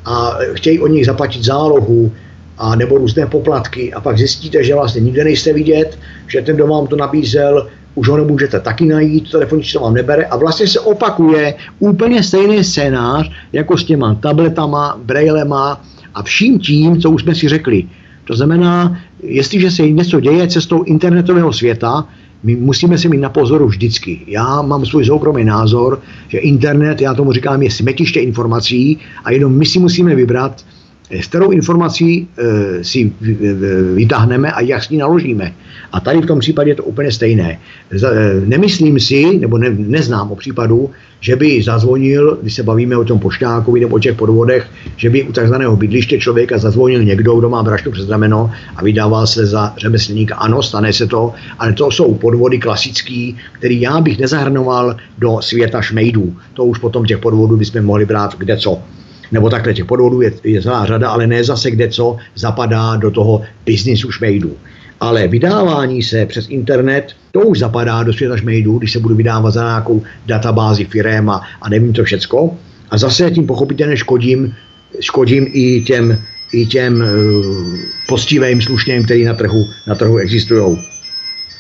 [0.05, 2.13] A chtějí od nich zaplatit zálohu,
[2.59, 3.93] a nebo různé poplatky.
[3.93, 8.09] A pak zjistíte, že vlastně nikde nejste vidět, že ten, kdo vám to nabízel, už
[8.09, 13.31] ho nemůžete taky najít, telefonní číslo vám nebere a vlastně se opakuje úplně stejný scénář
[13.53, 15.81] jako s těma tabletama, brailema
[16.15, 17.85] a vším tím, co už jsme si řekli.
[18.25, 22.07] To znamená, jestliže se něco děje cestou internetového světa,
[22.43, 24.21] my musíme si mít na pozoru vždycky.
[24.27, 29.53] Já mám svůj soukromý názor, že internet, já tomu říkám, je smetiště informací a jenom
[29.59, 30.65] my si musíme vybrat,
[31.21, 33.13] s kterou informací e, si
[33.95, 35.53] vytáhneme a jak s ní naložíme.
[35.93, 37.59] A tady v tom případě je to úplně stejné.
[37.91, 40.91] Z, e, nemyslím si, nebo ne, neznám o případu,
[41.21, 44.67] že by zazvonil, když se bavíme o tom pošťákovi nebo o těch podvodech,
[44.97, 49.27] že by u takzvaného bydliště člověka zazvonil někdo, kdo má braštu přes rameno a vydával
[49.27, 50.35] se za řemeslníka.
[50.35, 55.83] Ano, stane se to, ale to jsou podvody klasický, který já bych nezahrnoval do světa
[55.83, 56.37] šmejdů.
[56.55, 58.83] To už potom těch podvodů bychom mohli brát kde co
[59.33, 63.11] nebo takhle těch podvodů je, je celá řada, ale ne zase kde co zapadá do
[63.11, 64.57] toho biznisu šmejdů.
[65.01, 69.51] Ale vydávání se přes internet, to už zapadá do světa šmejdů, když se budu vydávat
[69.51, 72.57] za nějakou databázi firem a, a nevím to všecko.
[72.91, 74.55] A zase tím pochopitelně škodím,
[75.01, 76.19] škodím i těm,
[76.53, 77.77] i těm uh,
[78.09, 80.79] postivým slušným, který na trhu, na trhu existují.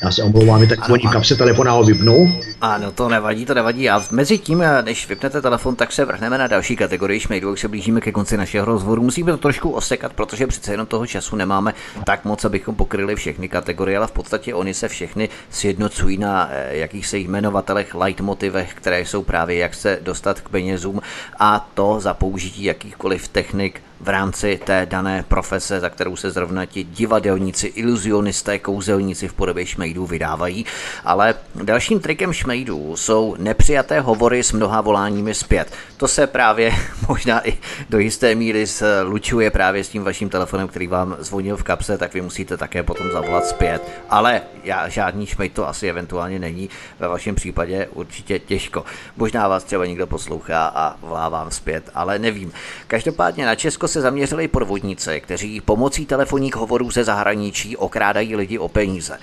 [0.02, 2.40] Já se omlouvám, tak zvoní kapse telefona ho vypnu.
[2.60, 3.90] Ano, to nevadí, to nevadí.
[3.90, 7.68] A mezi tím, než vypnete telefon, tak se vrhneme na další kategorii šmejdů, už se
[7.68, 9.02] blížíme ke konci našeho rozhovoru.
[9.02, 11.74] Musíme to trošku osekat, protože přece jenom toho času nemáme
[12.04, 16.76] tak moc, abychom pokryli všechny kategorie, ale v podstatě oni se všechny sjednocují na eh,
[16.76, 21.00] jakýchsi jmenovatelech, leitmotivech, které jsou právě jak se dostat k penězům
[21.38, 26.66] a to za použití jakýchkoliv technik, v rámci té dané profese, za kterou se zrovna
[26.66, 30.66] ti divadelníci, iluzionisté, kouzelníci v podobě šmejdů vydávají.
[31.04, 35.72] Ale dalším trikem šmejdů jsou nepřijaté hovory s mnoha voláními zpět.
[35.96, 36.72] To se právě
[37.08, 37.58] možná i
[37.90, 42.14] do jisté míry slučuje právě s tím vaším telefonem, který vám zvonil v kapse, tak
[42.14, 43.82] vy musíte také potom zavolat zpět.
[44.10, 48.84] Ale já, žádný šmejd to asi eventuálně není, ve vašem případě určitě těžko.
[49.16, 52.52] Možná vás třeba někdo poslouchá a volá vám zpět, ale nevím.
[52.86, 58.68] Každopádně na Česko se zaměřili podvodníci, kteří pomocí telefonních hovorů ze zahraničí okrádají lidi o
[58.68, 59.18] peníze.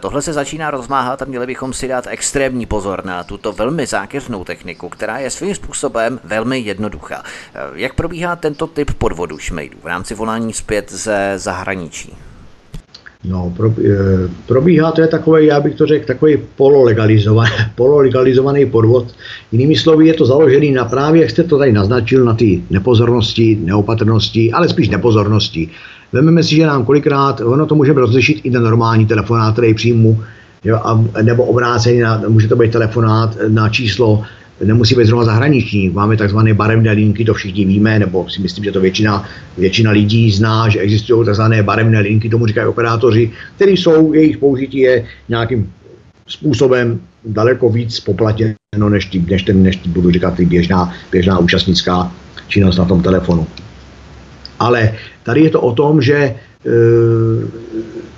[0.00, 4.44] Tohle se začíná rozmáhat a měli bychom si dát extrémní pozor na tuto velmi zákeřnou
[4.44, 7.22] techniku, která je svým způsobem velmi jednoduchá.
[7.74, 12.16] Jak probíhá tento typ podvodu šmejdů v rámci volání zpět ze zahraničí?
[13.24, 19.06] No, pro, e, probíhá, to je takový, já bych to řekl, takový pololegalizovaný, pololegalizovaný podvod.
[19.52, 23.58] Jinými slovy je to založený na právě, jak jste to tady naznačil, na ty nepozornosti,
[23.64, 25.68] neopatrnosti, ale spíš nepozornosti.
[26.12, 30.22] Vezmeme si, že nám kolikrát, ono to můžeme rozlišit i na normální telefonát, který přijmu,
[30.64, 34.22] jo, a, nebo obrácený, na, může to být telefonát na číslo
[34.64, 35.90] nemusí být zrovna zahraniční.
[35.90, 39.24] Máme takzvané barevné linky, to všichni víme, nebo si myslím, že to většina,
[39.58, 44.78] většina lidí zná, že existují takzvané barevné linky, tomu říkají operátoři, které jsou, jejich použití
[44.78, 45.72] je nějakým
[46.26, 51.38] způsobem daleko víc poplatěno, než, tí, než, ten, než tí, budu říkat, ty běžná, běžná
[51.38, 52.12] účastnická
[52.48, 53.46] činnost na tom telefonu.
[54.58, 56.34] Ale tady je to o tom, že e,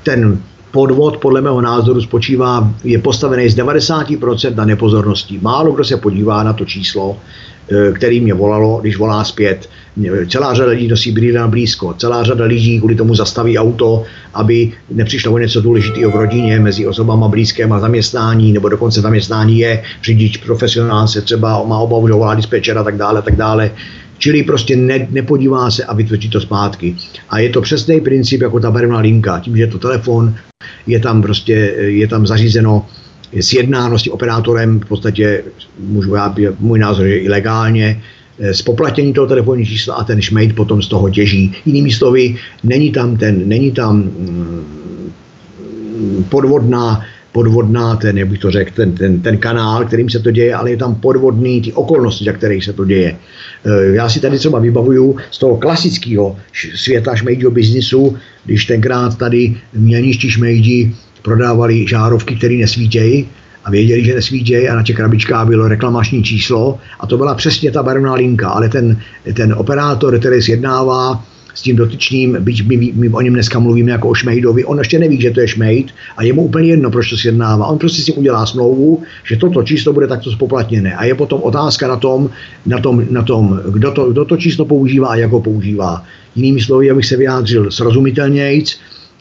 [0.03, 0.39] ten
[0.71, 5.39] podvod podle mého názoru spočívá, je postavený z 90% na nepozornosti.
[5.43, 7.17] Málo kdo se podívá na to číslo,
[7.71, 9.69] eh, který mě volalo, když volá zpět.
[10.29, 15.33] Celá řada lidí nosí brýle blízko, celá řada lidí kvůli tomu zastaví auto, aby nepřišlo
[15.33, 20.37] o něco důležitého v rodině mezi osobama blízkém a zaměstnání, nebo dokonce zaměstnání je řidič
[20.37, 23.71] profesionál se třeba má obavu, že volá dispečer a tak dále, tak dále.
[24.27, 26.97] Čili prostě ne, nepodívá se a vytvoří to zpátky.
[27.31, 29.41] A je to přesný princip jako ta barevná linka.
[29.41, 30.35] Tím, že je to telefon,
[30.87, 32.87] je tam prostě, je tam zařízeno
[33.41, 35.45] sjednáno s tím operátorem, v podstatě
[35.79, 38.03] můžu já, můj názor je ilegálně,
[38.53, 41.55] spoplatnění toho telefonního čísla a ten šmejd potom z toho těží.
[41.67, 44.65] Jinými slovy, není tam, ten, není tam mm,
[46.29, 47.07] podvodná
[47.37, 50.71] podvodná, ten, jak bych to řekl, ten, ten, ten kanál, kterým se to děje, ale
[50.71, 53.13] je tam podvodný ty okolnosti, za kterých se to děje.
[53.13, 53.17] E,
[54.01, 56.37] já si tady třeba vybavuju z toho klasického
[56.75, 63.29] světa šmejdího biznisu, když tenkrát tady mělničtí šmejdi prodávali žárovky, které nesvítějí,
[63.65, 67.71] a věděli, že nesvítějí a na těch krabičkách bylo reklamační číslo a to byla přesně
[67.71, 68.97] ta barevná linka, ale ten,
[69.35, 71.21] ten operátor, který sjednává
[71.57, 74.99] s tím dotyčným, byť my, my o něm dneska mluvíme jako o šmejdovi, on ještě
[74.99, 77.67] neví, že to je šmejd a je mu úplně jedno, proč to sjednává.
[77.67, 80.95] On prostě si udělá smlouvu, že toto číslo bude takto spoplatněné.
[80.95, 82.31] A je potom otázka na tom,
[82.67, 86.05] na tom, na tom kdo, to, kdo to číslo používá a jak ho používá.
[86.35, 88.79] jinými slovy, abych se vyjádřil srozumitelnějc,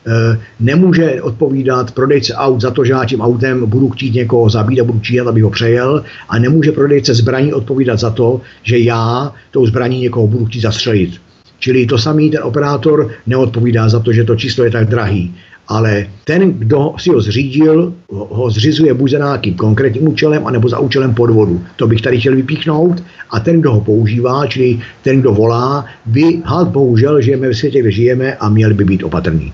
[0.07, 4.79] Eh, nemůže odpovídat prodejce aut za to, že já tím autem budu chtít někoho zabít
[4.79, 9.33] a budu číhat, aby ho přejel a nemůže prodejce zbraní odpovídat za to, že já
[9.51, 11.24] tou zbraní někoho budu chtít zastřelit.
[11.59, 15.35] Čili to samý ten operátor neodpovídá za to, že to číslo je tak drahý.
[15.67, 20.79] Ale ten, kdo si ho zřídil, ho zřizuje buď za nějakým konkrétním účelem, anebo za
[20.79, 21.63] účelem podvodu.
[21.75, 23.03] To bych tady chtěl vypíchnout.
[23.29, 27.79] A ten, kdo ho používá, čili ten, kdo volá, by had bohužel žijeme v světě,
[27.79, 29.53] kde žijeme a měl by být opatrný.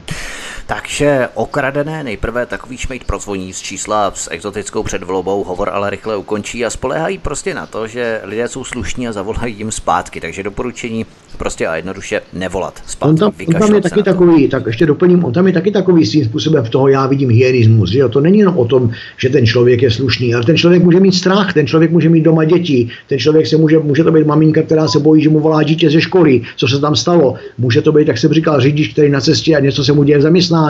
[0.76, 6.66] Takže okradené nejprve takový šmejt prozvoní z čísla s exotickou předvolbou, hovor ale rychle ukončí
[6.66, 10.22] a spolehají prostě na to, že lidé jsou slušní a zavolají jim zpátky.
[10.22, 11.06] Takže doporučení
[11.38, 13.10] prostě a jednoduše nevolat zpátky.
[13.10, 16.06] On tam, on tam je taky takový, tak ještě doplním, on tam je taky takový
[16.06, 17.92] svým způsobem v toho já vidím hyenismus.
[17.92, 18.10] Že jo?
[18.10, 21.16] To není jenom o tom, že ten člověk je slušný, ale ten člověk může mít
[21.16, 24.64] strach, ten člověk může mít doma děti, ten člověk se může, může to být maminka,
[24.64, 27.36] která se bojí, že mu volá dítě ze školy, co se tam stalo.
[27.58, 30.18] Může to být, jak jsem říkal, řidič, který na cestě a něco se mu děje
[30.18, 30.61] v zaměstnání.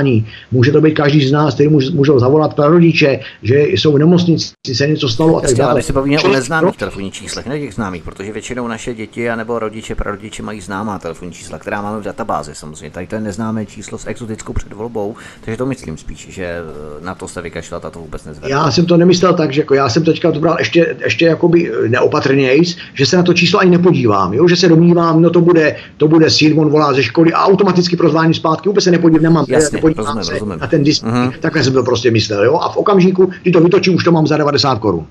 [0.51, 4.87] Může to být každý z nás, který můžou zavolat rodiče, že jsou v nemocnici, se
[4.87, 5.75] něco stalo a tak dále.
[5.75, 9.59] My se bavíme o neznámých telefonních číslech, ne těch známých, protože většinou naše děti nebo
[9.59, 12.91] rodiče, prarodiče mají známá telefonní čísla, která máme v databázi samozřejmě.
[12.91, 15.15] Tady to je neznámé číslo s exotickou předvolbou,
[15.45, 18.49] takže to myslím spíš, že eh, na to se vykašlat a to vůbec nezvedne.
[18.49, 21.71] Já jsem to nemyslel tak, že jako já jsem teďka to bral ještě, ještě jakoby
[21.87, 24.47] neopatrnějc, že se na to číslo ani nepodívám, jo?
[24.47, 28.33] že se domnívám, no to bude, to bude Simon volá ze školy a automaticky prozvání
[28.33, 30.59] zpátky, vůbec se nepodívám, nemám, Jasně, nepodívám rozumím, rozumím.
[30.59, 31.03] na ten disk.
[31.03, 31.33] Uh-huh.
[31.39, 32.55] Takhle jsem to prostě myslel, jo?
[32.57, 35.07] A v okamžiku, kdy to vytočím, už to mám za 90 korun.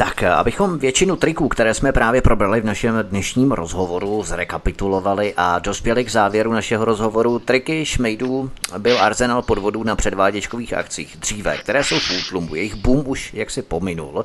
[0.00, 6.04] Tak, abychom většinu triků, které jsme právě probrali v našem dnešním rozhovoru, zrekapitulovali a dospěli
[6.04, 11.98] k závěru našeho rozhovoru, triky šmejdů byl arzenál podvodů na předváděčkových akcích dříve, které jsou
[11.98, 12.54] v útlumu.
[12.54, 14.24] Jejich boom už jaksi pominul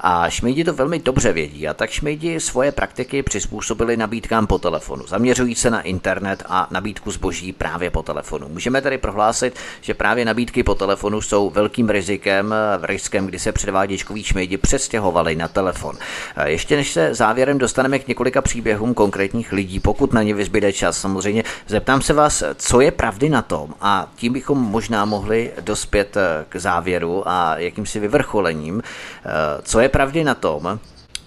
[0.00, 5.06] a šmejdi to velmi dobře vědí a tak šmejdi svoje praktiky přizpůsobili nabídkám po telefonu.
[5.06, 8.48] Zaměřují se na internet a nabídku zboží právě po telefonu.
[8.48, 14.24] Můžeme tedy prohlásit, že právě nabídky po telefonu jsou velkým rizikem, riskem, kdy se předváděčkoví
[14.24, 15.96] šmejdi přestěhovali zavolali na telefon.
[16.44, 20.98] Ještě než se závěrem dostaneme k několika příběhům konkrétních lidí, pokud na ně vyzbyde čas,
[20.98, 26.16] samozřejmě zeptám se vás, co je pravdy na tom a tím bychom možná mohli dospět
[26.16, 29.30] eh, k závěru a jakýmsi vyvrcholením, eh,
[29.62, 30.78] co je pravdy na tom,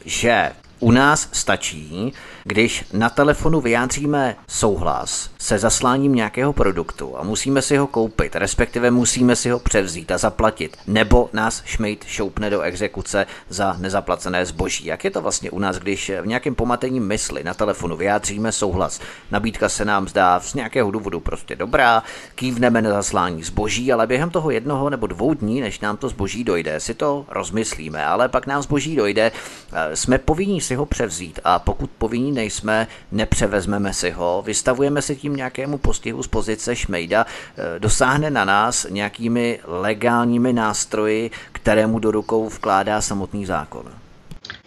[0.06, 7.62] že u nás stačí, když na telefonu vyjádříme souhlas se zasláním nějakého produktu a musíme
[7.62, 12.62] si ho koupit, respektive musíme si ho převzít a zaplatit, nebo nás šmejt šoupne do
[12.62, 14.86] exekuce za nezaplacené zboží.
[14.86, 19.00] Jak je to vlastně u nás, když v nějakém pomatení mysli na telefonu vyjádříme souhlas,
[19.32, 22.04] nabídka se nám zdá z nějakého důvodu prostě dobrá,
[22.36, 26.44] kývneme na zaslání zboží, ale během toho jednoho nebo dvou dní, než nám to zboží
[26.44, 29.32] dojde, si to rozmyslíme, ale pak nám zboží dojde,
[29.74, 35.16] eh, jsme povinní si ho převzít a pokud povinní nejsme, nepřevezmeme si ho, vystavujeme se
[35.16, 42.12] tím nějakému postihu z pozice šmejda, eh, dosáhne na nás nějakými legálními nástroji, kterému do
[42.12, 43.84] rukou vkládá samotný zákon.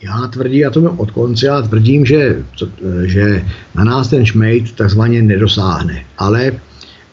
[0.02, 2.42] Já tvrdím, a to od konce, já tvrdím, že,
[3.04, 6.04] že na nás ten šmejd takzvaně nedosáhne.
[6.18, 6.52] Ale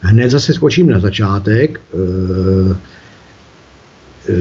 [0.00, 1.80] hned zase skočím na začátek.
[1.94, 2.74] Eh,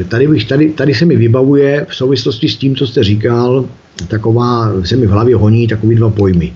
[0.10, 3.70] tady, bych, tady, tady se mi vybavuje v souvislosti s tím, co jste říkal,
[4.08, 6.54] taková, se mi v hlavě honí takový dva pojmy.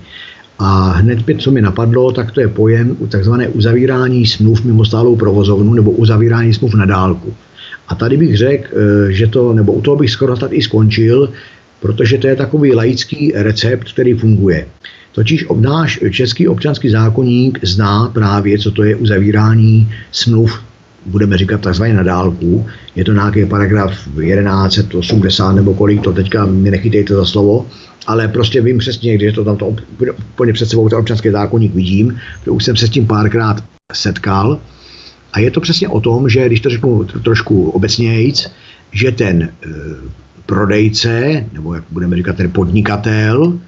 [0.58, 5.74] A hned co mi napadlo, tak to je pojem takzvané uzavírání smluv mimo stálou provozovnu
[5.74, 7.34] nebo uzavírání smluv na dálku.
[7.88, 11.28] A tady bych řekl, eh, že to, nebo u toho bych skoro snad i skončil,
[11.80, 14.66] protože to je takový laický recept, který funguje.
[15.12, 20.60] Totiž náš český občanský zákonník zná právě, co to je uzavírání smluv
[21.06, 22.66] budeme říkat takzvaně na dálku.
[22.96, 27.66] Je to nějaký paragraf 1180 nebo kolik, to teďka mi nechytejte za slovo,
[28.06, 29.76] ale prostě vím přesně, když to tam to
[30.32, 34.58] úplně před sebou ten občanský zákonník vidím, to už jsem se s tím párkrát setkal.
[35.32, 38.50] A je to přesně o tom, že když to řeknu trošku obecnějíc,
[38.92, 39.48] že ten e,
[40.46, 43.58] prodejce, nebo jak budeme říkat, ten podnikatel,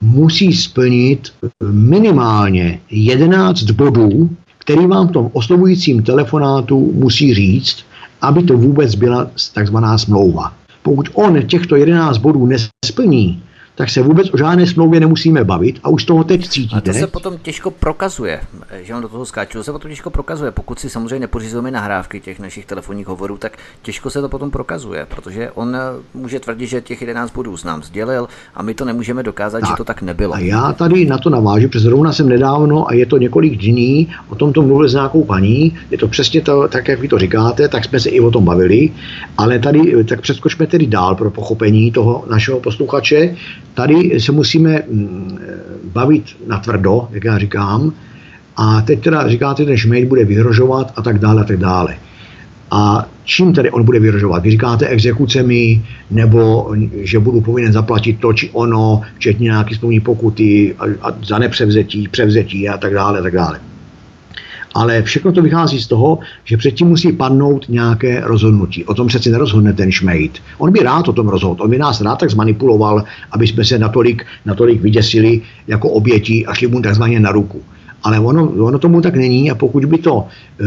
[0.00, 1.32] musí splnit
[1.72, 4.30] minimálně 11 bodů,
[4.60, 7.84] který vám v tom oslovujícím telefonátu musí říct,
[8.20, 10.52] aby to vůbec byla takzvaná smlouva.
[10.82, 13.42] Pokud on těchto 11 bodů nesplní,
[13.80, 16.76] tak se vůbec o žádné smlouvě nemusíme bavit a už toho teď cítíte.
[16.76, 18.40] A to se potom těžko prokazuje,
[18.82, 20.50] že on do toho skáču, to se potom těžko prokazuje.
[20.50, 25.06] Pokud si samozřejmě nepořizujeme nahrávky těch našich telefonních hovorů, tak těžko se to potom prokazuje,
[25.08, 25.76] protože on
[26.14, 29.68] může tvrdit, že těch 11 bodů s nám sdělil a my to nemůžeme dokázat, tak.
[29.68, 30.34] že to tak nebylo.
[30.34, 34.08] A já tady na to navážu, protože zrovna jsem nedávno a je to několik dní
[34.28, 37.68] o tomto mluvil s nějakou paní, je to přesně to, tak, jak vy to říkáte,
[37.68, 38.92] tak jsme se i o tom bavili,
[39.38, 43.36] ale tady tak přeskočme tedy dál pro pochopení toho našeho posluchače
[43.74, 45.38] tady se musíme mm,
[45.92, 47.92] bavit na tvrdo, jak já říkám,
[48.56, 51.96] a teď teda říkáte, že šmejd bude vyhrožovat a tak dále, a tak dále.
[52.70, 54.42] A čím tedy on bude vyhrožovat?
[54.42, 60.74] Vy říkáte exekucemi, nebo že budu povinen zaplatit to či ono, včetně nějaké smluvní pokuty
[60.78, 63.60] a, a za nepřevzetí, převzetí a tak dále, a tak dále.
[64.74, 68.84] Ale všechno to vychází z toho, že předtím musí padnout nějaké rozhodnutí.
[68.84, 70.38] O tom přeci nerozhodne ten šmejd.
[70.58, 71.62] On by rád o tom rozhodl.
[71.62, 76.54] On by nás rád tak zmanipuloval, aby jsme se natolik, natolik vyděsili jako oběti a
[76.54, 77.62] šli mu takzvaně na ruku.
[78.02, 80.26] Ale ono, ono tomu tak není a pokud by to
[80.60, 80.64] e,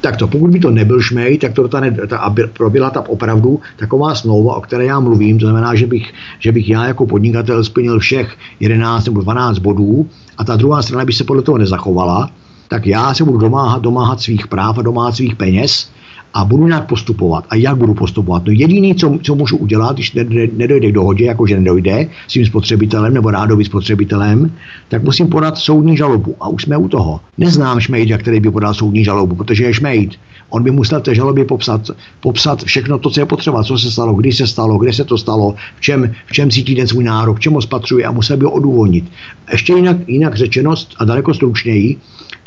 [0.00, 4.14] tak to, pokud by to nebyl šmej, tak to ta, ta, probila ta opravdu taková
[4.14, 7.98] smlouva, o které já mluvím, to znamená, že bych, že bych já jako podnikatel splnil
[7.98, 10.08] všech 11 nebo 12 bodů
[10.38, 12.30] a ta druhá strana by se podle toho nezachovala,
[12.68, 15.90] tak já se budu domáhat, domáhat svých práv a domáhat svých peněz
[16.34, 17.44] a budu nějak postupovat.
[17.50, 18.42] A jak budu postupovat?
[18.46, 22.32] No jediný, co, co můžu udělat, když ne, ne, nedojde k dohodě, jakože nedojde s
[22.32, 24.52] tím spotřebitelem nebo rádovým spotřebitelem,
[24.88, 26.36] tak musím podat soudní žalobu.
[26.40, 27.20] A už jsme u toho.
[27.38, 30.10] Neznám šmejda, který by podal soudní žalobu, protože je šmejd.
[30.50, 34.14] On by musel té žalobě popsat, popsat všechno to, co je potřeba, co se stalo,
[34.14, 37.36] kdy se stalo, kde se to stalo, v čem, v čem cítí ten svůj nárok,
[37.36, 39.04] v čem ho spatřuje a musel by ho odůvodnit.
[39.52, 41.96] Ještě jinak, jinak řečeno a daleko stručněji,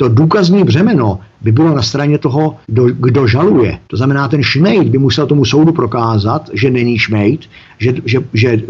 [0.01, 3.77] to důkazní břemeno by bylo na straně toho, kdo, kdo žaluje.
[3.87, 7.41] To znamená, ten šmejd by musel tomu soudu prokázat, že není šmejd,
[7.79, 8.61] že, že, že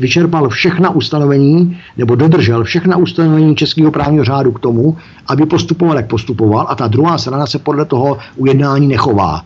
[0.00, 4.96] vyčerpal všechna ustanovení nebo dodržel všechna ustanovení českého právního řádu k tomu,
[5.26, 9.44] aby postupoval, jak postupoval a ta druhá strana se podle toho ujednání nechová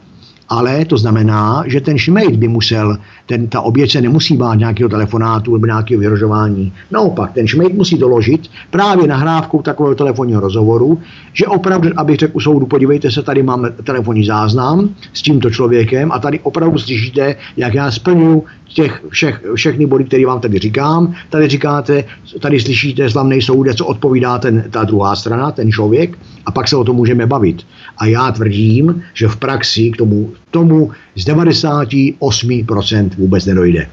[0.49, 4.89] ale to znamená, že ten šmejd by musel, ten, ta oběť se nemusí bát nějakého
[4.89, 6.73] telefonátu nebo nějakého vyrožování.
[6.91, 11.01] Naopak, ten šmejd musí doložit právě nahrávkou takového telefonního rozhovoru,
[11.33, 16.13] že opravdu, abych řekl u soudu, podívejte se, tady máme telefonní záznam s tímto člověkem
[16.13, 18.45] a tady opravdu slyšíte, jak já splňuji
[18.77, 21.15] těch všech, všechny body, které vám tady říkám.
[21.31, 22.05] Tady říkáte,
[22.41, 26.77] tady slyšíte slavný soude, co odpovídá ten, ta druhá strana, ten člověk, a pak se
[26.77, 27.67] o tom můžeme bavit.
[27.99, 33.89] A já tvrdím, že v praxi k tomu, tomu z 98% vůbec nedojde.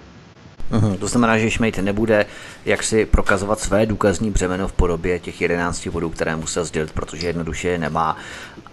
[0.71, 2.25] Uhum, to znamená, že Šmejt nebude
[2.65, 7.27] jak si prokazovat své důkazní břemeno v podobě těch 11 bodů, které musel sdělit, protože
[7.27, 8.17] jednoduše je nemá.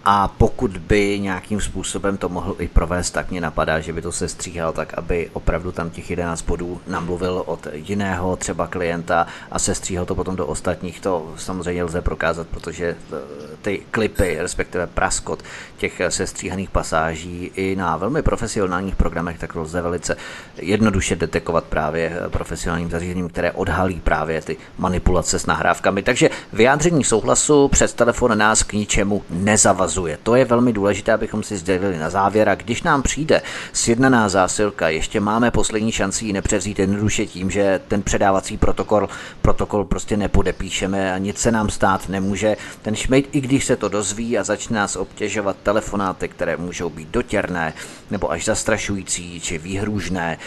[0.05, 4.11] A pokud by nějakým způsobem to mohl i provést, tak mě napadá, že by to
[4.11, 9.59] se stříhal tak, aby opravdu tam těch 11 bodů namluvil od jiného třeba klienta a
[9.59, 10.99] se stříhal to potom do ostatních.
[10.99, 13.15] To samozřejmě lze prokázat, protože eh,
[13.61, 15.43] ty klipy, respektive praskot
[15.77, 20.17] těch sestříhaných pasáží i na velmi profesionálních programech, tak lze velice
[20.57, 26.03] jednoduše detekovat právě profesionálním zařízením, které odhalí právě ty manipulace s nahrávkami.
[26.03, 29.90] Takže vyjádření souhlasu přes telefon nás k ničemu nezavazuje.
[30.23, 32.49] To je velmi důležité, abychom si sdělili na závěr.
[32.49, 33.41] A když nám přijde
[33.73, 39.09] sjednaná zásilka, ještě máme poslední šanci ji nepřevzít jednoduše tím, že ten předávací protokol,
[39.41, 42.57] protokol prostě nepodepíšeme a nic se nám stát nemůže.
[42.81, 47.07] Ten šmejd, i když se to dozví a začne nás obtěžovat telefonáty, které můžou být
[47.07, 47.73] dotěrné
[48.11, 50.37] nebo až zastrašující či výhružné,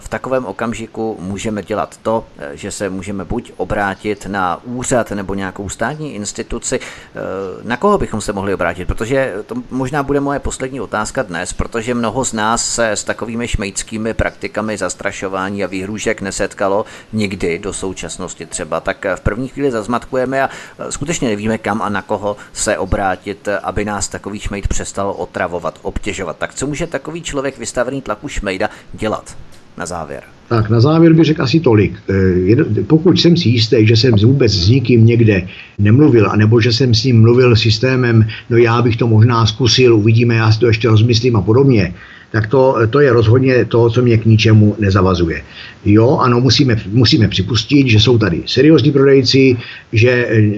[0.00, 5.34] v takovém okamžiku můžeme dělat to, eh, že se můžeme buď obrátit na úřad nebo
[5.34, 6.80] nějakou státní instituci.
[6.80, 7.18] Eh,
[7.62, 8.84] na koho bychom se mohli obrátit?
[8.84, 13.48] Protože to možná bude moje poslední otázka dnes, protože mnoho z nás se s takovými
[13.48, 18.80] šmejdskými praktikami zastrašování a výhružek nesetkalo nikdy do současnosti třeba.
[18.80, 20.50] Tak v první chvíli zazmatkujeme a
[20.90, 26.36] skutečně nevíme kam a na koho se obrátit, aby nás takový šmejd přestal otravovat, obtěžovat.
[26.36, 29.36] Tak co může takový člověk vystavený tlaku šmejda dělat
[29.78, 30.22] na závěr?
[30.48, 31.92] Tak na závěr bych řekl asi tolik.
[32.10, 36.94] Eh, pokud jsem si jistý, že jsem vůbec s nikým někde nemluvil, anebo že jsem
[36.94, 40.88] s ním mluvil systémem, no já bych to možná zkusil, uvidíme, já si to ještě
[40.88, 41.94] rozmyslím a podobně,
[42.32, 45.42] tak to, to je rozhodně to, co mě k ničemu nezavazuje.
[45.84, 49.56] Jo, ano, musíme, musíme připustit, že jsou tady seriózní prodejci,
[49.92, 50.52] že e,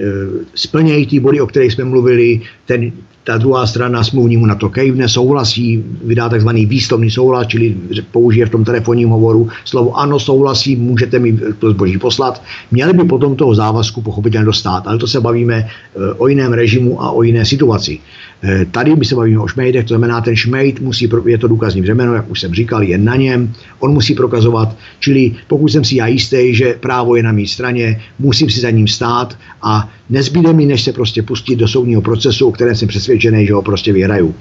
[0.54, 2.92] splnějí ty body, o kterých jsme mluvili, ten,
[3.24, 7.76] ta druhá strana smluvnímu na to kejvne, souhlasí, vydá takzvaný výslovný souhlas, čili
[8.12, 12.42] použije v tom telefonním hovoru slovo ano, souhlasí, můžete mi to zboží poslat.
[12.70, 15.68] Měli by potom toho závazku pochopitelně dostat, ale to se bavíme e,
[16.14, 17.98] o jiném režimu a o jiné situaci.
[18.44, 21.82] E, tady by se bavíme o šmejdech, to znamená, ten šmejd musí, je to důkazní
[21.82, 25.96] břemeno, jak už jsem říkal, je na něm, on musí prokazovat, čili pokud jsem si
[25.96, 30.52] já jistý, že právo je na mé straně, musím si za ním stát a nezbyde
[30.52, 33.93] mi, než se prostě pustit do soudního procesu, o kterém jsem přesvědčený, že ho prostě
[33.93, 34.35] vyhraju.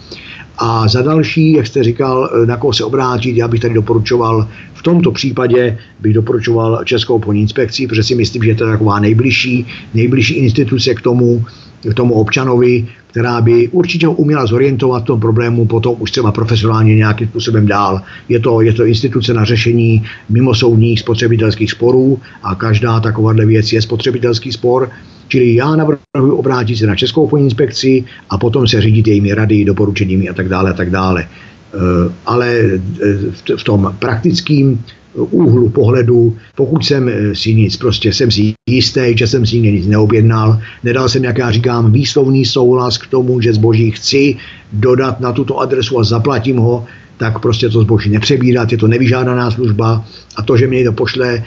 [0.58, 4.84] A za další, jak jste říkal, na koho se obrátit, já bych tady doporučoval, v
[4.84, 9.66] tomto případě bych doporučoval Českou obchodní inspekci, protože si myslím, že je to taková nejbližší,
[9.94, 11.46] nejbližší instituce k tomu,
[11.92, 17.28] k tomu občanovi, která by určitě uměla zorientovat tom problému potom už třeba profesionálně nějakým
[17.28, 18.02] způsobem dál.
[18.30, 23.82] Je to, je to instituce na řešení mimosoudních spotřebitelských sporů a každá takováhle věc je
[23.82, 24.90] spotřebitelský spor.
[25.34, 29.66] Čili já navrhuji obrátit se na Českou obchodní inspekci a potom se řídit jejími rady,
[29.66, 31.26] doporučeními a tak dále a tak dále.
[31.26, 34.78] Eh, ale eh, v tom praktickém
[35.14, 40.62] úhlu pohledu, pokud jsem si nic, prostě jsem si jistý, že jsem si nic neobjednal,
[40.84, 44.38] nedal jsem, jak já říkám, výslovný souhlas k tomu, že zboží chci
[44.74, 46.86] dodat na tuto adresu a zaplatím ho,
[47.18, 51.34] tak prostě to zboží nepřebírat, je to nevyžádaná služba a to, že mě někdo pošle
[51.34, 51.44] e,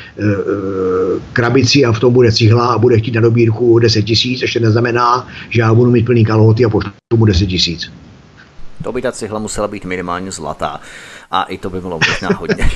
[1.32, 5.28] krabici a v tom bude cihla a bude chtít na dobírku 10 tisíc, ještě neznamená,
[5.50, 7.90] že já budu mít plný kalhoty a pošlu mu 10 tisíc.
[8.82, 10.80] To by ta cihla musela být minimálně zlatá
[11.30, 12.70] a i to by bylo možná hodně.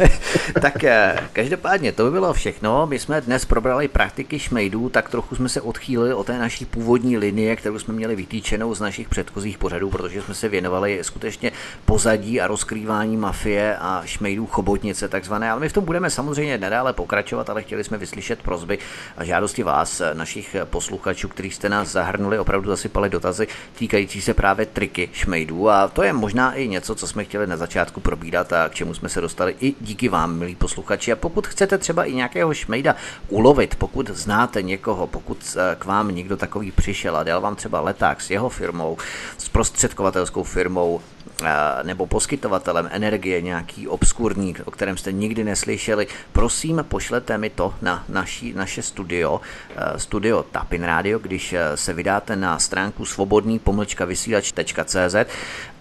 [0.60, 2.86] tak eh, každopádně to by bylo všechno.
[2.86, 7.18] My jsme dnes probrali praktiky šmejdů, tak trochu jsme se odchýlili o té naší původní
[7.18, 11.52] linie, kterou jsme měli vytýčenou z našich předchozích pořadů, protože jsme se věnovali skutečně
[11.84, 15.50] pozadí a rozkrývání mafie a šmejdů chobotnice takzvané.
[15.50, 18.78] Ale my v tom budeme samozřejmě nadále pokračovat, ale chtěli jsme vyslyšet prozby
[19.16, 23.48] a žádosti vás, našich posluchačů, kteří jste nás zahrnuli, opravdu zasypali dotazy
[23.78, 25.70] týkající se právě triky šmejdů.
[25.70, 28.74] A to je možná i něco, co jsme chtěli na začátku začátku probídat a k
[28.74, 31.12] čemu jsme se dostali i díky vám, milí posluchači.
[31.12, 32.94] A pokud chcete třeba i nějakého šmejda
[33.28, 37.80] ulovit, pokud znáte někoho, pokud eh, k vám někdo takový přišel a dal vám třeba
[37.80, 38.96] leták s jeho firmou,
[39.38, 41.00] s prostředkovatelskou firmou,
[41.42, 41.48] eh,
[41.82, 48.04] nebo poskytovatelem energie, nějaký obskurní, o kterém jste nikdy neslyšeli, prosím, pošlete mi to na
[48.08, 49.40] naší, naše studio,
[49.76, 55.16] eh, studio Tapin Radio, když se vydáte na stránku svobodný pomlčka vysílač.cz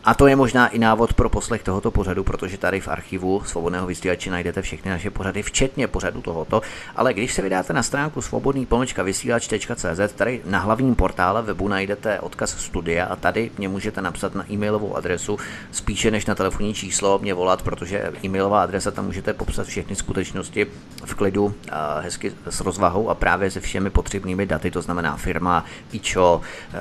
[0.03, 3.87] a to je možná i návod pro poslech tohoto pořadu, protože tady v archivu Svobodného
[3.87, 6.61] vysílače najdete všechny naše pořady, včetně pořadu tohoto.
[6.95, 8.67] Ale když se vydáte na stránku svobodný
[9.03, 14.51] vysílač.cz, tady na hlavním portále webu najdete odkaz studia a tady mě můžete napsat na
[14.51, 15.37] e-mailovou adresu
[15.71, 20.67] spíše než na telefonní číslo mě volat, protože e-mailová adresa tam můžete popsat všechny skutečnosti
[21.05, 21.53] v klidu,
[21.99, 26.77] hezky s rozvahou a právě se všemi potřebnými daty, to znamená firma, IČO, eh,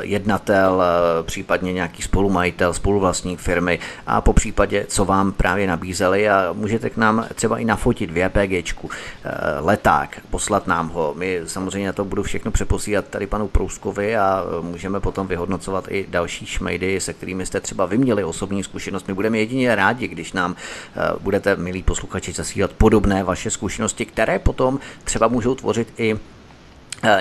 [0.00, 6.28] jednatel, eh, případně nějaký spolumajitel, majitel, spoluvlastník firmy a po případě, co vám právě nabízeli
[6.28, 11.14] a můžete k nám třeba i nafotit v JPGčku eh, leták, poslat nám ho.
[11.16, 16.06] My samozřejmě to budu všechno přeposílat tady panu Prouskovi a eh, můžeme potom vyhodnocovat i
[16.08, 19.08] další šmejdy, se kterými jste třeba vy měli osobní zkušenost.
[19.08, 24.38] My budeme jedině rádi, když nám eh, budete, milí posluchači, zasílat podobné vaše zkušenosti, které
[24.38, 26.18] potom třeba můžou tvořit i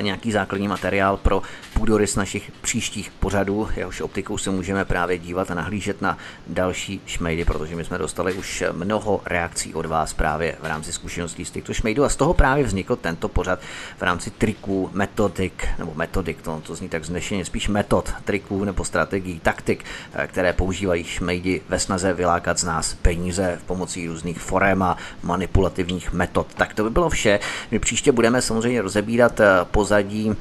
[0.01, 1.41] nějaký základní materiál pro
[1.73, 6.17] půdorys našich příštích pořadů, jehož optikou se můžeme právě dívat a nahlížet na
[6.47, 11.45] další šmejdy, protože my jsme dostali už mnoho reakcí od vás právě v rámci zkušeností
[11.45, 13.59] z těchto šmejdů a z toho právě vznikl tento pořad
[13.97, 18.85] v rámci triků, metodik, nebo metodik, to, to zní tak znešeně, spíš metod, triků nebo
[18.85, 24.39] strategií, taktik, eh, které používají šmejdi ve snaze vylákat z nás peníze v pomocí různých
[24.39, 26.47] forem a manipulativních metod.
[26.53, 27.39] Tak to by bylo vše.
[27.71, 30.35] My příště budeme samozřejmě rozebírat eh, pozadí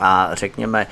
[0.00, 0.86] a řekněme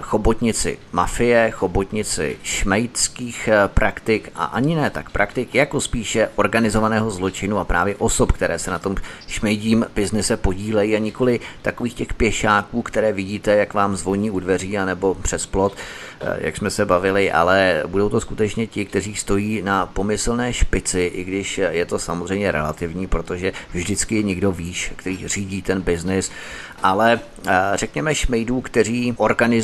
[0.00, 7.58] chobotnici mafie, chobotnici šmejdských eh, praktik a ani ne tak praktik, jako spíše organizovaného zločinu
[7.58, 8.96] a právě osob, které se na tom
[9.28, 14.78] šmejdím biznise podílejí a nikoli takových těch pěšáků, které vidíte, jak vám zvoní u dveří
[14.78, 15.76] anebo přes plot,
[16.20, 21.10] eh, jak jsme se bavili, ale budou to skutečně ti, kteří stojí na pomyslné špici,
[21.14, 26.30] i když je to samozřejmě relativní, protože vždycky někdo výš, který řídí ten biznis.
[26.82, 29.63] Ale eh, řekněme šmejdů, kteří organizují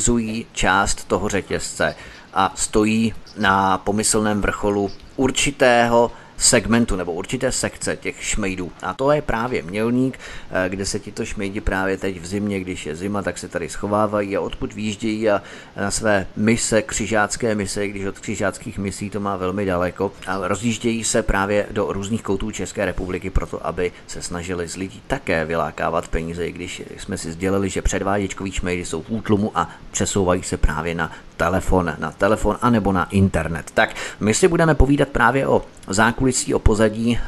[0.53, 1.95] část toho řetězce
[2.35, 6.11] a stojí na pomyslném vrcholu určitého
[6.41, 8.73] segmentu nebo určité sekce těch šmejdů.
[8.83, 10.19] A to je právě mělník,
[10.51, 13.69] eh, kde se tito šmejdi právě teď v zimě, když je zima, tak se tady
[13.69, 15.43] schovávají a odkud výjíždějí a
[15.77, 21.05] na své mise, křižácké mise, když od křižáckých misí to má velmi daleko, a rozjíždějí
[21.05, 26.09] se právě do různých koutů České republiky proto, aby se snažili z lidí také vylákávat
[26.09, 30.57] peníze, i když jsme si sdělili, že předváděčkoví šmejdi jsou v útlumu a přesouvají se
[30.57, 33.73] právě na telefon, na telefon anebo na internet.
[33.73, 37.19] Tak my si budeme povídat právě o zákulisí, o pozadí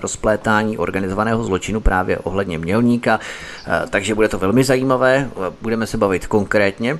[0.00, 5.30] rozplétání organizovaného zločinu právě ohledně Mělníka, uh, takže bude to velmi zajímavé,
[5.60, 6.98] budeme se bavit konkrétně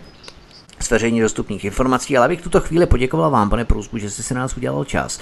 [0.81, 4.35] z veřejně dostupných informací, ale abych tuto chvíli poděkoval vám, pane Prousku, že jste si
[4.35, 5.21] nás udělal čas.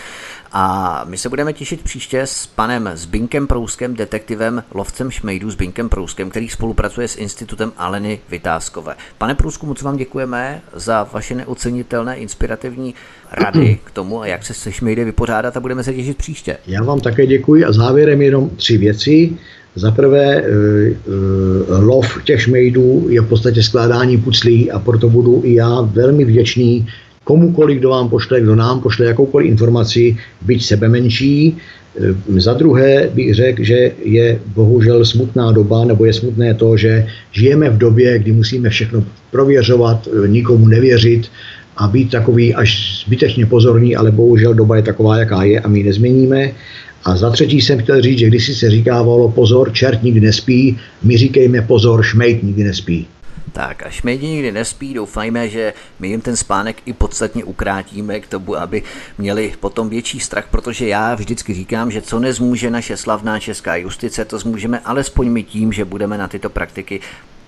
[0.53, 6.31] A my se budeme těšit příště s panem Zbinkem Prouskem, detektivem, lovcem šmejdů Zbinkem Prouskem,
[6.31, 8.97] který spolupracuje s institutem Aleny Vytázkové.
[9.19, 12.95] Pane Prousku, moc vám děkujeme za vaše neocenitelné inspirativní
[13.33, 16.59] rady k tomu, jak se se šmejdy vypořádat a budeme se těšit příště.
[16.66, 19.39] Já vám také děkuji a závěrem jenom tři věci.
[19.77, 25.44] Za prvé, eh, eh, lov těch šmejdů je v podstatě skládání puclí a proto budu
[25.44, 26.86] i já velmi vděčný
[27.24, 31.57] komukoliv, kdo vám pošle, kdo nám pošle jakoukoliv informaci, byť sebe menší.
[32.01, 37.07] Eh, za druhé bych řekl, že je bohužel smutná doba, nebo je smutné to, že
[37.36, 41.28] žijeme v době, kdy musíme všechno prověřovat, nikomu nevěřit
[41.77, 45.78] a být takový až zbytečně pozorný, ale bohužel doba je taková, jaká je a my
[45.78, 46.40] ji nezměníme.
[47.07, 51.16] A za třetí jsem chtěl říct, že když se říkávalo pozor, čert nikdy nespí, my
[51.16, 53.07] říkejme pozor, šmejt nikdy nespí.
[53.53, 58.27] Tak a šmejdi nikdy nespí, doufajme, že my jim ten spánek i podstatně ukrátíme k
[58.27, 58.83] tomu, aby
[59.19, 64.24] měli potom větší strach, protože já vždycky říkám, že co nezmůže naše slavná česká justice,
[64.24, 67.01] to zmůžeme alespoň my tím, že budeme na tyto praktiky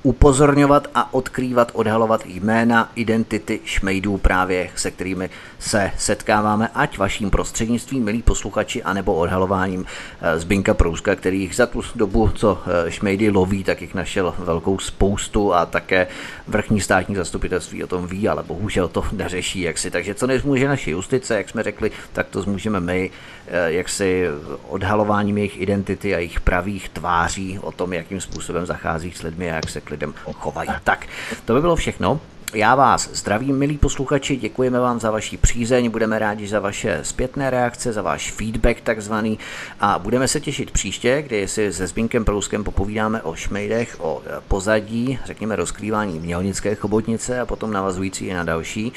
[0.02, 8.04] upozorňovat a odkrývat, odhalovat jména, identity šmejdů právě, se kterými se setkáváme, ať vaším prostřednictvím,
[8.04, 9.84] milí posluchači, anebo odhalováním
[10.20, 14.78] eh, Zbinka Prouska, který za tu dobu, co eh, šmejdy loví, tak jich našel velkou
[14.78, 16.06] spoustu a také
[16.46, 19.90] vrchní státní zastupitelství o tom ví, ale bohužel to neřeší jaksi.
[19.90, 23.10] Takže co nezmůže naše justice, jak jsme řekli, tak to zmůžeme my,
[23.46, 24.24] eh, jaksi
[24.68, 29.54] odhalováním jejich identity a jejich pravých tváří o tom, jakým způsobem zachází s lidmi a
[29.54, 30.70] jak se lidem chovají.
[30.84, 31.06] Tak,
[31.44, 32.20] to by bylo všechno.
[32.54, 37.50] Já vás zdravím, milí posluchači, děkujeme vám za vaši přízeň, budeme rádi za vaše zpětné
[37.50, 39.38] reakce, za váš feedback takzvaný
[39.80, 45.18] a budeme se těšit příště, kdy si se Zbínkem Prouskem popovídáme o šmejdech, o pozadí,
[45.24, 48.92] řekněme rozkrývání mělnické chobotnice a potom navazující i na další.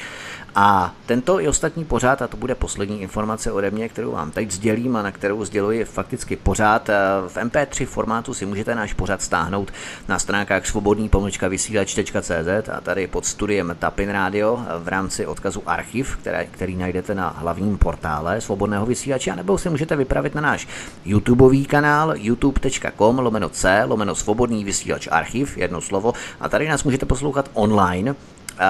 [0.54, 4.50] A tento i ostatní pořád, a to bude poslední informace ode mě, kterou vám teď
[4.50, 6.94] sdělím a na kterou sděluji fakticky pořád, eh,
[7.28, 9.72] v MP3 formátu si můžete náš pořád stáhnout
[10.08, 16.16] na stránkách svobodný pomlčka vysílač.cz a tady pod studiem Tapin Radio v rámci odkazu archiv,
[16.16, 20.68] které, který najdete na hlavním portále svobodného vysílače, nebo si můžete vypravit na náš
[21.04, 27.06] YouTubeový kanál youtube.com lomeno c lomeno svobodný vysílač archiv, jedno slovo, a tady nás můžete
[27.06, 28.14] poslouchat online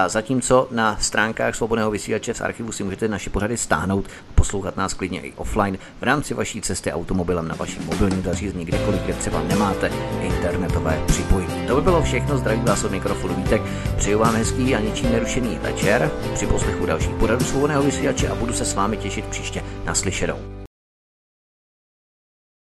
[0.07, 4.05] zatímco na stránkách svobodného vysílače z archivu si můžete naše pořady stáhnout,
[4.35, 9.01] poslouchat nás klidně i offline v rámci vaší cesty automobilem na vašem mobilním zařízení, kdekoliv,
[9.01, 9.91] kde třeba nemáte
[10.21, 11.67] internetové připojení.
[11.67, 13.61] To by bylo všechno, zdraví vás od mikrofonu Vítek,
[13.97, 18.53] přeju vám hezký a ničím nerušený večer při poslechu dalších pořadů svobodného vysílače a budu
[18.53, 20.62] se s vámi těšit příště naslyšenou.